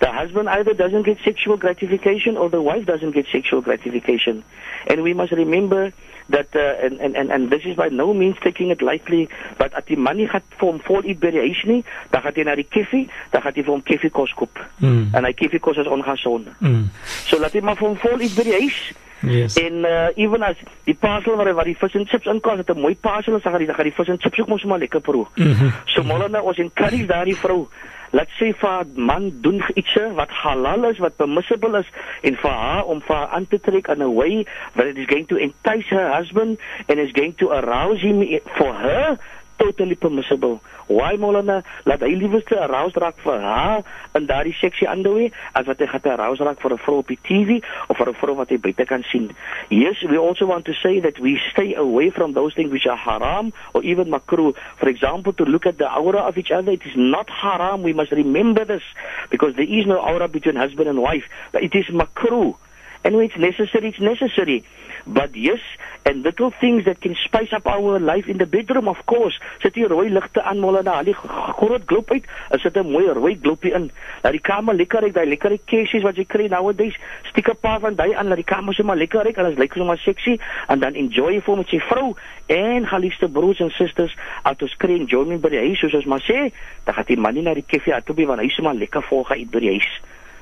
The 0.00 0.12
husband 0.12 0.50
either 0.50 0.74
doesn't 0.74 1.04
get 1.04 1.18
sexual 1.24 1.56
gratification 1.56 2.36
or 2.36 2.50
the 2.50 2.60
wife 2.60 2.84
doesn't 2.84 3.12
get 3.12 3.26
sexual 3.32 3.62
gratification. 3.62 4.44
And 4.86 5.02
we 5.02 5.14
must 5.14 5.32
remember 5.32 5.92
that, 6.28 6.54
uh, 6.54 6.84
and, 6.84 7.00
and, 7.00 7.16
and, 7.16 7.32
and 7.32 7.50
this 7.50 7.62
is 7.64 7.74
by 7.74 7.88
no 7.88 8.12
means 8.12 8.36
taking 8.42 8.68
it 8.68 8.82
lightly, 8.82 9.30
but 9.56 9.72
as 9.72 9.84
die 9.88 9.96
man 9.96 10.18
nie 10.20 10.28
gaat 10.28 10.44
vir 10.60 10.66
hom 10.68 10.80
vol 10.84 11.08
eet 11.08 11.20
by 11.22 11.32
die 11.32 11.40
huis 11.40 11.64
nie, 11.64 11.80
dan 12.12 12.24
gaan 12.24 12.36
hy 12.36 12.44
na 12.44 12.56
die 12.60 12.68
koffie, 12.68 13.06
dan 13.32 13.44
gaan 13.44 13.56
hy 13.56 13.64
vir 13.64 13.72
hom 13.72 13.84
koffie 13.88 14.12
koop. 14.12 14.60
Mm. 14.84 15.08
En 15.16 15.24
hy 15.24 15.32
koffie 15.32 15.62
is 15.80 15.92
ongesond. 15.96 16.52
Mm. 16.60 16.90
So 17.24 17.40
laat 17.40 17.56
hy 17.56 17.64
maar 17.64 17.80
vir 17.80 17.88
hom 17.88 18.00
vol 18.04 18.20
eet 18.20 18.36
by 18.36 18.44
die 18.50 18.58
huis. 18.60 18.80
Yes. 19.20 19.56
En 19.58 19.72
uh, 19.72 20.06
even 20.14 20.42
as 20.42 20.56
die 20.84 20.94
parcel 20.94 21.36
waar 21.36 21.54
waar 21.54 21.64
die 21.64 21.76
vis 21.78 21.94
en 21.94 22.06
chips 22.06 22.26
inkom, 22.26 22.56
het 22.56 22.70
'n 22.70 22.80
mooi 22.80 22.96
parcel 22.96 23.32
dan 23.32 23.40
gaan 23.40 23.58
die 23.58 23.66
dan 23.66 23.74
gaan 23.74 23.90
die 23.90 23.94
vis 23.94 24.08
en 24.08 24.20
chips 24.20 24.40
ook 24.40 24.48
mos 24.48 24.64
maar 24.64 24.78
lekker 24.78 25.00
proe. 25.00 25.26
Mhm. 25.34 25.68
So 25.84 26.02
molana 26.02 26.40
ons 26.40 26.58
encourage 26.58 27.06
daardie 27.06 27.36
vrou. 27.36 27.68
Laat 28.10 28.30
sê 28.40 28.54
vir 28.56 28.68
haar 28.68 28.86
man 28.94 29.32
doen 29.44 29.62
iets 29.74 29.96
wat 30.16 30.30
halal 30.30 30.84
is, 30.90 30.98
wat 30.98 31.16
permissible 31.16 31.78
is 31.78 31.88
en 32.20 32.36
vir 32.36 32.50
haar 32.50 32.84
om 32.84 33.00
vir 33.00 33.16
haar 33.16 33.28
aan 33.36 33.46
te 33.46 33.60
trek 33.60 33.88
in 33.88 34.02
a 34.02 34.08
way 34.08 34.46
that 34.74 34.86
it 34.86 34.96
is 34.96 35.06
going 35.06 35.26
to 35.26 35.36
entice 35.36 35.88
her 35.88 36.08
husband 36.16 36.58
and 36.86 36.98
is 36.98 37.12
going 37.12 37.34
to 37.36 37.50
arouse 37.52 38.00
him 38.00 38.24
for 38.56 38.72
her 38.72 39.18
totally 39.58 39.94
permissible. 39.94 40.60
Why 40.86 41.16
Molana? 41.20 41.62
Laat 41.84 42.00
hy 42.06 42.14
liewerste 42.16 42.56
aroused 42.56 42.96
raak 43.02 43.18
vir 43.24 43.42
haar 43.44 43.82
in 44.16 44.28
daardie 44.30 44.54
sexy 44.56 44.86
underwear 44.88 45.34
as 45.58 45.66
wat 45.68 45.82
hy 45.82 45.88
gaan 45.90 46.06
aroused 46.14 46.44
raak 46.46 46.62
vir 46.62 46.72
'n 46.72 46.82
vrou 46.84 46.98
op 47.02 47.08
die 47.12 47.18
TV 47.28 47.60
of 47.88 47.98
vir 47.98 48.08
'n 48.08 48.20
vrou 48.20 48.36
wat 48.36 48.48
hy 48.50 48.58
buite 48.58 48.86
kan 48.86 49.04
sien. 49.10 49.30
Yes, 49.68 50.02
we 50.02 50.16
also 50.16 50.46
want 50.46 50.64
to 50.64 50.74
say 50.74 51.00
that 51.00 51.18
we 51.18 51.36
stay 51.50 51.74
away 51.74 52.10
from 52.10 52.32
those 52.32 52.54
things 52.54 52.70
which 52.72 52.86
are 52.86 52.96
haram 52.96 53.52
or 53.74 53.82
even 53.82 54.08
makruh. 54.08 54.54
For 54.76 54.88
example, 54.88 55.32
to 55.34 55.44
look 55.44 55.66
at 55.66 55.78
the 55.78 55.90
aura 55.90 56.20
of 56.20 56.38
each 56.38 56.50
other, 56.50 56.72
it 56.72 56.86
is 56.86 56.96
not 56.96 57.28
haram. 57.28 57.82
We 57.82 57.92
must 57.92 58.12
remember 58.12 58.64
this 58.64 58.82
because 59.30 59.54
there 59.54 59.68
is 59.68 59.86
no 59.86 59.98
aura 59.98 60.28
between 60.28 60.56
husband 60.56 60.88
and 60.88 60.98
wife. 61.02 61.28
It 61.52 61.74
is 61.74 61.86
makruh. 61.86 62.56
And 63.04 63.16
when 63.16 63.26
it's 63.26 63.36
necessary, 63.36 63.88
it's 63.88 64.00
necessary. 64.00 64.64
But 65.06 65.34
yes, 65.34 65.60
and 66.04 66.22
little 66.22 66.50
things 66.50 66.84
that 66.84 67.00
can 67.00 67.14
spice 67.24 67.52
up 67.52 67.66
our 67.66 67.98
life 68.00 68.28
in 68.28 68.38
the 68.38 68.46
bedroom, 68.46 68.88
of 68.88 69.04
course. 69.06 69.38
Sit 69.62 69.74
hier 69.74 69.88
rooi 69.88 70.08
ligte 70.10 70.42
aan, 70.42 70.60
molle 70.60 70.82
na, 70.82 71.02
die 71.02 71.14
groot 71.14 71.82
gloop 71.86 72.10
uit, 72.10 72.24
is 72.50 72.62
dit 72.62 72.76
'n 72.76 72.90
mooi 72.90 73.06
rooi 73.12 73.38
gloopie 73.42 73.72
in. 73.72 73.90
Laat 74.22 74.32
die 74.32 74.40
kamer 74.40 74.74
lekker 74.74 75.00
ryk, 75.00 75.14
daai 75.14 75.26
lekker 75.26 75.58
kessies 75.64 76.02
wat 76.02 76.16
jy 76.16 76.24
kry 76.24 76.46
nowadays. 76.48 76.96
Stiek 77.22 77.48
'n 77.48 77.56
paar 77.60 77.80
van 77.80 77.94
daai 77.94 78.14
aan, 78.14 78.28
laat 78.28 78.36
die 78.36 78.52
kamer 78.54 78.74
sommer 78.74 78.96
lekker 78.96 79.26
en 79.26 79.44
dit 79.44 79.58
lyk 79.58 79.72
sommer 79.72 79.98
sexy, 79.98 80.38
en 80.68 80.78
dan 80.78 80.94
enjoy 80.94 81.32
jy 81.32 81.40
vir 81.40 81.56
met 81.56 81.70
jy 81.70 81.80
vrou 81.80 82.16
en 82.46 82.86
geliefde 82.86 83.28
broers 83.28 83.60
en 83.60 83.70
susters, 83.70 84.16
as 84.42 84.56
ons 84.60 84.76
kry 84.76 84.94
enjoyment 84.96 85.40
by 85.40 85.48
die 85.48 85.58
huis, 85.58 85.78
soos 85.78 85.94
ons 85.94 86.04
maar 86.04 86.22
sê, 86.22 86.52
dan 86.84 86.94
gaan 86.94 87.04
die 87.06 87.16
man 87.16 87.34
nie 87.34 87.42
na 87.42 87.54
die 87.54 87.64
koffie 87.68 87.94
uit 87.94 88.06
toe 88.06 88.14
by 88.14 88.26
want 88.26 88.40
hy 88.40 88.48
sommer 88.48 88.74
lekker 88.74 89.02
vol 89.02 89.24
gaan 89.24 89.38
eet 89.38 89.50
by 89.50 89.60
die 89.60 89.74
huis. 89.76 90.00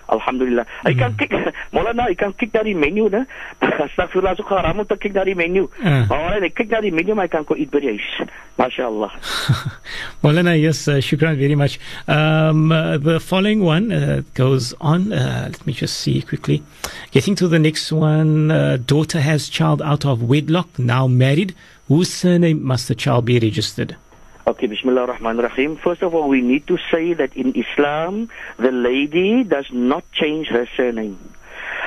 Alhamdulillah. 0.08 0.66
Hy 0.86 0.94
kan 0.98 1.16
kyk 1.18 1.32
Molana, 1.74 2.06
hy 2.10 2.14
kan 2.14 2.32
kyk 2.32 2.54
na 2.54 2.62
die 2.68 2.74
menu, 2.74 3.08
so 3.10 4.44
haram 4.50 4.80
om 4.80 4.86
te 4.86 4.96
kyk 4.96 5.14
na 5.14 5.24
die 5.26 5.34
menu. 5.34 5.66
Ah. 5.82 6.06
Maar 6.10 6.40
hy 6.40 6.50
kyk 6.54 6.70
na 6.70 6.80
die 6.84 6.94
menu, 6.94 7.16
hy 7.18 7.28
kan 7.28 7.46
by 7.46 7.80
die 7.82 7.96
huis. 7.96 8.10
Maulana, 10.22 10.54
yes, 10.58 10.88
uh, 10.88 10.94
shukran 11.00 11.36
very 11.36 11.54
much. 11.54 11.78
Um, 12.08 12.72
uh, 12.72 12.96
the 12.96 13.20
following 13.20 13.60
one 13.62 13.92
uh, 13.92 14.22
goes 14.34 14.72
on. 14.80 15.12
Uh, 15.12 15.48
let 15.50 15.66
me 15.66 15.72
just 15.72 16.00
see 16.00 16.22
quickly. 16.22 16.62
Getting 17.10 17.34
to 17.36 17.48
the 17.48 17.58
next 17.58 17.92
one. 17.92 18.50
Uh, 18.50 18.78
daughter 18.78 19.20
has 19.20 19.48
child 19.48 19.82
out 19.82 20.06
of 20.06 20.22
wedlock, 20.22 20.78
now 20.78 21.06
married. 21.06 21.54
Whose 21.88 22.12
surname 22.12 22.62
must 22.64 22.88
the 22.88 22.94
child 22.94 23.26
be 23.26 23.38
registered? 23.38 23.96
Okay, 24.48 24.68
Bismillah 24.68 25.00
ar-Rahman 25.00 25.40
ar-Rahim. 25.40 25.74
First 25.74 26.02
of 26.02 26.14
all, 26.14 26.28
we 26.28 26.40
need 26.40 26.68
to 26.68 26.78
say 26.88 27.14
that 27.14 27.36
in 27.36 27.52
Islam, 27.56 28.30
the 28.58 28.70
lady 28.70 29.42
does 29.42 29.66
not 29.72 30.04
change 30.12 30.46
her 30.46 30.68
surname. 30.76 31.18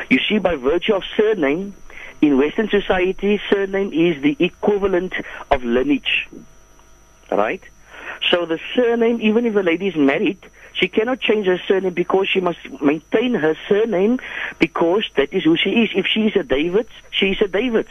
You 0.09 0.19
see, 0.27 0.39
by 0.39 0.55
virtue 0.55 0.93
of 0.93 1.03
surname, 1.15 1.73
in 2.21 2.37
Western 2.37 2.67
society, 2.67 3.39
surname 3.49 3.93
is 3.93 4.21
the 4.21 4.35
equivalent 4.39 5.13
of 5.49 5.63
lineage. 5.63 6.27
Right? 7.31 7.63
So 8.29 8.45
the 8.45 8.59
surname, 8.75 9.21
even 9.21 9.45
if 9.45 9.53
the 9.53 9.63
lady 9.63 9.87
is 9.87 9.95
married, 9.95 10.39
she 10.73 10.87
cannot 10.87 11.19
change 11.19 11.47
her 11.47 11.59
surname 11.67 11.93
because 11.93 12.27
she 12.29 12.39
must 12.39 12.59
maintain 12.81 13.33
her 13.33 13.55
surname 13.67 14.19
because 14.59 15.03
that 15.15 15.33
is 15.33 15.43
who 15.43 15.57
she 15.57 15.69
is. 15.83 15.89
If 15.95 16.05
she 16.07 16.27
is 16.27 16.35
a 16.35 16.43
David, 16.43 16.87
she 17.11 17.31
is 17.31 17.41
a 17.41 17.47
David. 17.47 17.87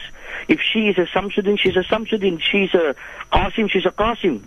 If 0.49 0.61
she 0.61 0.89
is 0.89 0.99
a 0.99 1.07
Samsudin, 1.07 1.59
is 1.65 1.77
a 1.77 1.83
Samsudin. 1.83 2.41
She's 2.41 2.75
a 2.75 2.95
Qasim, 3.33 3.71
she's 3.71 3.87
a 3.87 3.91
Qasim. 3.91 4.43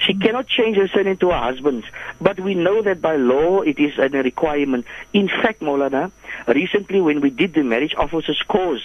She 0.00 0.14
cannot 0.14 0.46
change 0.46 0.76
her 0.76 0.88
surname 0.88 1.16
to 1.18 1.30
her 1.30 1.38
husband's. 1.38 1.86
But 2.20 2.38
we 2.38 2.54
know 2.54 2.82
that 2.82 3.00
by 3.00 3.16
law 3.16 3.62
it 3.62 3.78
is 3.78 3.98
a 3.98 4.08
requirement. 4.08 4.86
In 5.12 5.28
fact, 5.28 5.60
Maulana, 5.60 6.10
recently 6.46 7.00
when 7.00 7.20
we 7.20 7.30
did 7.30 7.54
the 7.54 7.62
marriage 7.62 7.94
officer's 7.96 8.42
course, 8.42 8.82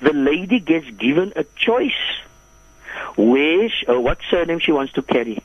the 0.00 0.12
lady 0.12 0.60
gets 0.60 0.88
given 0.90 1.32
a 1.36 1.44
choice 1.56 1.92
where 3.16 3.68
she, 3.68 3.86
uh, 3.86 4.00
what 4.00 4.18
surname 4.30 4.58
she 4.58 4.72
wants 4.72 4.92
to 4.94 5.02
carry. 5.02 5.42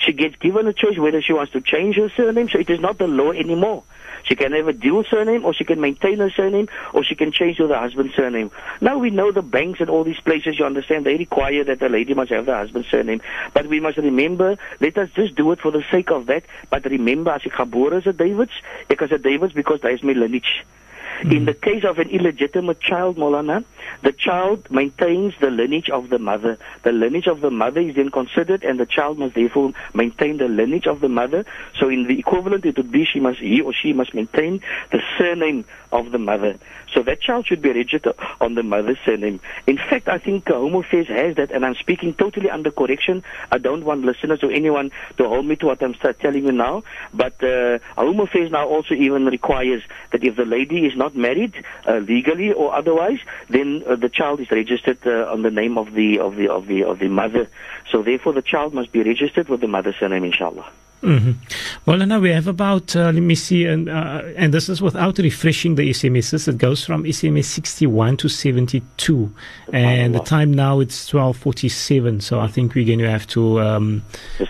She 0.00 0.12
gets 0.12 0.36
given 0.36 0.66
a 0.66 0.72
choice 0.72 0.98
whether 0.98 1.20
she 1.20 1.32
wants 1.32 1.52
to 1.52 1.60
change 1.60 1.96
her 1.96 2.08
surname, 2.10 2.48
so 2.48 2.58
it 2.58 2.70
is 2.70 2.80
not 2.80 2.98
the 2.98 3.06
law 3.06 3.32
anymore. 3.32 3.84
She 4.24 4.34
can 4.34 4.52
have 4.52 4.68
a 4.68 4.72
dual 4.72 5.04
surname, 5.04 5.44
or 5.44 5.54
she 5.54 5.64
can 5.64 5.80
maintain 5.80 6.18
her 6.18 6.30
surname, 6.30 6.68
or 6.92 7.04
she 7.04 7.14
can 7.14 7.32
change 7.32 7.58
to 7.58 7.66
the 7.66 7.78
husband's 7.78 8.14
surname. 8.14 8.50
Now 8.80 8.98
we 8.98 9.10
know 9.10 9.32
the 9.32 9.42
banks 9.42 9.80
and 9.80 9.90
all 9.90 10.04
these 10.04 10.20
places, 10.20 10.58
you 10.58 10.64
understand, 10.64 11.06
they 11.06 11.16
require 11.16 11.64
that 11.64 11.80
the 11.80 11.88
lady 11.88 12.14
must 12.14 12.30
have 12.30 12.46
the 12.46 12.54
husband's 12.54 12.88
surname. 12.88 13.20
But 13.54 13.66
we 13.66 13.80
must 13.80 13.98
remember, 13.98 14.56
let 14.80 14.96
us 14.98 15.10
just 15.14 15.34
do 15.34 15.52
it 15.52 15.60
for 15.60 15.70
the 15.70 15.84
sake 15.90 16.10
of 16.10 16.26
that. 16.26 16.44
But 16.70 16.84
remember, 16.84 17.30
as 17.30 17.42
ek 17.46 17.60
is 17.60 18.06
a 18.06 18.12
Davids, 18.12 18.52
is 18.88 19.12
a 19.12 19.18
Davids 19.18 19.52
because 19.52 19.80
daar 19.80 19.92
is 19.92 20.02
my 20.02 20.12
lineage. 20.12 20.64
In 21.22 21.44
the 21.44 21.54
case 21.54 21.84
of 21.84 21.98
an 21.98 22.08
illegitimate 22.08 22.80
child, 22.80 23.16
Molana, 23.16 23.64
the 24.02 24.12
child 24.12 24.70
maintains 24.70 25.34
the 25.40 25.50
lineage 25.50 25.90
of 25.90 26.08
the 26.08 26.18
mother. 26.18 26.58
The 26.82 26.92
lineage 26.92 27.26
of 27.26 27.40
the 27.40 27.50
mother 27.50 27.80
is 27.80 27.96
then 27.96 28.10
considered, 28.10 28.64
and 28.64 28.80
the 28.80 28.86
child 28.86 29.18
must 29.18 29.34
therefore 29.34 29.72
maintain 29.92 30.38
the 30.38 30.48
lineage 30.48 30.86
of 30.86 31.00
the 31.00 31.08
mother. 31.08 31.44
So, 31.78 31.88
in 31.88 32.06
the 32.06 32.18
equivalent, 32.18 32.64
it 32.64 32.76
would 32.78 32.90
be 32.90 33.04
she 33.04 33.20
must, 33.20 33.38
he 33.38 33.60
or 33.60 33.72
she 33.74 33.92
must 33.92 34.14
maintain 34.14 34.62
the 34.92 35.02
surname 35.18 35.66
of 35.92 36.10
the 36.10 36.18
mother. 36.18 36.58
So 36.94 37.02
that 37.02 37.20
child 37.20 37.46
should 37.46 37.62
be 37.62 37.72
registered 37.72 38.14
on 38.40 38.54
the 38.54 38.62
mother's 38.62 38.98
surname. 39.04 39.40
In 39.66 39.76
fact, 39.76 40.08
I 40.08 40.18
think 40.18 40.50
uh, 40.50 40.54
Home 40.54 40.74
Affairs 40.76 41.06
has 41.08 41.36
that, 41.36 41.50
and 41.52 41.64
I'm 41.64 41.74
speaking 41.76 42.14
totally 42.14 42.50
under 42.50 42.70
correction. 42.70 43.22
I 43.52 43.58
don't 43.58 43.84
want 43.84 44.04
listeners 44.04 44.42
or 44.42 44.50
anyone 44.50 44.90
to 45.16 45.28
hold 45.28 45.46
me 45.46 45.56
to 45.56 45.66
what 45.66 45.82
I'm 45.82 45.94
telling 45.94 46.46
you 46.46 46.52
now. 46.52 46.82
But 47.14 47.42
uh, 47.42 47.78
Affairs 47.96 48.50
now 48.50 48.68
also 48.68 48.94
even 48.94 49.26
requires 49.26 49.82
that 50.12 50.24
if 50.24 50.36
the 50.36 50.44
lady 50.44 50.86
is 50.86 50.96
not 50.96 51.09
married 51.14 51.54
uh, 51.86 51.98
legally 51.98 52.52
or 52.52 52.74
otherwise, 52.74 53.18
then 53.48 53.82
uh, 53.86 53.96
the 53.96 54.08
child 54.08 54.40
is 54.40 54.50
registered 54.50 54.98
uh, 55.06 55.30
on 55.30 55.42
the 55.42 55.50
name 55.50 55.78
of 55.78 55.92
the 55.92 56.18
of 56.18 56.36
the 56.36 56.48
of 56.48 56.66
the 56.66 56.84
of 56.84 56.98
the 56.98 57.08
mother. 57.08 57.48
So 57.90 58.02
therefore, 58.02 58.32
the 58.32 58.42
child 58.42 58.74
must 58.74 58.92
be 58.92 59.02
registered 59.02 59.48
with 59.48 59.60
the 59.60 59.68
mother's 59.68 59.96
surname, 59.96 60.24
inshallah. 60.24 60.70
Mm-hmm. 61.02 61.32
Well, 61.86 61.98
now 62.06 62.20
we 62.20 62.30
have 62.30 62.46
about, 62.46 62.94
uh, 62.94 63.06
let 63.06 63.14
me 63.14 63.34
see, 63.34 63.64
and, 63.64 63.88
uh, 63.88 64.22
and 64.36 64.52
this 64.52 64.68
is 64.68 64.82
without 64.82 65.18
refreshing 65.18 65.74
the 65.76 65.90
SMSs. 65.90 66.46
It 66.46 66.58
goes 66.58 66.84
from 66.84 67.04
SMS 67.04 67.46
61 67.46 68.18
to 68.18 68.28
72. 68.28 69.34
And 69.72 70.14
the 70.14 70.20
time 70.20 70.52
now 70.52 70.80
it's 70.80 71.10
12.47. 71.10 72.22
So 72.22 72.40
I 72.40 72.48
think 72.48 72.74
we're 72.74 72.86
going 72.86 72.98
to 72.98 73.10
have 73.10 73.26
to 73.28 73.60
um, 73.60 74.02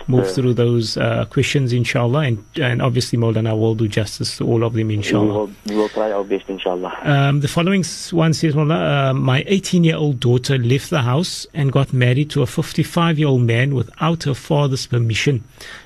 move 0.07 0.25
uh, 0.25 0.29
through 0.29 0.53
those 0.55 0.97
uh, 0.97 1.25
questions, 1.25 1.71
inshallah. 1.71 2.19
And, 2.19 2.43
and 2.59 2.81
obviously, 2.81 3.17
Maulana 3.17 3.57
will 3.57 3.75
do 3.75 3.87
justice 3.87 4.37
to 4.37 4.45
all 4.47 4.63
of 4.63 4.73
them, 4.73 4.87
We 4.87 4.95
inshallah. 4.95 5.33
will, 5.33 5.51
we 5.67 5.75
will 5.77 5.89
try 5.89 6.11
our 6.11 6.23
best, 6.23 6.49
inshallah. 6.49 6.97
Um, 7.03 7.39
the 7.39 7.47
following 7.47 7.85
one 8.11 8.33
says, 8.33 8.55
Mullah, 8.55 9.09
uh, 9.09 9.13
my 9.13 9.43
18 9.47 9.83
year 9.83 9.95
old 9.95 10.19
daughter 10.19 10.57
left 10.57 10.89
the 10.89 11.01
house 11.01 11.47
and 11.53 11.71
got 11.71 11.93
married 11.93 12.29
to 12.31 12.41
a 12.41 12.45
55 12.47 13.19
year 13.19 13.27
old 13.29 13.41
man 13.43 13.73
without 13.73 14.23
her 14.23 14.33
father's 14.33 14.85
permission. 14.85 15.43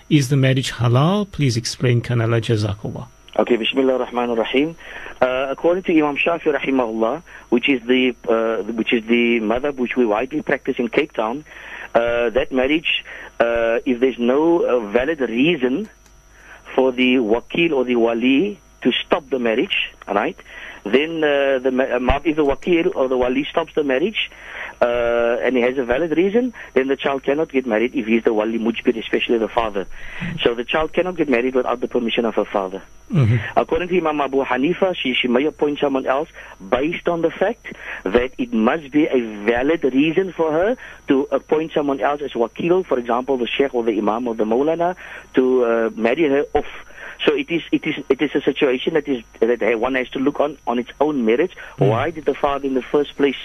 Is 0.10 0.30
the 0.30 0.38
marriage 0.38 0.72
halal? 0.72 1.32
Please 1.32 1.58
explain, 1.58 2.00
Kanala 2.00 2.39
Jazakallah. 2.39 3.08
Okay, 3.38 3.56
Bismillah 3.56 3.94
ar-Rahman 3.94 4.30
ar-Rahim. 4.30 4.76
Uh, 5.20 5.48
according 5.50 5.82
to 5.84 5.98
Imam 5.98 6.15
Shafi 6.15 6.54
rahimahullah, 6.54 7.23
which 7.50 7.67
is 7.67 7.82
the 7.88 8.15
uh, 8.29 8.62
which 8.73 8.94
is 8.94 9.04
the 9.08 9.40
madhab 9.40 9.77
which 9.77 9.96
we 9.96 10.06
widely 10.06 10.44
practice 10.44 10.75
in 10.77 10.90
Cape 10.90 11.12
Town, 11.13 11.44
uh, 11.96 12.29
that 12.29 12.52
marriage, 12.52 13.04
uh, 13.40 13.79
if 13.88 14.00
there's 14.00 14.19
no 14.19 14.60
uh, 14.60 14.79
valid 14.92 15.21
reason 15.21 15.90
for 16.75 16.92
the 16.92 17.15
wakil 17.15 17.71
or 17.71 17.84
the 17.84 17.96
wali 17.96 18.60
to 18.84 18.92
stop 18.92 19.27
the 19.32 19.40
marriage, 19.40 19.92
right? 20.08 20.38
Then 20.84 21.23
uh, 21.23 21.58
the 21.58 21.71
if 22.25 22.36
the 22.36 22.46
wakil 22.46 22.96
or 22.96 23.08
the 23.08 23.17
wali 23.17 23.44
stops 23.46 23.73
the 23.73 23.84
marriage, 23.84 24.29
uh, 24.82 25.38
and 25.42 25.56
he 25.56 25.62
has 25.62 25.78
a 25.78 25.86
valid 25.86 26.15
reason, 26.17 26.54
then 26.73 26.88
the 26.88 26.96
child 26.96 27.23
cannot 27.23 27.50
get 27.50 27.65
married 27.65 27.96
if 27.96 28.06
he's 28.06 28.23
the 28.23 28.34
wali 28.34 28.60
mujbir, 28.60 28.98
especially 28.98 29.38
the 29.38 29.48
father. 29.48 29.88
So 30.42 30.54
the 30.54 30.63
child 30.63 30.94
cannot 30.94 31.15
get 31.15 31.30
married 31.30 31.56
without 31.56 31.80
the 31.80 31.88
permission 31.88 32.26
of 32.26 32.36
her 32.36 32.46
father. 32.46 32.82
According 33.56 33.90
to 33.90 33.98
Imam 33.98 34.19
Abu 34.19 34.44
Hanifa, 34.44 34.96
she, 34.96 35.13
she 35.13 35.28
may 35.28 35.46
appoint 35.46 35.80
someone 35.80 36.06
else 36.08 36.30
based 36.69 37.08
on 37.08 37.21
the 37.21 37.30
fact 37.30 37.67
that 38.04 38.32
it 38.38 38.52
must 38.52 38.92
be 38.92 39.06
a 39.06 39.19
valid 39.46 39.84
reason 39.84 40.34
for 40.34 40.52
her 40.52 40.76
to 41.08 41.28
appoint 41.32 41.71
someone 41.73 42.00
else 42.02 42.21
as 42.21 42.32
wakil, 42.32 42.86
for 42.86 42.98
example, 42.98 43.38
the 43.38 43.48
sheikh 43.48 43.76
or 43.76 43.84
the 43.84 43.98
imam 43.98 44.28
or 44.28 44.34
the 44.36 44.44
maulana, 44.44 44.96
to 45.36 45.65
uh, 45.65 45.90
marry 45.96 46.28
her 46.28 46.46
off. 46.54 46.65
So 47.24 47.34
it 47.34 47.50
is, 47.50 47.63
it 47.72 47.86
is, 47.86 48.04
it 48.10 48.22
is 48.22 48.36
a 48.36 48.42
situation 48.42 48.94
that 48.96 49.08
is 49.08 49.24
that 49.40 49.80
one 49.80 49.96
has 49.96 50.10
to 50.10 50.20
look 50.20 50.40
on 50.40 50.58
on 50.68 50.80
its 50.80 50.92
own 51.00 51.26
merits. 51.26 51.54
Why 51.78 52.12
did 52.12 52.26
the 52.26 52.34
father 52.34 52.66
in 52.66 52.74
the 52.74 52.82
first 52.82 53.16
place 53.16 53.38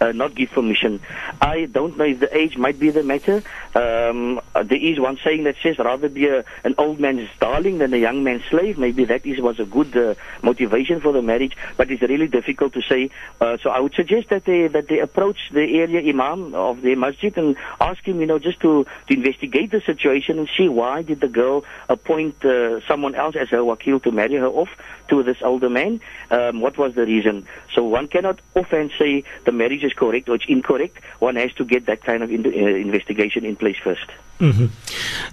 uh, 0.00 0.12
not 0.12 0.34
give 0.34 0.50
permission? 0.50 1.00
I 1.40 1.66
don't 1.66 1.96
know 1.96 2.04
if 2.04 2.20
the 2.20 2.36
age 2.36 2.56
might 2.56 2.78
be 2.78 2.90
the 2.90 3.02
matter. 3.02 3.42
Um, 3.74 4.40
uh, 4.54 4.62
there 4.62 4.78
is 4.78 4.98
one 4.98 5.18
saying 5.22 5.44
that 5.44 5.56
says 5.62 5.78
rather 5.78 6.08
be 6.08 6.26
a, 6.26 6.44
an 6.64 6.74
old 6.78 7.00
man's 7.00 7.28
darling 7.38 7.78
than 7.78 7.92
a 7.94 7.96
young 7.96 8.24
man's 8.24 8.44
slave. 8.44 8.78
Maybe 8.78 9.04
that 9.04 9.26
is 9.26 9.40
was 9.40 9.60
a 9.60 9.64
good 9.64 9.96
uh, 9.96 10.14
motivation 10.42 11.00
for 11.00 11.12
the 11.12 11.22
marriage, 11.22 11.56
but 11.76 11.90
it's 11.90 12.02
really 12.02 12.28
difficult 12.28 12.72
to 12.74 12.82
say. 12.82 13.10
Uh, 13.40 13.58
so 13.62 13.70
I 13.70 13.80
would 13.80 13.94
suggest 13.94 14.30
that 14.30 14.44
they 14.44 14.68
that 14.68 14.88
they 14.88 15.00
approach 15.00 15.50
the 15.52 15.78
area 15.80 16.00
imam 16.00 16.54
of 16.54 16.82
the 16.82 16.94
masjid 16.94 17.36
and 17.36 17.56
ask 17.80 18.02
him, 18.06 18.20
you 18.20 18.26
know, 18.26 18.38
just 18.38 18.60
to 18.60 18.86
to 19.08 19.14
investigate 19.14 19.70
the 19.70 19.80
situation 19.80 20.38
and 20.38 20.48
see 20.56 20.68
why 20.68 21.02
did 21.02 21.20
the 21.20 21.28
girl 21.28 21.64
appoint 21.88 22.44
uh, 22.44 22.80
someone 22.86 23.14
else 23.18 23.36
as 23.36 23.48
her 23.50 23.58
wakil 23.58 24.02
to 24.04 24.10
marry 24.10 24.36
her 24.36 24.46
off 24.46 24.70
to 25.08 25.22
this 25.22 25.42
older 25.42 25.68
man. 25.68 26.00
Um, 26.30 26.60
what 26.60 26.78
was 26.78 26.94
the 26.94 27.04
reason? 27.04 27.46
So 27.74 27.84
one 27.84 28.08
cannot 28.08 28.40
offhand 28.54 28.92
say 28.98 29.24
the 29.44 29.52
marriage 29.52 29.84
is 29.84 29.92
correct 29.92 30.28
or 30.28 30.36
it's 30.36 30.46
incorrect. 30.48 30.98
One 31.18 31.36
has 31.36 31.52
to 31.54 31.64
get 31.64 31.86
that 31.86 32.02
kind 32.04 32.22
of 32.22 32.30
in, 32.30 32.46
uh, 32.46 32.50
investigation 32.50 33.44
in 33.44 33.56
place 33.56 33.76
first. 33.82 34.08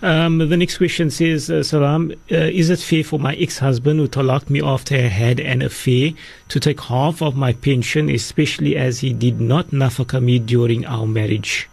Um, 0.01 0.39
the 0.39 0.57
next 0.57 0.77
question 0.77 1.11
says, 1.11 1.51
uh, 1.51 1.61
Salam, 1.61 2.11
uh, 2.31 2.35
is 2.35 2.71
it 2.71 2.79
fair 2.79 3.03
for 3.03 3.19
my 3.19 3.35
ex-husband 3.35 3.99
who 3.99 4.07
talaked 4.07 4.49
me 4.49 4.61
after 4.63 4.95
I 4.95 5.01
had 5.01 5.39
an 5.39 5.61
affair 5.61 6.11
to 6.49 6.59
take 6.59 6.81
half 6.81 7.21
of 7.21 7.35
my 7.35 7.53
pension, 7.53 8.09
especially 8.09 8.75
as 8.75 8.99
he 8.99 9.13
did 9.13 9.39
not 9.39 9.67
nafaka 9.67 10.21
me 10.21 10.39
during 10.39 10.85
our 10.87 11.05
marriage? 11.05 11.69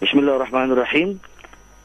Bismillah 0.00 0.38
ar-Rahman 0.38 0.70
ar-Rahim. 0.70 1.20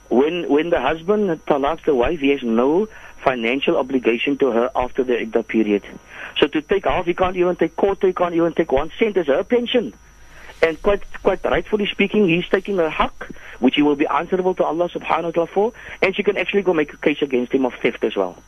When, 0.10 0.48
when 0.48 0.70
the 0.70 0.80
husband 0.80 1.44
talaks 1.48 1.86
the 1.86 1.96
wife, 1.96 2.20
he 2.20 2.30
has 2.30 2.44
no 2.44 2.88
financial 3.24 3.78
obligation 3.78 4.38
to 4.38 4.52
her 4.52 4.70
after 4.76 5.04
the 5.04 5.20
iddah 5.20 5.44
period. 5.44 5.84
So 6.38 6.48
to 6.48 6.62
take 6.62 6.86
half, 6.86 7.06
he 7.06 7.14
can't 7.14 7.38
even 7.38 7.56
take 7.56 7.76
quarter, 7.76 8.08
he 8.08 8.14
can't 8.14 8.36
even 8.36 8.54
take 8.54 8.72
one 8.72 8.92
cent 9.00 9.18
as 9.18 9.28
her 9.28 9.44
pension. 9.44 9.94
And 10.62 10.82
quite, 10.82 11.02
quite 11.24 11.44
rightfully 11.44 11.88
speaking, 11.88 12.28
he's 12.28 12.48
taking 12.48 12.80
a 12.80 12.90
haq, 12.90 13.30
which 13.60 13.76
he 13.76 13.82
will 13.82 13.98
be 13.98 14.08
answerable 14.08 14.54
to 14.56 14.64
Allah 14.64 14.90
subhanahu 14.90 15.24
wa 15.24 15.32
ta'ala 15.32 15.48
for, 15.48 15.74
and 16.02 16.16
she 16.16 16.24
can 16.24 16.38
actually 16.38 16.62
go 16.62 16.74
make 16.74 16.94
a 16.94 16.98
case 16.98 17.22
against 17.22 17.54
him 17.54 17.66
of 17.66 17.74
theft 17.82 18.04
as 18.04 18.16
well. 18.16 18.42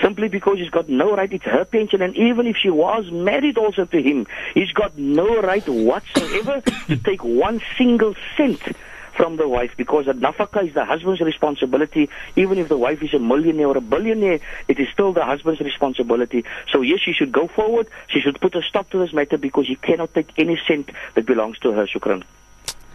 Simply 0.00 0.28
because 0.28 0.58
he's 0.58 0.70
got 0.70 0.88
no 0.88 1.14
right, 1.14 1.30
it's 1.30 1.44
her 1.44 1.64
pension, 1.64 2.00
and 2.00 2.16
even 2.16 2.46
if 2.46 2.56
she 2.56 2.70
was 2.70 3.10
married 3.10 3.58
also 3.58 3.84
to 3.84 4.02
him, 4.02 4.26
he's 4.54 4.72
got 4.72 4.96
no 4.96 5.42
right 5.42 5.66
whatsoever 5.68 6.62
to 6.86 6.96
take 6.96 7.22
one 7.22 7.60
single 7.76 8.14
cent 8.36 8.62
from 9.18 9.36
the 9.36 9.48
wife 9.48 9.72
because 9.76 10.06
the 10.06 10.12
nafaka 10.12 10.66
is 10.66 10.72
the 10.72 10.84
husband's 10.84 11.20
responsibility. 11.20 12.08
Even 12.36 12.56
if 12.56 12.68
the 12.68 12.78
wife 12.78 13.02
is 13.02 13.12
a 13.12 13.18
millionaire 13.18 13.66
or 13.66 13.76
a 13.76 13.80
billionaire, 13.80 14.38
it 14.68 14.78
is 14.78 14.88
still 14.90 15.12
the 15.12 15.24
husband's 15.24 15.60
responsibility. 15.60 16.44
So 16.70 16.82
yes, 16.82 17.00
she 17.00 17.12
should 17.12 17.32
go 17.32 17.48
forward. 17.48 17.88
She 18.06 18.20
should 18.20 18.40
put 18.40 18.54
a 18.54 18.62
stop 18.62 18.88
to 18.90 18.98
this 18.98 19.12
matter 19.12 19.36
because 19.36 19.66
he 19.66 19.74
cannot 19.74 20.14
take 20.14 20.30
any 20.38 20.58
cent 20.66 20.90
that 21.14 21.26
belongs 21.26 21.58
to 21.58 21.72
her. 21.72 21.86
Shukran. 21.86 22.22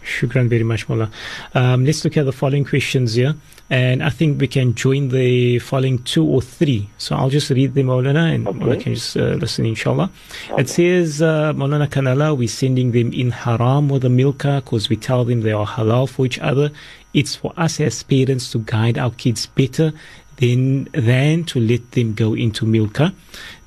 Shukran 0.04 0.48
very 0.48 0.62
much, 0.62 0.88
Mullah. 0.88 1.10
Um, 1.54 1.84
let's 1.84 2.04
look 2.04 2.16
at 2.16 2.24
the 2.24 2.32
following 2.32 2.64
questions 2.64 3.14
here. 3.14 3.34
And 3.70 4.04
I 4.04 4.10
think 4.10 4.40
we 4.40 4.46
can 4.46 4.74
join 4.74 5.08
the 5.08 5.58
following 5.58 6.02
two 6.02 6.24
or 6.24 6.42
three. 6.42 6.90
So 6.98 7.16
I'll 7.16 7.30
just 7.30 7.48
read 7.50 7.74
them, 7.74 7.86
Maulana, 7.86 8.34
and 8.34 8.46
Okay. 8.46 8.58
Maulana 8.58 8.80
can 8.80 8.94
just 8.94 9.16
uh, 9.16 9.20
listen, 9.40 9.64
inshallah. 9.64 10.10
It 10.58 10.68
says, 10.68 11.22
uh, 11.22 11.54
Maulana 11.54 11.88
Kanala, 11.88 12.34
we're 12.36 12.48
sending 12.48 12.92
them 12.92 13.12
in 13.12 13.30
haram 13.30 13.90
or 13.90 13.98
the 13.98 14.10
milka 14.10 14.60
because 14.62 14.90
we 14.90 14.96
tell 14.96 15.24
them 15.24 15.40
they 15.40 15.52
are 15.52 15.66
halal 15.66 16.08
for 16.08 16.26
each 16.26 16.38
other. 16.40 16.70
It's 17.14 17.34
for 17.36 17.54
us 17.56 17.80
as 17.80 18.02
parents 18.02 18.50
to 18.52 18.58
guide 18.58 18.98
our 18.98 19.12
kids 19.12 19.46
better 19.46 19.92
than, 20.36 20.84
than 20.92 21.44
to 21.44 21.60
let 21.60 21.92
them 21.92 22.12
go 22.12 22.34
into 22.34 22.66
milka. 22.66 23.14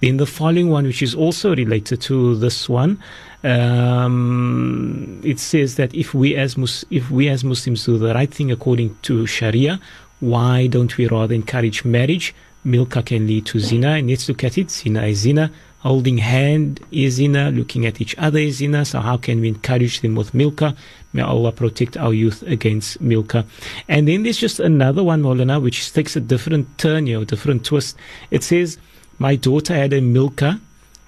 Then 0.02 0.18
the 0.18 0.28
following 0.28 0.70
one, 0.70 0.86
which 0.86 1.02
is 1.02 1.16
also 1.16 1.56
related 1.56 2.02
to 2.02 2.36
this 2.36 2.70
one, 2.70 3.02
um, 3.48 5.22
it 5.24 5.40
says 5.40 5.76
that 5.76 5.94
if 5.94 6.14
we 6.14 6.36
as 6.36 6.58
Mus- 6.58 6.86
if 6.90 7.10
we 7.10 7.30
as 7.30 7.44
Muslims 7.44 7.86
do 7.86 7.98
the 7.98 8.14
right 8.14 8.34
thing 8.34 8.52
according 8.52 8.98
to 9.04 9.26
Sharia, 9.26 9.80
why 10.20 10.68
don't 10.68 10.96
we 10.98 11.08
rather 11.08 11.34
encourage 11.34 11.86
marriage? 11.86 12.34
Milka 12.64 13.02
can 13.02 13.28
lead 13.28 13.46
to 13.46 13.60
zina, 13.60 13.92
and 13.92 14.10
let's 14.10 14.28
look 14.28 14.44
at 14.44 14.58
it. 14.58 14.70
Zina 14.72 15.04
is 15.04 15.20
zina. 15.20 15.52
Holding 15.80 16.18
hand 16.18 16.82
is 16.92 17.14
zina. 17.14 17.50
Looking 17.52 17.86
at 17.86 18.02
each 18.02 18.16
other 18.18 18.40
is 18.40 18.58
zina. 18.58 18.84
So 18.84 19.00
how 19.00 19.16
can 19.16 19.40
we 19.40 19.48
encourage 19.48 20.02
them 20.02 20.16
with 20.16 20.34
milka? 20.34 20.76
May 21.14 21.22
Allah 21.22 21.52
protect 21.52 21.96
our 21.96 22.14
youth 22.14 22.44
against 22.44 23.00
milka. 23.00 23.46
And 23.88 24.08
then 24.08 24.24
there's 24.24 24.38
just 24.38 24.60
another 24.60 25.04
one, 25.04 25.22
Maulana, 25.22 25.62
which 25.62 25.94
takes 25.94 26.16
a 26.16 26.20
different 26.20 26.78
turn 26.78 27.06
here, 27.06 27.22
a 27.22 27.26
different 27.26 27.64
twist. 27.64 27.96
It 28.32 28.44
says, 28.44 28.78
my 29.18 29.36
daughter 29.36 29.74
had 29.74 29.94
a 29.94 30.02
milka 30.02 30.60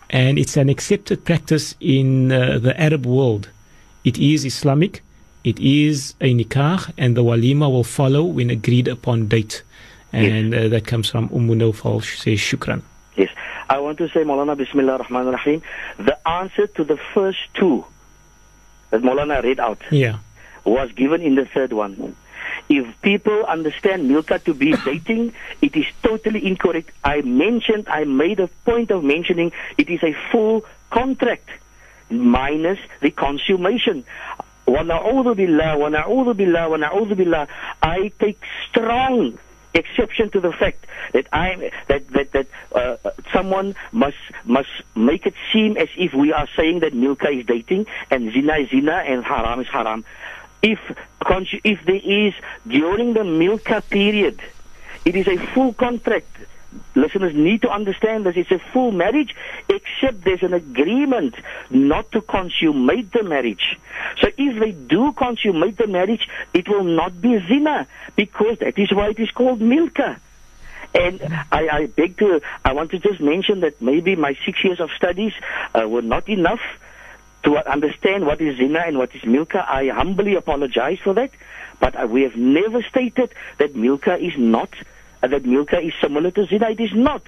and 0.10 0.38
it's 0.40 0.58
an 0.58 0.70
accepted 0.70 1.24
practice 1.26 1.76
in 1.80 2.32
uh, 2.32 2.58
the 2.60 2.80
Arab 2.80 3.06
world. 3.06 3.50
It 4.04 4.18
is 4.18 4.46
Islamic, 4.46 5.04
it 5.44 5.60
is 5.60 6.16
a 6.22 6.34
nikah, 6.34 6.92
and 6.98 7.16
the 7.16 7.24
walima 7.24 7.70
will 7.72 7.84
follow 7.84 8.24
when 8.24 8.50
agreed 8.50 8.88
upon 8.88 9.28
date. 9.28 9.64
And 10.12 10.56
uh, 10.56 10.68
that 10.70 10.88
comes 10.88 11.08
from 11.10 11.30
Ummu 11.30 11.56
Nawfal. 11.56 12.02
She 12.02 12.18
says, 12.18 12.40
Shukran. 12.40 12.82
Yes. 13.16 13.30
I 13.70 13.78
want 13.80 14.00
to 14.00 14.10
say, 14.10 14.24
Maulana, 14.24 14.58
Bismillah 14.58 14.94
ar-Rahman 14.94 15.28
ar-Rahim, 15.28 15.62
the 15.98 16.28
answer 16.28 16.66
to 16.66 16.84
the 16.84 16.98
first 17.14 17.38
two 17.54 17.86
that 18.90 19.02
Maulana 19.04 19.44
read 19.44 19.60
out 19.60 19.78
Yeah. 19.92 20.18
was 20.66 20.92
given 20.94 21.22
in 21.22 21.36
the 21.36 21.46
third 21.46 21.74
one. 21.74 22.16
If 22.69 23.01
people 23.03 23.45
understand 23.45 24.09
Milka 24.09 24.39
to 24.41 24.55
be 24.55 24.75
dating, 24.85 25.35
it 25.61 25.77
is 25.77 25.87
totally 26.03 26.47
incorrect. 26.47 26.91
I 27.03 27.23
mentioned, 27.23 27.89
I 27.89 28.05
made 28.05 28.41
a 28.41 28.49
point 28.65 28.91
of 28.91 29.05
mentioning 29.05 29.53
it 29.79 29.89
is 29.89 30.03
a 30.03 30.15
full 30.31 30.65
contract 30.91 31.49
minus 32.11 32.79
the 33.01 33.11
consummation. 33.11 34.05
وَنَعُوذُ 34.67 35.35
بِاللَّهِ 35.37 35.77
وَنَعُوذُ 35.77 36.35
بِاللَّهِ 36.35 36.69
وَنَعُوذُ 36.69 37.13
بِاللَّهِ 37.15 37.49
I 37.83 38.13
take 38.19 38.41
strong 38.69 39.39
exception 39.75 40.31
to 40.31 40.41
the 40.41 40.53
fact 40.53 40.87
that 41.13 41.27
I 41.33 41.71
that 41.89 42.09
that 42.11 42.33
that 42.33 42.47
uh, 42.73 42.97
someone 43.33 43.75
must 43.93 44.17
must 44.45 44.71
make 44.95 45.27
it 45.27 45.35
seem 45.53 45.77
as 45.77 45.89
if 45.97 46.15
we 46.15 46.33
are 46.33 46.49
saying 46.57 46.81
that 46.81 46.95
milka 46.95 47.29
is 47.29 47.45
dating 47.45 47.87
and 48.11 48.33
zina 48.33 48.55
is 48.59 48.71
zina 48.71 49.03
and 49.07 49.25
haram 49.25 49.61
is 49.61 49.67
haram. 49.67 50.05
If 50.62 50.80
if 51.64 51.86
there 51.86 51.96
is 51.96 52.34
during 52.68 53.14
the 53.14 53.24
milka 53.24 53.82
period, 53.82 54.42
it 55.06 55.16
is 55.16 55.28
a 55.28 55.38
full 55.38 55.74
contract 55.74 56.28
listeners 56.96 57.34
need 57.34 57.62
to 57.64 57.70
understand 57.70 58.26
this. 58.26 58.36
It's 58.38 58.52
a 58.52 58.60
full 58.60 58.92
marriage, 58.92 59.36
except 59.68 60.24
there's 60.24 60.44
an 60.44 60.54
agreement 60.54 61.36
not 61.70 62.12
to 62.12 62.22
consummate 62.22 63.12
the 63.12 63.24
marriage. 63.24 63.80
So 64.22 64.30
if 64.38 64.60
they 64.60 64.72
do 64.72 65.14
consummate 65.14 65.78
the 65.78 65.88
marriage, 65.88 66.28
it 66.54 66.68
will 66.68 66.84
not 66.84 67.22
be 67.22 67.40
zina, 67.48 67.88
because 68.16 68.60
that 68.60 68.78
is 68.78 68.94
why 68.94 69.10
it 69.10 69.20
is 69.20 69.32
called 69.32 69.62
milka. 69.62 70.20
And 70.94 71.22
I, 71.52 71.70
I 71.70 71.86
beg 71.86 72.18
to, 72.18 72.42
I 72.66 72.74
want 72.74 72.92
to 72.92 73.00
just 73.00 73.20
mention 73.20 73.60
that 73.62 73.82
maybe 73.82 74.16
my 74.16 74.36
six 74.46 74.64
years 74.64 74.80
of 74.80 74.90
studies 74.92 75.34
uh, 75.74 75.88
were 75.88 76.02
not 76.02 76.28
enough 76.28 76.62
to 77.44 77.58
understand 77.58 78.26
what 78.26 78.42
is 78.42 78.58
zina 78.58 78.80
and 78.86 78.98
what 78.98 79.16
is 79.16 79.24
milka. 79.24 79.66
I 79.68 79.88
humbly 79.88 80.36
apologize 80.36 81.00
for 81.00 81.14
that, 81.14 81.32
but 81.80 82.10
we 82.10 82.24
have 82.24 82.36
never 82.36 82.82
stated 82.84 83.34
that 83.58 83.76
milka 83.76 84.18
is 84.18 84.38
not 84.38 84.70
uh, 85.22 85.28
that 85.28 85.46
milka 85.46 85.80
is 85.80 85.94
similar 86.02 86.32
to 86.32 86.46
zina. 86.46 86.70
It 86.70 86.80
is 86.80 86.94
not. 86.94 87.22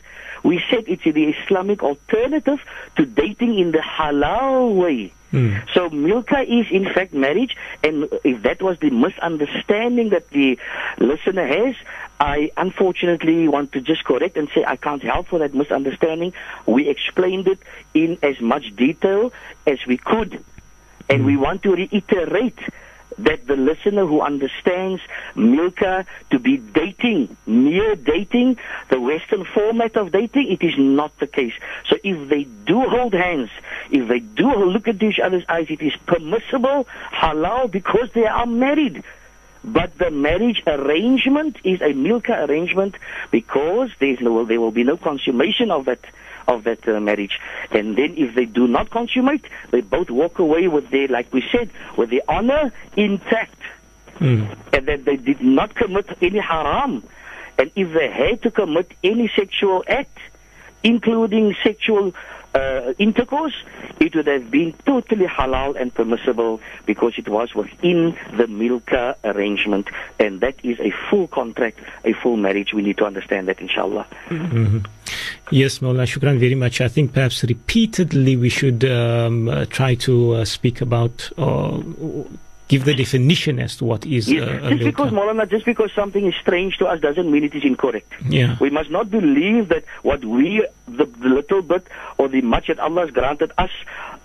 We 0.43 0.63
said 0.69 0.85
it's 0.87 1.03
the 1.03 1.25
Islamic 1.25 1.83
alternative 1.83 2.61
to 2.95 3.05
dating 3.05 3.59
in 3.59 3.71
the 3.71 3.79
halal 3.79 4.75
way. 4.75 5.13
Mm. 5.31 5.61
So 5.73 5.89
milka 5.89 6.41
is 6.41 6.67
in 6.71 6.85
fact 6.85 7.13
marriage, 7.13 7.55
and 7.83 8.09
if 8.23 8.41
that 8.43 8.61
was 8.61 8.79
the 8.79 8.89
misunderstanding 8.89 10.09
that 10.09 10.29
the 10.29 10.59
listener 10.99 11.47
has, 11.47 11.75
I 12.21 12.51
unfortunately 12.55 13.47
want 13.47 13.71
to 13.71 13.81
just 13.81 14.03
correct 14.03 14.37
and 14.37 14.47
say 14.53 14.63
I 14.63 14.75
can't 14.75 15.01
help 15.01 15.29
for 15.29 15.39
that 15.39 15.55
misunderstanding. 15.55 16.33
We 16.67 16.87
explained 16.87 17.47
it 17.47 17.57
in 17.95 18.19
as 18.21 18.39
much 18.39 18.75
detail 18.75 19.33
as 19.65 19.83
we 19.87 19.97
could, 19.97 20.45
and 21.09 21.25
we 21.25 21.35
want 21.35 21.63
to 21.63 21.73
reiterate 21.73 22.59
that 23.17 23.47
the 23.47 23.55
listener 23.55 24.05
who 24.05 24.21
understands 24.21 25.01
Milka 25.33 26.05
to 26.29 26.37
be 26.37 26.57
dating, 26.57 27.35
mere 27.47 27.95
dating, 27.95 28.57
the 28.89 29.01
Western 29.01 29.43
format 29.43 29.97
of 29.97 30.11
dating, 30.11 30.51
it 30.51 30.61
is 30.61 30.77
not 30.77 31.17
the 31.17 31.25
case. 31.25 31.53
So 31.87 31.97
if 32.03 32.29
they 32.29 32.43
do 32.43 32.81
hold 32.81 33.13
hands, 33.13 33.49
if 33.89 34.07
they 34.07 34.19
do 34.19 34.53
look 34.65 34.87
into 34.87 35.07
each 35.07 35.19
other's 35.19 35.43
eyes, 35.49 35.71
it 35.71 35.81
is 35.81 35.95
permissible, 36.05 36.87
halal, 37.11 37.71
because 37.71 38.11
they 38.13 38.27
are 38.27 38.45
married. 38.45 39.03
But 39.63 39.97
the 39.97 40.09
marriage 40.09 40.63
arrangement 40.65 41.57
is 41.63 41.81
a 41.81 41.93
Milka 41.93 42.45
arrangement 42.45 42.95
because 43.29 43.91
there's 43.99 44.19
no, 44.19 44.43
there 44.45 44.59
will 44.59 44.71
be 44.71 44.83
no 44.83 44.97
consummation 44.97 45.71
of 45.71 45.85
that 45.85 45.99
of 46.47 46.63
that 46.63 46.87
uh, 46.87 46.99
marriage. 46.99 47.39
And 47.69 47.95
then 47.95 48.15
if 48.17 48.35
they 48.35 48.45
do 48.45 48.67
not 48.67 48.89
consummate, 48.89 49.45
they 49.69 49.81
both 49.81 50.09
walk 50.09 50.39
away 50.39 50.67
with 50.67 50.89
their, 50.89 51.07
like 51.07 51.31
we 51.31 51.43
said, 51.51 51.69
with 51.97 52.09
their 52.09 52.21
honor 52.27 52.73
intact. 52.95 53.59
Mm. 54.19 54.55
And 54.73 54.87
that 54.87 55.05
they 55.05 55.17
did 55.17 55.41
not 55.41 55.75
commit 55.75 56.07
any 56.21 56.39
haram. 56.39 57.03
And 57.57 57.71
if 57.75 57.93
they 57.93 58.09
had 58.09 58.41
to 58.43 58.51
commit 58.51 58.91
any 59.03 59.31
sexual 59.35 59.83
act, 59.87 60.17
including 60.83 61.55
sexual 61.63 62.13
uh, 62.53 62.93
intercourse, 62.97 63.55
it 63.99 64.15
would 64.15 64.27
have 64.27 64.51
been 64.51 64.73
totally 64.85 65.25
halal 65.25 65.79
and 65.79 65.93
permissible 65.93 66.59
because 66.85 67.13
it 67.17 67.29
was 67.29 67.55
within 67.55 68.17
the 68.35 68.47
Milka 68.47 69.15
arrangement. 69.23 69.89
And 70.19 70.41
that 70.41 70.55
is 70.63 70.79
a 70.79 70.91
full 71.09 71.27
contract, 71.27 71.79
a 72.03 72.13
full 72.13 72.37
marriage. 72.37 72.73
We 72.73 72.81
need 72.81 72.97
to 72.97 73.05
understand 73.05 73.47
that, 73.47 73.59
inshallah. 73.59 74.07
Yes, 75.49 75.79
Maulana, 75.79 76.07
shukran 76.07 76.39
very 76.39 76.55
much. 76.55 76.79
I 76.81 76.87
think 76.87 77.13
perhaps 77.13 77.43
repeatedly 77.43 78.37
we 78.37 78.49
should 78.49 78.85
um, 78.85 79.49
uh, 79.49 79.65
try 79.65 79.95
to 79.95 80.35
uh, 80.35 80.45
speak 80.45 80.81
about 80.81 81.29
or 81.37 81.83
give 82.71 82.85
the 82.85 82.93
definition 82.93 83.59
as 83.59 83.75
to 83.75 83.83
what 83.85 84.05
is 84.05 84.31
Yes, 84.31 84.47
uh, 84.47 84.67
a 84.67 84.69
just 84.71 84.83
because. 84.83 85.11
Maulana, 85.11 85.49
just 85.49 85.65
because 85.65 85.91
something 85.91 86.25
is 86.25 86.35
strange 86.35 86.77
to 86.77 86.85
us 86.87 87.01
doesn't 87.01 87.29
mean 87.29 87.43
it 87.43 87.53
is 87.53 87.65
incorrect. 87.65 88.11
Yeah. 88.37 88.55
We 88.61 88.69
must 88.69 88.89
not 88.89 89.11
believe 89.11 89.67
that 89.73 89.83
what 90.03 90.23
we, 90.23 90.65
the, 90.87 91.05
the 91.05 91.29
little 91.37 91.61
bit 91.61 91.85
or 92.17 92.29
the 92.29 92.41
much 92.41 92.67
that 92.67 92.79
Allah 92.79 93.01
has 93.01 93.11
granted 93.11 93.51
us, 93.57 93.71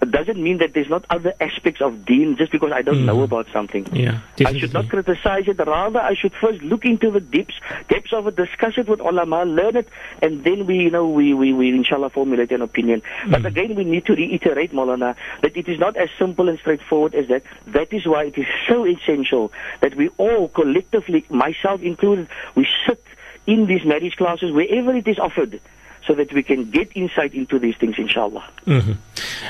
doesn't 0.01 0.43
mean 0.43 0.59
that 0.59 0.75
there's 0.75 0.89
not 0.89 1.05
other 1.11 1.33
aspects 1.41 1.81
of 1.81 2.05
deen 2.05 2.37
just 2.37 2.53
because 2.53 2.73
I 2.73 2.83
don't 2.83 3.07
know 3.07 3.19
mm. 3.19 3.25
about 3.25 3.47
something. 3.53 3.87
Yeah, 3.93 4.21
I 4.45 4.57
should 4.59 4.73
not 4.73 4.89
criticize 4.89 5.49
it. 5.49 5.59
Rather, 5.59 6.01
I 6.01 6.15
should 6.15 6.35
first 6.35 6.63
look 6.63 6.85
into 6.85 7.11
the 7.11 7.21
depths, 7.21 7.59
depths 7.89 8.13
of 8.13 8.27
it, 8.27 8.37
discuss 8.37 8.77
it 8.77 8.89
with 8.89 9.01
ulama, 9.01 9.45
learn 9.45 9.77
it, 9.77 9.89
and 10.21 10.45
then 10.45 10.67
we, 10.67 10.79
you 10.81 10.91
know, 10.91 11.09
we, 11.09 11.33
we, 11.35 11.53
we 11.53 11.71
inshallah 11.71 12.11
formulate 12.11 12.53
an 12.53 12.63
opinion. 12.63 13.03
But 13.29 13.43
mm. 13.43 13.47
again, 13.47 13.75
we 13.75 13.85
need 13.85 14.07
to 14.07 14.15
reiterate, 14.15 14.73
Maulana, 14.73 15.17
that 15.43 15.57
it 15.57 15.69
is 15.69 15.79
not 15.79 15.97
as 15.97 16.11
simple 16.19 16.49
and 16.49 16.59
straightforward 16.59 17.15
as 17.15 17.29
that. 17.29 17.43
That 17.69 17.93
is 17.93 18.07
why 18.07 18.25
it 18.25 18.39
is 18.39 18.47
so 18.69 18.87
essential 18.87 19.53
that 19.81 19.95
we 19.95 20.09
all 20.19 20.49
collectively, 20.49 21.25
myself 21.31 21.83
included, 21.83 22.29
we 22.55 22.69
sit 22.87 23.03
in 23.47 23.67
these 23.67 23.85
marriage 23.85 24.17
classes 24.17 24.53
wherever 24.53 24.95
it 24.95 25.09
is 25.09 25.19
offered. 25.19 25.61
So 26.07 26.15
that 26.15 26.33
we 26.33 26.43
can 26.43 26.71
get 26.71 26.89
insight 26.95 27.35
into 27.35 27.59
these 27.59 27.77
things, 27.77 27.99
inshallah. 27.99 28.45
hmm 28.65 28.93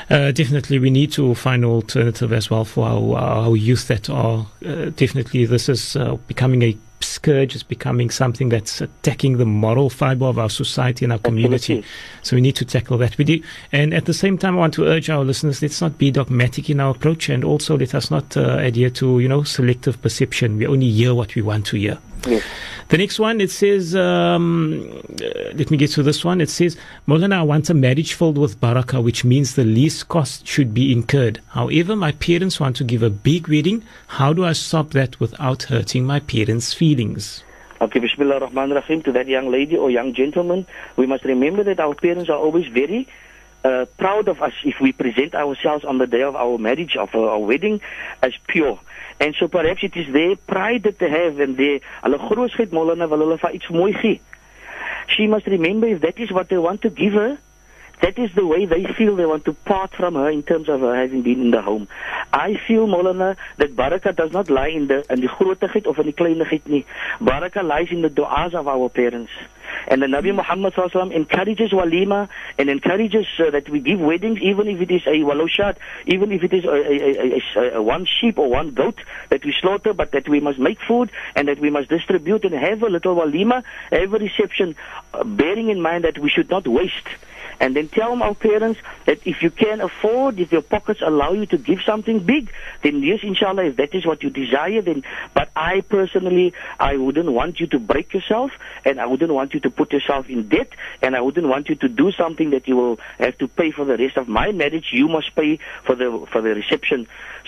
Uh, 0.09 0.31
definitely, 0.31 0.79
we 0.79 0.89
need 0.89 1.11
to 1.11 1.35
find 1.35 1.63
an 1.63 1.69
alternative 1.69 2.33
as 2.33 2.49
well 2.49 2.65
for 2.65 2.87
our, 2.87 3.17
our 3.17 3.55
youth 3.55 3.87
that 3.87 4.09
are 4.09 4.47
uh, 4.65 4.89
definitely 4.95 5.45
this 5.45 5.69
is 5.69 5.95
uh, 5.95 6.15
becoming 6.27 6.63
a 6.63 6.77
scourge. 7.01 7.53
It's 7.55 7.63
becoming 7.63 8.09
something 8.09 8.49
that's 8.49 8.81
attacking 8.81 9.37
the 9.37 9.45
moral 9.45 9.89
fiber 9.89 10.25
of 10.25 10.39
our 10.39 10.49
society 10.49 11.05
and 11.05 11.11
our 11.13 11.19
community. 11.19 11.77
Absolutely. 11.77 11.89
So 12.23 12.35
we 12.37 12.41
need 12.41 12.55
to 12.55 12.65
tackle 12.65 12.97
that. 12.99 13.17
We 13.17 13.25
do, 13.25 13.41
and 13.71 13.93
at 13.93 14.05
the 14.05 14.13
same 14.13 14.37
time, 14.37 14.55
I 14.55 14.59
want 14.59 14.73
to 14.75 14.85
urge 14.85 15.09
our 15.09 15.23
listeners: 15.23 15.61
let's 15.61 15.81
not 15.81 15.97
be 15.97 16.09
dogmatic 16.11 16.69
in 16.69 16.79
our 16.79 16.91
approach, 16.91 17.29
and 17.29 17.43
also 17.43 17.77
let 17.77 17.93
us 17.93 18.09
not 18.09 18.35
uh, 18.37 18.57
adhere 18.59 18.89
to 18.91 19.19
you 19.19 19.27
know 19.27 19.43
selective 19.43 20.01
perception. 20.01 20.57
We 20.57 20.65
only 20.67 20.89
hear 20.89 21.13
what 21.13 21.35
we 21.35 21.41
want 21.41 21.65
to 21.67 21.77
hear. 21.77 21.97
Yes. 22.25 22.43
The 22.89 22.97
next 22.97 23.19
one, 23.19 23.41
it 23.41 23.51
says, 23.51 23.95
um, 23.95 25.01
uh, 25.21 25.51
let 25.53 25.69
me 25.69 25.75
get 25.75 25.91
to 25.91 26.03
this 26.03 26.23
one. 26.23 26.39
It 26.39 26.49
says, 26.49 26.77
Molana, 27.05 27.39
I 27.39 27.41
want 27.41 27.69
a 27.69 27.73
marriage 27.73 28.13
filled 28.13 28.37
with 28.37 28.61
barakah, 28.61 29.03
which 29.03 29.25
means 29.25 29.55
the 29.55 29.65
least 29.65 30.07
cost 30.07 30.47
should 30.47 30.73
be 30.73 30.93
incurred. 30.93 31.41
However, 31.49 31.97
my 31.97 32.13
parents 32.13 32.61
want 32.61 32.77
to 32.77 32.85
give 32.85 33.03
a 33.03 33.09
big 33.09 33.49
wedding. 33.49 33.83
How 34.07 34.31
do 34.31 34.45
I 34.45 34.53
stop 34.53 34.91
that 34.91 35.19
without 35.19 35.63
hurting 35.63 36.05
my 36.05 36.21
parents' 36.21 36.73
feelings? 36.73 37.43
Okay, 37.81 37.99
Bismillah 37.99 38.35
ar-Rahman 38.35 38.71
rahim 38.71 39.03
To 39.03 39.11
that 39.11 39.27
young 39.27 39.51
lady 39.51 39.75
or 39.75 39.91
young 39.91 40.13
gentleman, 40.13 40.65
we 40.95 41.05
must 41.05 41.25
remember 41.25 41.63
that 41.63 41.81
our 41.81 41.93
parents 41.93 42.29
are 42.29 42.37
always 42.37 42.67
very 42.67 43.07
uh, 43.65 43.85
proud 43.97 44.29
of 44.29 44.41
us 44.41 44.53
if 44.63 44.79
we 44.79 44.93
present 44.93 45.35
ourselves 45.35 45.83
on 45.83 45.97
the 45.97 46.07
day 46.07 46.23
of 46.23 46.35
our 46.37 46.57
marriage, 46.57 46.95
of 46.95 47.13
our, 47.13 47.31
our 47.31 47.39
wedding, 47.39 47.81
as 48.23 48.33
pure. 48.47 48.79
And 49.19 49.35
so 49.39 49.47
perhaps 49.47 49.83
it 49.83 49.95
is 49.95 50.11
their 50.13 50.35
pride 50.35 50.83
they 50.83 51.09
have 51.09 51.39
and 51.39 51.57
their 51.57 51.79
hulle 52.03 52.19
grootheid 52.29 52.69
Molana 52.69 53.09
wil 53.09 53.25
hulle 53.25 53.39
vir 53.41 53.55
iets 53.59 53.69
mooi 53.69 53.93
gee. 54.01 54.21
She 55.07 55.27
must 55.27 55.47
remember 55.47 55.87
if 55.87 56.01
that 56.01 56.19
is 56.19 56.31
what 56.31 56.49
they 56.49 56.57
want 56.57 56.81
to 56.81 56.89
give 56.89 57.13
her, 57.13 57.37
that 58.01 58.19
is 58.19 58.31
the 58.35 58.45
way 58.45 58.65
they 58.65 58.83
feel 58.93 59.15
they 59.15 59.25
want 59.25 59.45
to 59.45 59.53
part 59.53 59.95
from 59.95 60.15
her 60.15 60.29
in 60.29 60.43
terms 60.43 60.69
of 60.69 60.81
her 60.81 60.95
having 60.95 61.23
been 61.23 61.41
in 61.41 61.51
the 61.51 61.61
home. 61.61 61.87
I 62.31 62.55
feel, 62.67 62.87
Molana, 62.87 63.37
that 63.57 63.75
barakah 63.75 64.15
does 64.15 64.31
not 64.31 64.49
lie 64.49 64.67
in 64.67 64.87
the 64.87 65.03
in 65.11 65.21
die 65.21 65.27
grootigheid 65.27 65.87
of 65.87 65.97
in 65.97 66.05
die 66.05 66.11
kleinigheid 66.11 66.67
nie. 66.67 66.85
Barakah 67.19 67.63
lies 67.63 67.87
in 67.89 68.01
the 68.03 68.09
du'as 68.09 68.53
of 68.53 68.67
our 68.67 68.89
parents. 68.89 69.31
And 69.87 70.01
the 70.01 70.07
Nabi 70.07 70.33
Muhammad 70.35 70.73
SAW 70.75 71.09
encourages 71.09 71.71
walima 71.71 72.29
and 72.57 72.69
encourages 72.69 73.25
uh, 73.39 73.51
that 73.51 73.69
we 73.69 73.79
give 73.79 73.99
weddings, 73.99 74.39
even 74.41 74.67
if 74.67 74.81
it 74.81 74.91
is 74.91 75.05
a 75.05 75.19
waloshat, 75.21 75.77
even 76.05 76.31
if 76.31 76.43
it 76.43 76.53
is 76.53 76.65
a, 76.65 76.69
a, 76.69 77.37
a, 77.37 77.41
a, 77.55 77.77
a 77.77 77.81
one 77.81 78.05
sheep 78.05 78.37
or 78.37 78.49
one 78.49 78.71
goat 78.71 78.99
that 79.29 79.43
we 79.45 79.53
slaughter, 79.59 79.93
but 79.93 80.11
that 80.11 80.27
we 80.27 80.39
must 80.39 80.59
make 80.59 80.79
food 80.81 81.11
and 81.35 81.47
that 81.47 81.59
we 81.59 81.69
must 81.69 81.89
distribute 81.89 82.45
and 82.45 82.53
have 82.53 82.83
a 82.83 82.89
little 82.89 83.15
walima, 83.15 83.63
have 83.91 84.13
a 84.13 84.17
reception, 84.17 84.75
uh, 85.13 85.23
bearing 85.23 85.69
in 85.69 85.81
mind 85.81 86.03
that 86.03 86.17
we 86.17 86.29
should 86.29 86.49
not 86.49 86.67
waste. 86.67 87.07
And 87.59 87.75
then 87.75 87.87
tell 87.87 88.21
our 88.21 88.35
parents 88.35 88.79
that 89.05 89.25
if 89.25 89.41
you 89.41 89.49
can 89.49 89.81
afford, 89.81 90.39
if 90.39 90.51
your 90.51 90.61
pockets 90.61 91.01
allow 91.01 91.33
you 91.33 91.45
to 91.47 91.57
give 91.57 91.81
something 91.81 92.19
big, 92.19 92.51
then 92.83 93.01
yes, 93.01 93.19
inshallah, 93.23 93.65
if 93.65 93.77
that 93.77 93.95
is 93.95 94.05
what 94.05 94.21
you 94.21 94.29
desire, 94.29 94.81
then. 94.81 95.03
But 95.33 95.49
I 95.55 95.81
personally, 95.81 96.53
I 96.79 96.97
wouldn't 96.97 97.31
want 97.31 97.59
you 97.59 97.67
to 97.67 97.79
break 97.79 98.13
yourself, 98.13 98.51
and 98.85 98.99
I 98.99 99.07
wouldn't 99.07 99.33
want 99.33 99.53
you 99.53 99.59
to 99.61 99.66
put 99.69 99.91
yourself 99.93 100.29
in 100.29 100.47
debt, 100.47 100.69
and 101.01 101.15
I 101.15 101.21
wouldn't 101.21 101.47
want 101.47 101.69
you 101.69 101.75
to 101.75 101.89
do 101.89 102.11
something 102.11 102.51
that 102.51 102.67
you 102.67 102.75
will 102.75 102.99
have 103.19 103.37
to 103.39 103.47
pay 103.47 103.71
for 103.71 103.85
the 103.85 103.97
rest 103.97 104.17
of 104.17 104.27
my 104.27 104.51
marriage. 104.51 104.89
You 104.91 105.07
must 105.07 105.35
pay 105.35 105.59
for 105.83 105.95
the 105.95 106.25
for 106.31 106.41
the 106.41 106.49
reception. 106.55 107.07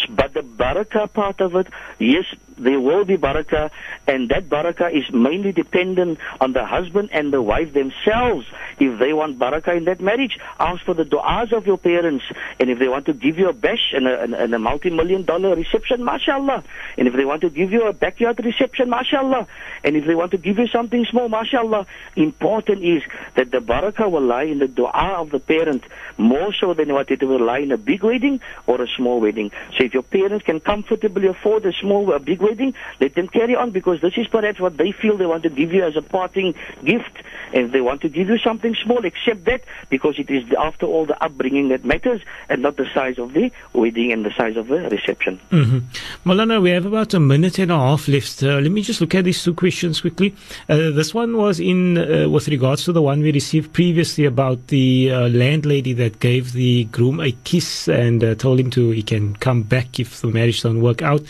But 0.09 0.33
the 0.33 0.41
barakah 0.41 1.11
part 1.11 1.41
of 1.41 1.55
it, 1.55 1.67
yes, 1.99 2.25
there 2.59 2.79
will 2.79 3.05
be 3.05 3.17
barakah, 3.17 3.71
and 4.07 4.29
that 4.29 4.49
barakah 4.49 4.91
is 4.93 5.11
mainly 5.13 5.51
dependent 5.51 6.19
on 6.41 6.53
the 6.53 6.65
husband 6.65 7.09
and 7.11 7.31
the 7.31 7.41
wife 7.41 7.73
themselves. 7.73 8.45
If 8.79 8.99
they 8.99 9.13
want 9.13 9.39
barakah 9.39 9.75
in 9.75 9.85
that 9.85 10.01
marriage, 10.01 10.37
ask 10.59 10.83
for 10.83 10.93
the 10.93 11.05
du'as 11.05 11.51
of 11.51 11.65
your 11.65 11.77
parents. 11.77 12.25
And 12.59 12.69
if 12.69 12.79
they 12.79 12.87
want 12.87 13.05
to 13.05 13.13
give 13.13 13.37
you 13.37 13.49
a 13.49 13.53
bash 13.53 13.93
and 13.93 14.07
a, 14.07 14.21
and, 14.21 14.53
a 14.53 14.59
multi-million 14.59 15.23
dollar 15.23 15.55
reception, 15.55 16.03
mashallah. 16.03 16.63
And 16.97 17.07
if 17.07 17.13
they 17.13 17.25
want 17.25 17.41
to 17.41 17.49
give 17.49 17.71
you 17.71 17.87
a 17.87 17.93
backyard 17.93 18.43
reception, 18.43 18.89
mashallah. 18.89 19.47
And 19.83 19.95
if 19.95 20.05
they 20.05 20.15
want 20.15 20.31
to 20.31 20.37
give 20.37 20.59
you 20.59 20.67
something 20.67 21.05
small, 21.05 21.29
mashallah. 21.29 21.85
Important 22.15 22.83
is 22.83 23.03
that 23.35 23.51
the 23.51 23.59
barakah 23.59 24.09
will 24.11 24.21
lie 24.21 24.43
in 24.43 24.59
the 24.59 24.67
dua 24.67 25.15
of 25.17 25.29
the 25.29 25.39
parent 25.39 25.83
more 26.17 26.53
so 26.53 26.73
than 26.73 26.93
what 26.93 27.09
it 27.11 27.23
will 27.23 27.43
lie 27.43 27.59
in 27.59 27.71
a 27.71 27.77
big 27.77 28.03
wedding 28.03 28.41
or 28.67 28.81
a 28.81 28.87
small 28.87 29.21
wedding. 29.21 29.51
So 29.77 29.85
if 29.85 29.93
your 29.93 30.03
parents 30.03 30.45
can 30.45 30.59
comfortably 30.59 31.27
afford 31.27 31.65
a 31.65 31.73
small, 31.73 32.11
a 32.13 32.19
big 32.19 32.41
wedding, 32.41 32.48
wedding, 32.49 32.73
let 32.99 33.15
them 33.15 33.27
carry 33.27 33.55
on 33.55 33.71
because 33.71 34.01
this 34.01 34.17
is 34.17 34.27
perhaps 34.27 34.59
what 34.59 34.77
they 34.77 34.91
feel 34.91 35.17
they 35.17 35.25
want 35.25 35.43
to 35.43 35.49
give 35.49 35.73
you 35.73 35.83
as 35.83 35.95
a 35.95 36.01
parting 36.01 36.55
gift. 36.83 37.15
And 37.53 37.71
they 37.71 37.81
want 37.81 38.01
to 38.01 38.09
give 38.09 38.29
you 38.29 38.37
something 38.37 38.75
small, 38.83 39.05
accept 39.05 39.45
that 39.45 39.63
because 39.89 40.19
it 40.19 40.29
is, 40.29 40.43
after 40.53 40.85
all, 40.85 41.05
the 41.05 41.21
upbringing 41.23 41.69
that 41.69 41.83
matters 41.83 42.21
and 42.47 42.61
not 42.61 42.77
the 42.77 42.87
size 42.93 43.17
of 43.17 43.33
the 43.33 43.51
wedding 43.73 44.11
and 44.11 44.25
the 44.25 44.31
size 44.31 44.55
of 44.55 44.67
the 44.67 44.89
reception. 44.89 45.39
Mm-hmm. 45.51 46.29
Malana, 46.29 46.61
we 46.61 46.69
have 46.71 46.85
about 46.85 47.13
a 47.13 47.19
minute 47.19 47.57
and 47.59 47.71
a 47.71 47.77
half 47.77 48.07
left. 48.07 48.43
Uh, 48.43 48.59
let 48.59 48.71
me 48.71 48.81
just 48.81 49.01
look 49.01 49.15
at 49.15 49.25
these 49.25 49.43
two 49.43 49.53
questions 49.53 50.01
quickly. 50.01 50.35
Uh, 50.67 50.91
this 50.91 51.13
one 51.13 51.37
was 51.37 51.59
in 51.59 51.97
uh, 51.97 52.29
with 52.29 52.47
regards 52.47 52.83
to 52.85 52.91
the 52.91 53.01
one 53.01 53.21
we 53.21 53.31
received 53.31 53.73
previously 53.73 54.25
about 54.25 54.67
the 54.67 55.11
uh, 55.11 55.29
landlady 55.29 55.93
that 55.93 56.19
gave 56.19 56.53
the 56.53 56.85
groom 56.85 57.19
a 57.19 57.31
kiss 57.43 57.87
and 57.87 58.23
uh, 58.23 58.35
told 58.35 58.59
him 58.59 58.69
to 58.69 58.91
he 58.91 59.03
can 59.03 59.35
come 59.37 59.63
back 59.63 59.99
if 59.99 60.21
the 60.21 60.27
marriage 60.27 60.61
don't 60.61 60.81
work 60.81 61.01
out. 61.01 61.21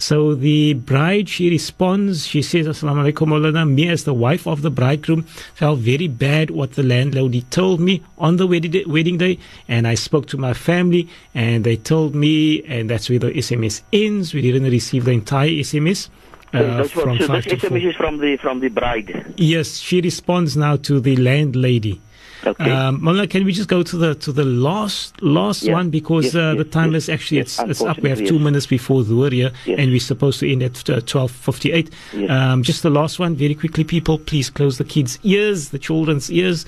So 0.00 0.34
the 0.34 0.72
bride, 0.72 1.28
she 1.28 1.50
responds, 1.50 2.26
she 2.26 2.40
says, 2.40 2.66
Assalamu 2.66 3.12
alaikum, 3.12 3.28
Maulana. 3.28 3.70
Me 3.70 3.86
as 3.86 4.04
the 4.04 4.14
wife 4.14 4.46
of 4.46 4.62
the 4.62 4.70
bridegroom 4.70 5.24
felt 5.54 5.78
very 5.80 6.08
bad 6.08 6.50
what 6.50 6.72
the 6.72 6.82
landlady 6.82 7.42
told 7.42 7.80
me 7.80 8.02
on 8.16 8.38
the 8.38 8.46
wedding 8.46 9.18
day. 9.18 9.38
And 9.68 9.86
I 9.86 9.94
spoke 9.94 10.26
to 10.28 10.38
my 10.38 10.54
family 10.54 11.06
and 11.34 11.64
they 11.64 11.76
told 11.76 12.14
me, 12.14 12.64
and 12.64 12.88
that's 12.88 13.10
where 13.10 13.18
the 13.18 13.30
SMS 13.30 13.82
ends. 13.92 14.32
We 14.32 14.40
didn't 14.40 14.64
receive 14.64 15.04
the 15.04 15.10
entire 15.10 15.50
SMS. 15.50 16.08
Uh, 16.54 16.78
this, 16.78 16.92
from 16.92 17.18
so 17.18 17.26
this 17.26 17.44
SMS 17.44 17.90
is 17.90 17.96
from 17.96 18.18
the, 18.18 18.38
from 18.38 18.60
the 18.60 18.68
bride. 18.68 19.34
Yes, 19.36 19.76
she 19.76 20.00
responds 20.00 20.56
now 20.56 20.76
to 20.76 20.98
the 20.98 21.16
landlady. 21.16 22.00
Okay. 22.46 22.70
Um, 22.70 23.02
Mola, 23.02 23.26
can 23.26 23.44
we 23.44 23.52
just 23.52 23.68
go 23.68 23.82
to 23.82 23.96
the 23.96 24.14
to 24.16 24.32
the 24.32 24.44
last 24.44 25.20
last 25.22 25.62
Yes, 25.62 25.72
one 25.74 25.90
because 25.90 26.26
yes, 26.26 26.34
uh, 26.34 26.54
yes, 26.54 26.58
the 26.58 26.64
time 26.64 26.92
yes, 26.92 27.02
is 27.02 27.08
actually 27.08 27.38
yes, 27.38 27.58
it's, 27.58 27.70
it's 27.70 27.82
up. 27.82 27.98
We 27.98 28.08
have 28.08 28.18
two 28.18 28.34
yes. 28.34 28.42
minutes 28.42 28.66
before 28.66 29.04
the 29.04 29.14
word 29.14 29.32
Yes. 29.32 29.52
and 29.66 29.90
we're 29.90 30.00
supposed 30.00 30.40
to 30.40 30.50
end 30.50 30.62
at 30.62 30.88
uh, 30.88 31.00
twelve 31.02 31.30
fifty 31.30 31.72
eight. 31.72 31.90
Um, 32.28 32.62
just 32.62 32.82
the 32.82 32.90
last 32.90 33.18
one, 33.18 33.34
very 33.36 33.54
quickly, 33.54 33.84
people. 33.84 34.18
Please 34.18 34.50
close 34.50 34.78
the 34.78 34.84
kids' 34.84 35.18
ears, 35.22 35.70
the 35.70 35.78
children's 35.78 36.30
ears. 36.30 36.64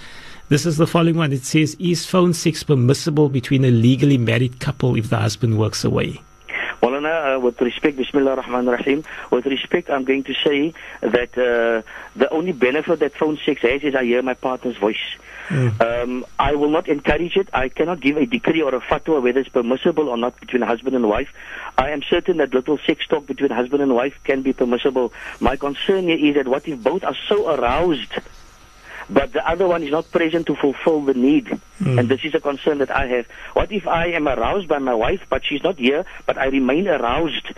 This 0.48 0.66
is 0.66 0.76
the 0.76 0.86
following 0.86 1.16
one. 1.16 1.32
It 1.32 1.44
says, 1.44 1.76
"Is 1.80 2.04
phone 2.04 2.34
sex 2.34 2.62
permissible 2.62 3.30
between 3.30 3.64
a 3.64 3.70
legally 3.70 4.18
married 4.18 4.60
couple 4.60 4.96
if 4.96 5.08
the 5.08 5.16
husband 5.18 5.58
works 5.58 5.84
away?" 5.84 6.20
Walana, 6.82 7.36
uh, 7.36 7.40
with 7.40 7.60
respect, 7.60 7.96
Bismillah 7.96 8.30
ar-Rahman 8.32 8.66
ar-Rahim, 8.66 9.04
with 9.30 9.46
respect, 9.46 9.88
I'm 9.88 10.02
going 10.02 10.24
to 10.24 10.34
say 10.34 10.74
that 11.00 11.38
uh, 11.38 11.88
the 12.16 12.28
only 12.30 12.50
benefit 12.50 12.98
that 12.98 13.14
phone 13.14 13.38
sex 13.46 13.62
has 13.62 13.84
is 13.84 13.94
I 13.94 14.04
hear 14.04 14.20
my 14.20 14.34
partner's 14.34 14.76
voice. 14.76 14.96
Um, 15.52 16.24
I 16.38 16.54
will 16.54 16.70
not 16.70 16.88
encourage 16.88 17.36
it. 17.36 17.48
I 17.52 17.68
cannot 17.68 18.00
give 18.00 18.16
a 18.16 18.26
decree 18.26 18.62
or 18.62 18.74
a 18.74 18.80
fatwa 18.80 19.22
whether 19.22 19.40
it's 19.40 19.48
permissible 19.48 20.08
or 20.08 20.16
not 20.16 20.38
between 20.40 20.62
husband 20.62 20.96
and 20.96 21.08
wife. 21.08 21.28
I 21.76 21.90
am 21.90 22.02
certain 22.02 22.38
that 22.38 22.54
little 22.54 22.78
sex 22.86 23.06
talk 23.06 23.26
between 23.26 23.50
husband 23.50 23.82
and 23.82 23.94
wife 23.94 24.14
can 24.24 24.42
be 24.42 24.52
permissible. 24.52 25.12
My 25.40 25.56
concern 25.56 26.04
here 26.04 26.18
is 26.18 26.34
that 26.36 26.48
what 26.48 26.66
if 26.66 26.82
both 26.82 27.04
are 27.04 27.16
so 27.28 27.54
aroused 27.54 28.12
but 29.10 29.32
the 29.32 29.46
other 29.46 29.66
one 29.66 29.82
is 29.82 29.90
not 29.90 30.10
present 30.10 30.46
to 30.46 30.54
fulfill 30.54 31.02
the 31.04 31.14
need. 31.14 31.60
And 31.98 32.08
this 32.08 32.20
is 32.24 32.34
a 32.34 32.40
concern 32.40 32.78
that 32.78 32.90
I 32.90 33.06
have. 33.08 33.26
What 33.52 33.72
if 33.72 33.86
I 33.86 34.06
am 34.06 34.28
aroused 34.28 34.68
by 34.68 34.78
my 34.78 34.94
wife, 34.94 35.20
but 35.28 35.44
she's 35.44 35.62
not 35.62 35.78
here, 35.78 36.06
but 36.24 36.38
I 36.38 36.46
remain 36.46 36.88
aroused? 36.88 37.48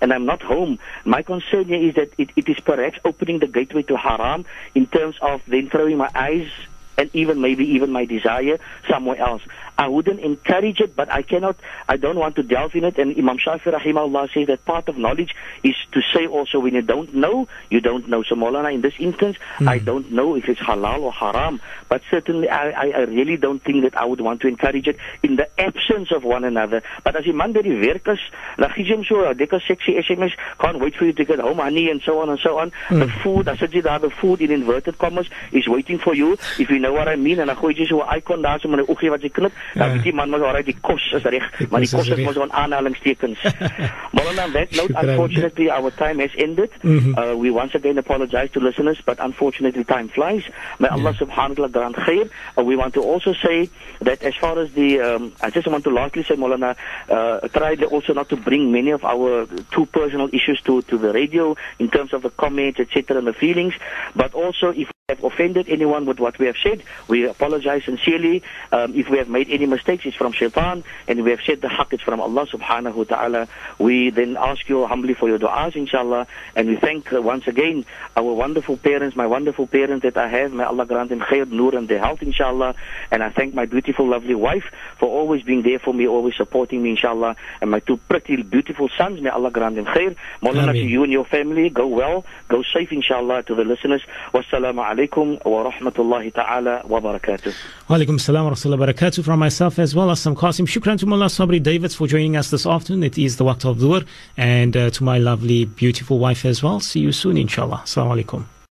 And 0.00 0.12
I'm 0.12 0.26
not 0.26 0.42
home. 0.42 0.78
My 1.04 1.22
concern 1.22 1.66
here 1.66 1.80
is 1.88 1.94
that 1.94 2.10
it, 2.18 2.30
it 2.36 2.48
is 2.48 2.58
perhaps 2.60 2.98
opening 3.04 3.38
the 3.38 3.46
gateway 3.46 3.82
to 3.84 3.96
haram 3.96 4.44
in 4.74 4.86
terms 4.86 5.16
of 5.22 5.42
then 5.46 5.70
throwing 5.70 5.98
my 5.98 6.10
eyes 6.14 6.48
and 6.96 7.10
even 7.12 7.40
maybe 7.40 7.64
even 7.64 7.90
my 7.90 8.04
desire 8.04 8.58
somewhere 8.90 9.18
else. 9.18 9.42
I 9.76 9.88
wouldn't 9.88 10.20
encourage 10.20 10.80
it, 10.80 10.94
but 10.94 11.10
I 11.10 11.22
cannot, 11.22 11.56
I 11.88 11.96
don't 11.96 12.16
want 12.16 12.36
to 12.36 12.42
delve 12.42 12.74
in 12.74 12.84
it. 12.84 12.98
And 12.98 13.16
Imam 13.16 13.38
Shafi 13.38 13.72
rahimahullah 13.72 14.32
says 14.32 14.46
that 14.46 14.64
part 14.64 14.88
of 14.88 14.96
knowledge 14.96 15.34
is 15.62 15.74
to 15.92 16.00
say 16.12 16.26
also 16.26 16.60
when 16.60 16.74
you 16.74 16.82
don't 16.82 17.14
know, 17.14 17.48
you 17.70 17.80
don't 17.80 18.08
know. 18.08 18.22
So 18.22 18.36
Maulana, 18.36 18.72
in 18.72 18.80
this 18.82 18.94
instance, 18.98 19.36
hmm. 19.58 19.68
I 19.68 19.78
don't 19.78 20.12
know 20.12 20.36
if 20.36 20.48
it's 20.48 20.60
halal 20.60 21.00
or 21.00 21.12
haram, 21.12 21.60
but 21.88 22.02
certainly 22.10 22.48
I, 22.48 22.70
I, 22.70 22.86
I 22.90 23.00
really 23.00 23.36
don't 23.36 23.62
think 23.62 23.82
that 23.82 23.96
I 23.96 24.04
would 24.04 24.20
want 24.20 24.40
to 24.42 24.48
encourage 24.48 24.86
it 24.86 24.96
in 25.22 25.36
the 25.36 25.48
absence 25.60 26.12
of 26.12 26.22
one 26.22 26.44
another. 26.44 26.82
But 27.02 27.16
as 27.16 27.24
die 27.24 27.32
man 27.32 27.52
by 27.52 27.62
die 27.62 27.74
werk 27.80 28.06
is, 28.08 28.20
dan 28.56 28.70
gee 28.74 28.84
jy 28.84 28.94
hom 28.94 29.04
so 29.04 29.58
sexy 29.66 29.94
SMS, 29.98 30.32
can't 30.58 30.78
wait 30.78 30.94
for 30.94 31.06
you 31.06 31.12
to 31.12 31.24
get 31.24 31.38
home 31.40 31.58
honey 31.58 31.90
and 31.90 32.00
so 32.02 32.20
on 32.20 32.28
and 32.28 32.38
so 32.38 32.58
on. 32.58 32.72
Hmm. 32.88 33.00
The 33.00 33.08
food, 33.08 33.48
as 33.48 33.58
jy 33.58 33.82
daar 33.82 34.00
the 34.00 34.10
food 34.10 34.40
in 34.40 34.50
inverted 34.50 34.98
commas 34.98 35.28
is 35.52 35.66
waiting 35.66 35.98
for 35.98 36.14
you. 36.14 36.32
If 36.58 36.70
you 36.70 36.78
know 36.78 36.92
what 36.92 37.08
I 37.08 37.16
mean, 37.16 37.40
en 37.40 37.46
dan 37.46 37.56
gooi 37.56 37.74
jy 37.74 37.86
so 37.86 38.02
'n 38.02 38.16
icon 38.16 38.42
daar 38.42 38.60
so 38.60 38.68
met 38.68 38.80
'n 38.80 38.90
oogie 38.90 39.10
wat 39.10 39.22
jy 39.22 39.30
knip, 39.30 39.52
Ja. 39.74 39.92
weet 39.92 40.02
die 40.02 40.14
man 40.14 40.30
mos 40.30 40.40
alright 40.40 40.66
die 40.66 40.76
kos 40.80 41.12
is 41.12 41.22
reg, 41.22 41.46
maar 41.70 41.80
die 41.80 41.90
kos 41.90 42.08
is 42.08 42.24
mos 42.24 42.36
on 42.36 42.52
aanhalingstekens. 42.52 43.42
maar 44.14 44.26
on 44.26 44.52
that 44.52 44.70
note, 44.70 44.94
unfortunately 44.94 45.70
our 45.70 45.90
time 45.94 46.20
has 46.20 46.34
ended. 46.34 46.70
Uh, 46.84 47.34
we 47.36 47.50
once 47.50 47.74
again 47.74 47.98
apologize 47.98 48.50
to 48.50 48.60
listeners, 48.60 49.00
but 49.04 49.18
unfortunately 49.20 49.84
time 49.84 50.08
flies. 50.08 50.48
May 50.78 50.88
Allah 50.88 51.12
subhanahu 51.14 51.58
wa 51.58 51.66
ta'ala 51.66 51.68
grant 51.68 51.96
khair. 51.96 52.30
Uh, 52.58 52.64
we 52.64 52.76
want 52.76 52.94
to 52.94 53.02
also 53.02 53.32
say 53.32 53.70
that 54.00 54.22
as 54.22 54.34
far 54.36 54.58
as 54.58 54.72
the, 54.72 55.00
um, 55.00 55.32
I 55.40 55.50
just 55.50 55.66
want 55.66 55.84
to 55.84 55.90
lastly 55.90 56.22
say, 56.22 56.34
Molana, 56.34 56.76
uh, 57.08 57.48
try 57.48 57.76
also 57.90 58.12
not 58.12 58.28
to 58.28 58.36
bring 58.36 58.72
many 58.72 58.90
of 58.90 59.04
our 59.04 59.46
too 59.72 59.86
personal 59.86 60.28
issues 60.32 60.60
to, 60.62 60.82
to 60.82 60.98
the 60.98 61.12
radio 61.12 61.56
in 61.78 61.90
terms 61.90 62.12
of 62.12 62.22
the 62.22 62.30
comments, 62.30 62.80
etc., 62.80 63.18
and 63.18 63.26
the 63.26 63.32
feelings. 63.32 63.74
But 64.14 64.34
also, 64.34 64.70
if 64.70 64.90
have 65.10 65.22
offended 65.22 65.68
anyone 65.68 66.06
with 66.06 66.18
what 66.18 66.38
we 66.38 66.46
have 66.46 66.56
said, 66.56 66.82
we 67.08 67.28
apologize 67.28 67.84
sincerely. 67.84 68.42
Um, 68.72 68.94
if 68.94 69.10
we 69.10 69.18
have 69.18 69.28
made 69.28 69.50
any 69.50 69.66
mistakes, 69.66 70.06
it's 70.06 70.16
from 70.16 70.32
shaitan, 70.32 70.82
and 71.06 71.22
we 71.22 71.30
have 71.30 71.40
said 71.44 71.60
the 71.60 71.68
haqq, 71.68 71.92
it's 71.92 72.02
from 72.02 72.22
Allah 72.22 72.46
subhanahu 72.46 72.94
wa 72.94 73.04
ta'ala. 73.04 73.48
We 73.78 74.08
then 74.08 74.38
ask 74.38 74.66
you 74.66 74.86
humbly 74.86 75.12
for 75.12 75.28
your 75.28 75.38
du'as, 75.38 75.76
inshallah, 75.76 76.26
and 76.56 76.68
we 76.68 76.76
thank 76.76 77.12
uh, 77.12 77.20
once 77.20 77.46
again 77.46 77.84
our 78.16 78.32
wonderful 78.32 78.78
parents, 78.78 79.14
my 79.14 79.26
wonderful 79.26 79.66
parents 79.66 80.04
that 80.04 80.16
I 80.16 80.26
have. 80.26 80.54
May 80.54 80.64
Allah 80.64 80.86
grant 80.86 81.10
them 81.10 81.20
khair, 81.20 81.50
nur, 81.50 81.74
and 81.76 81.86
their 81.86 81.98
health, 81.98 82.22
inshallah. 82.22 82.74
And 83.10 83.22
I 83.22 83.28
thank 83.28 83.52
my 83.52 83.66
beautiful, 83.66 84.08
lovely 84.08 84.34
wife 84.34 84.64
for 84.96 85.10
always 85.10 85.42
being 85.42 85.60
there 85.60 85.80
for 85.80 85.92
me, 85.92 86.08
always 86.08 86.34
supporting 86.34 86.82
me, 86.82 86.92
inshallah. 86.92 87.36
And 87.60 87.70
my 87.70 87.80
two 87.80 87.98
pretty, 87.98 88.42
beautiful 88.42 88.88
sons, 88.96 89.20
may 89.20 89.28
Allah 89.28 89.50
grant 89.50 89.74
them 89.74 89.84
khair. 89.84 90.16
Maulana, 90.40 90.72
to 90.72 90.78
you 90.78 91.02
and 91.02 91.12
your 91.12 91.26
family, 91.26 91.68
go 91.68 91.86
well, 91.86 92.24
go 92.48 92.62
safe, 92.62 92.90
inshallah, 92.90 93.42
to 93.42 93.54
the 93.54 93.64
listeners. 93.64 94.00
Wassalamu 94.32 94.93
rahmatullahi 94.94 96.32
ta'ala 96.32 96.82
wa 96.86 97.00
barakatuh. 97.00 97.54
Walaikum 97.88 98.20
salam 98.20 98.46
wa 98.46 98.52
rahmatullahi 98.52 98.78
wa 98.78 98.86
barakatuh 98.86 99.24
from 99.24 99.38
myself 99.38 99.78
as 99.78 99.94
well 99.94 100.10
as 100.10 100.20
Aslam 100.20 100.36
Qasim. 100.36 100.66
Shukran 100.66 100.98
to 100.98 101.06
Mullah 101.06 101.26
Sabrie 101.26 101.62
Davids 101.62 101.94
for 101.94 102.06
joining 102.06 102.36
us 102.36 102.50
this 102.50 102.66
afternoon. 102.66 103.02
It 103.02 103.18
is 103.18 103.36
the 103.36 103.44
Waqt 103.44 103.68
of 103.68 103.78
Dhuhr 103.78 104.06
and 104.36 104.76
uh, 104.76 104.90
to 104.90 105.04
my 105.04 105.18
lovely, 105.18 105.64
beautiful 105.64 106.18
wife 106.18 106.44
as 106.44 106.62
well. 106.62 106.80
See 106.80 107.00
you 107.00 107.12
soon, 107.12 107.36
inshallah. 107.36 107.82
Assalamu 107.84 108.24
alaikum. 108.24 108.44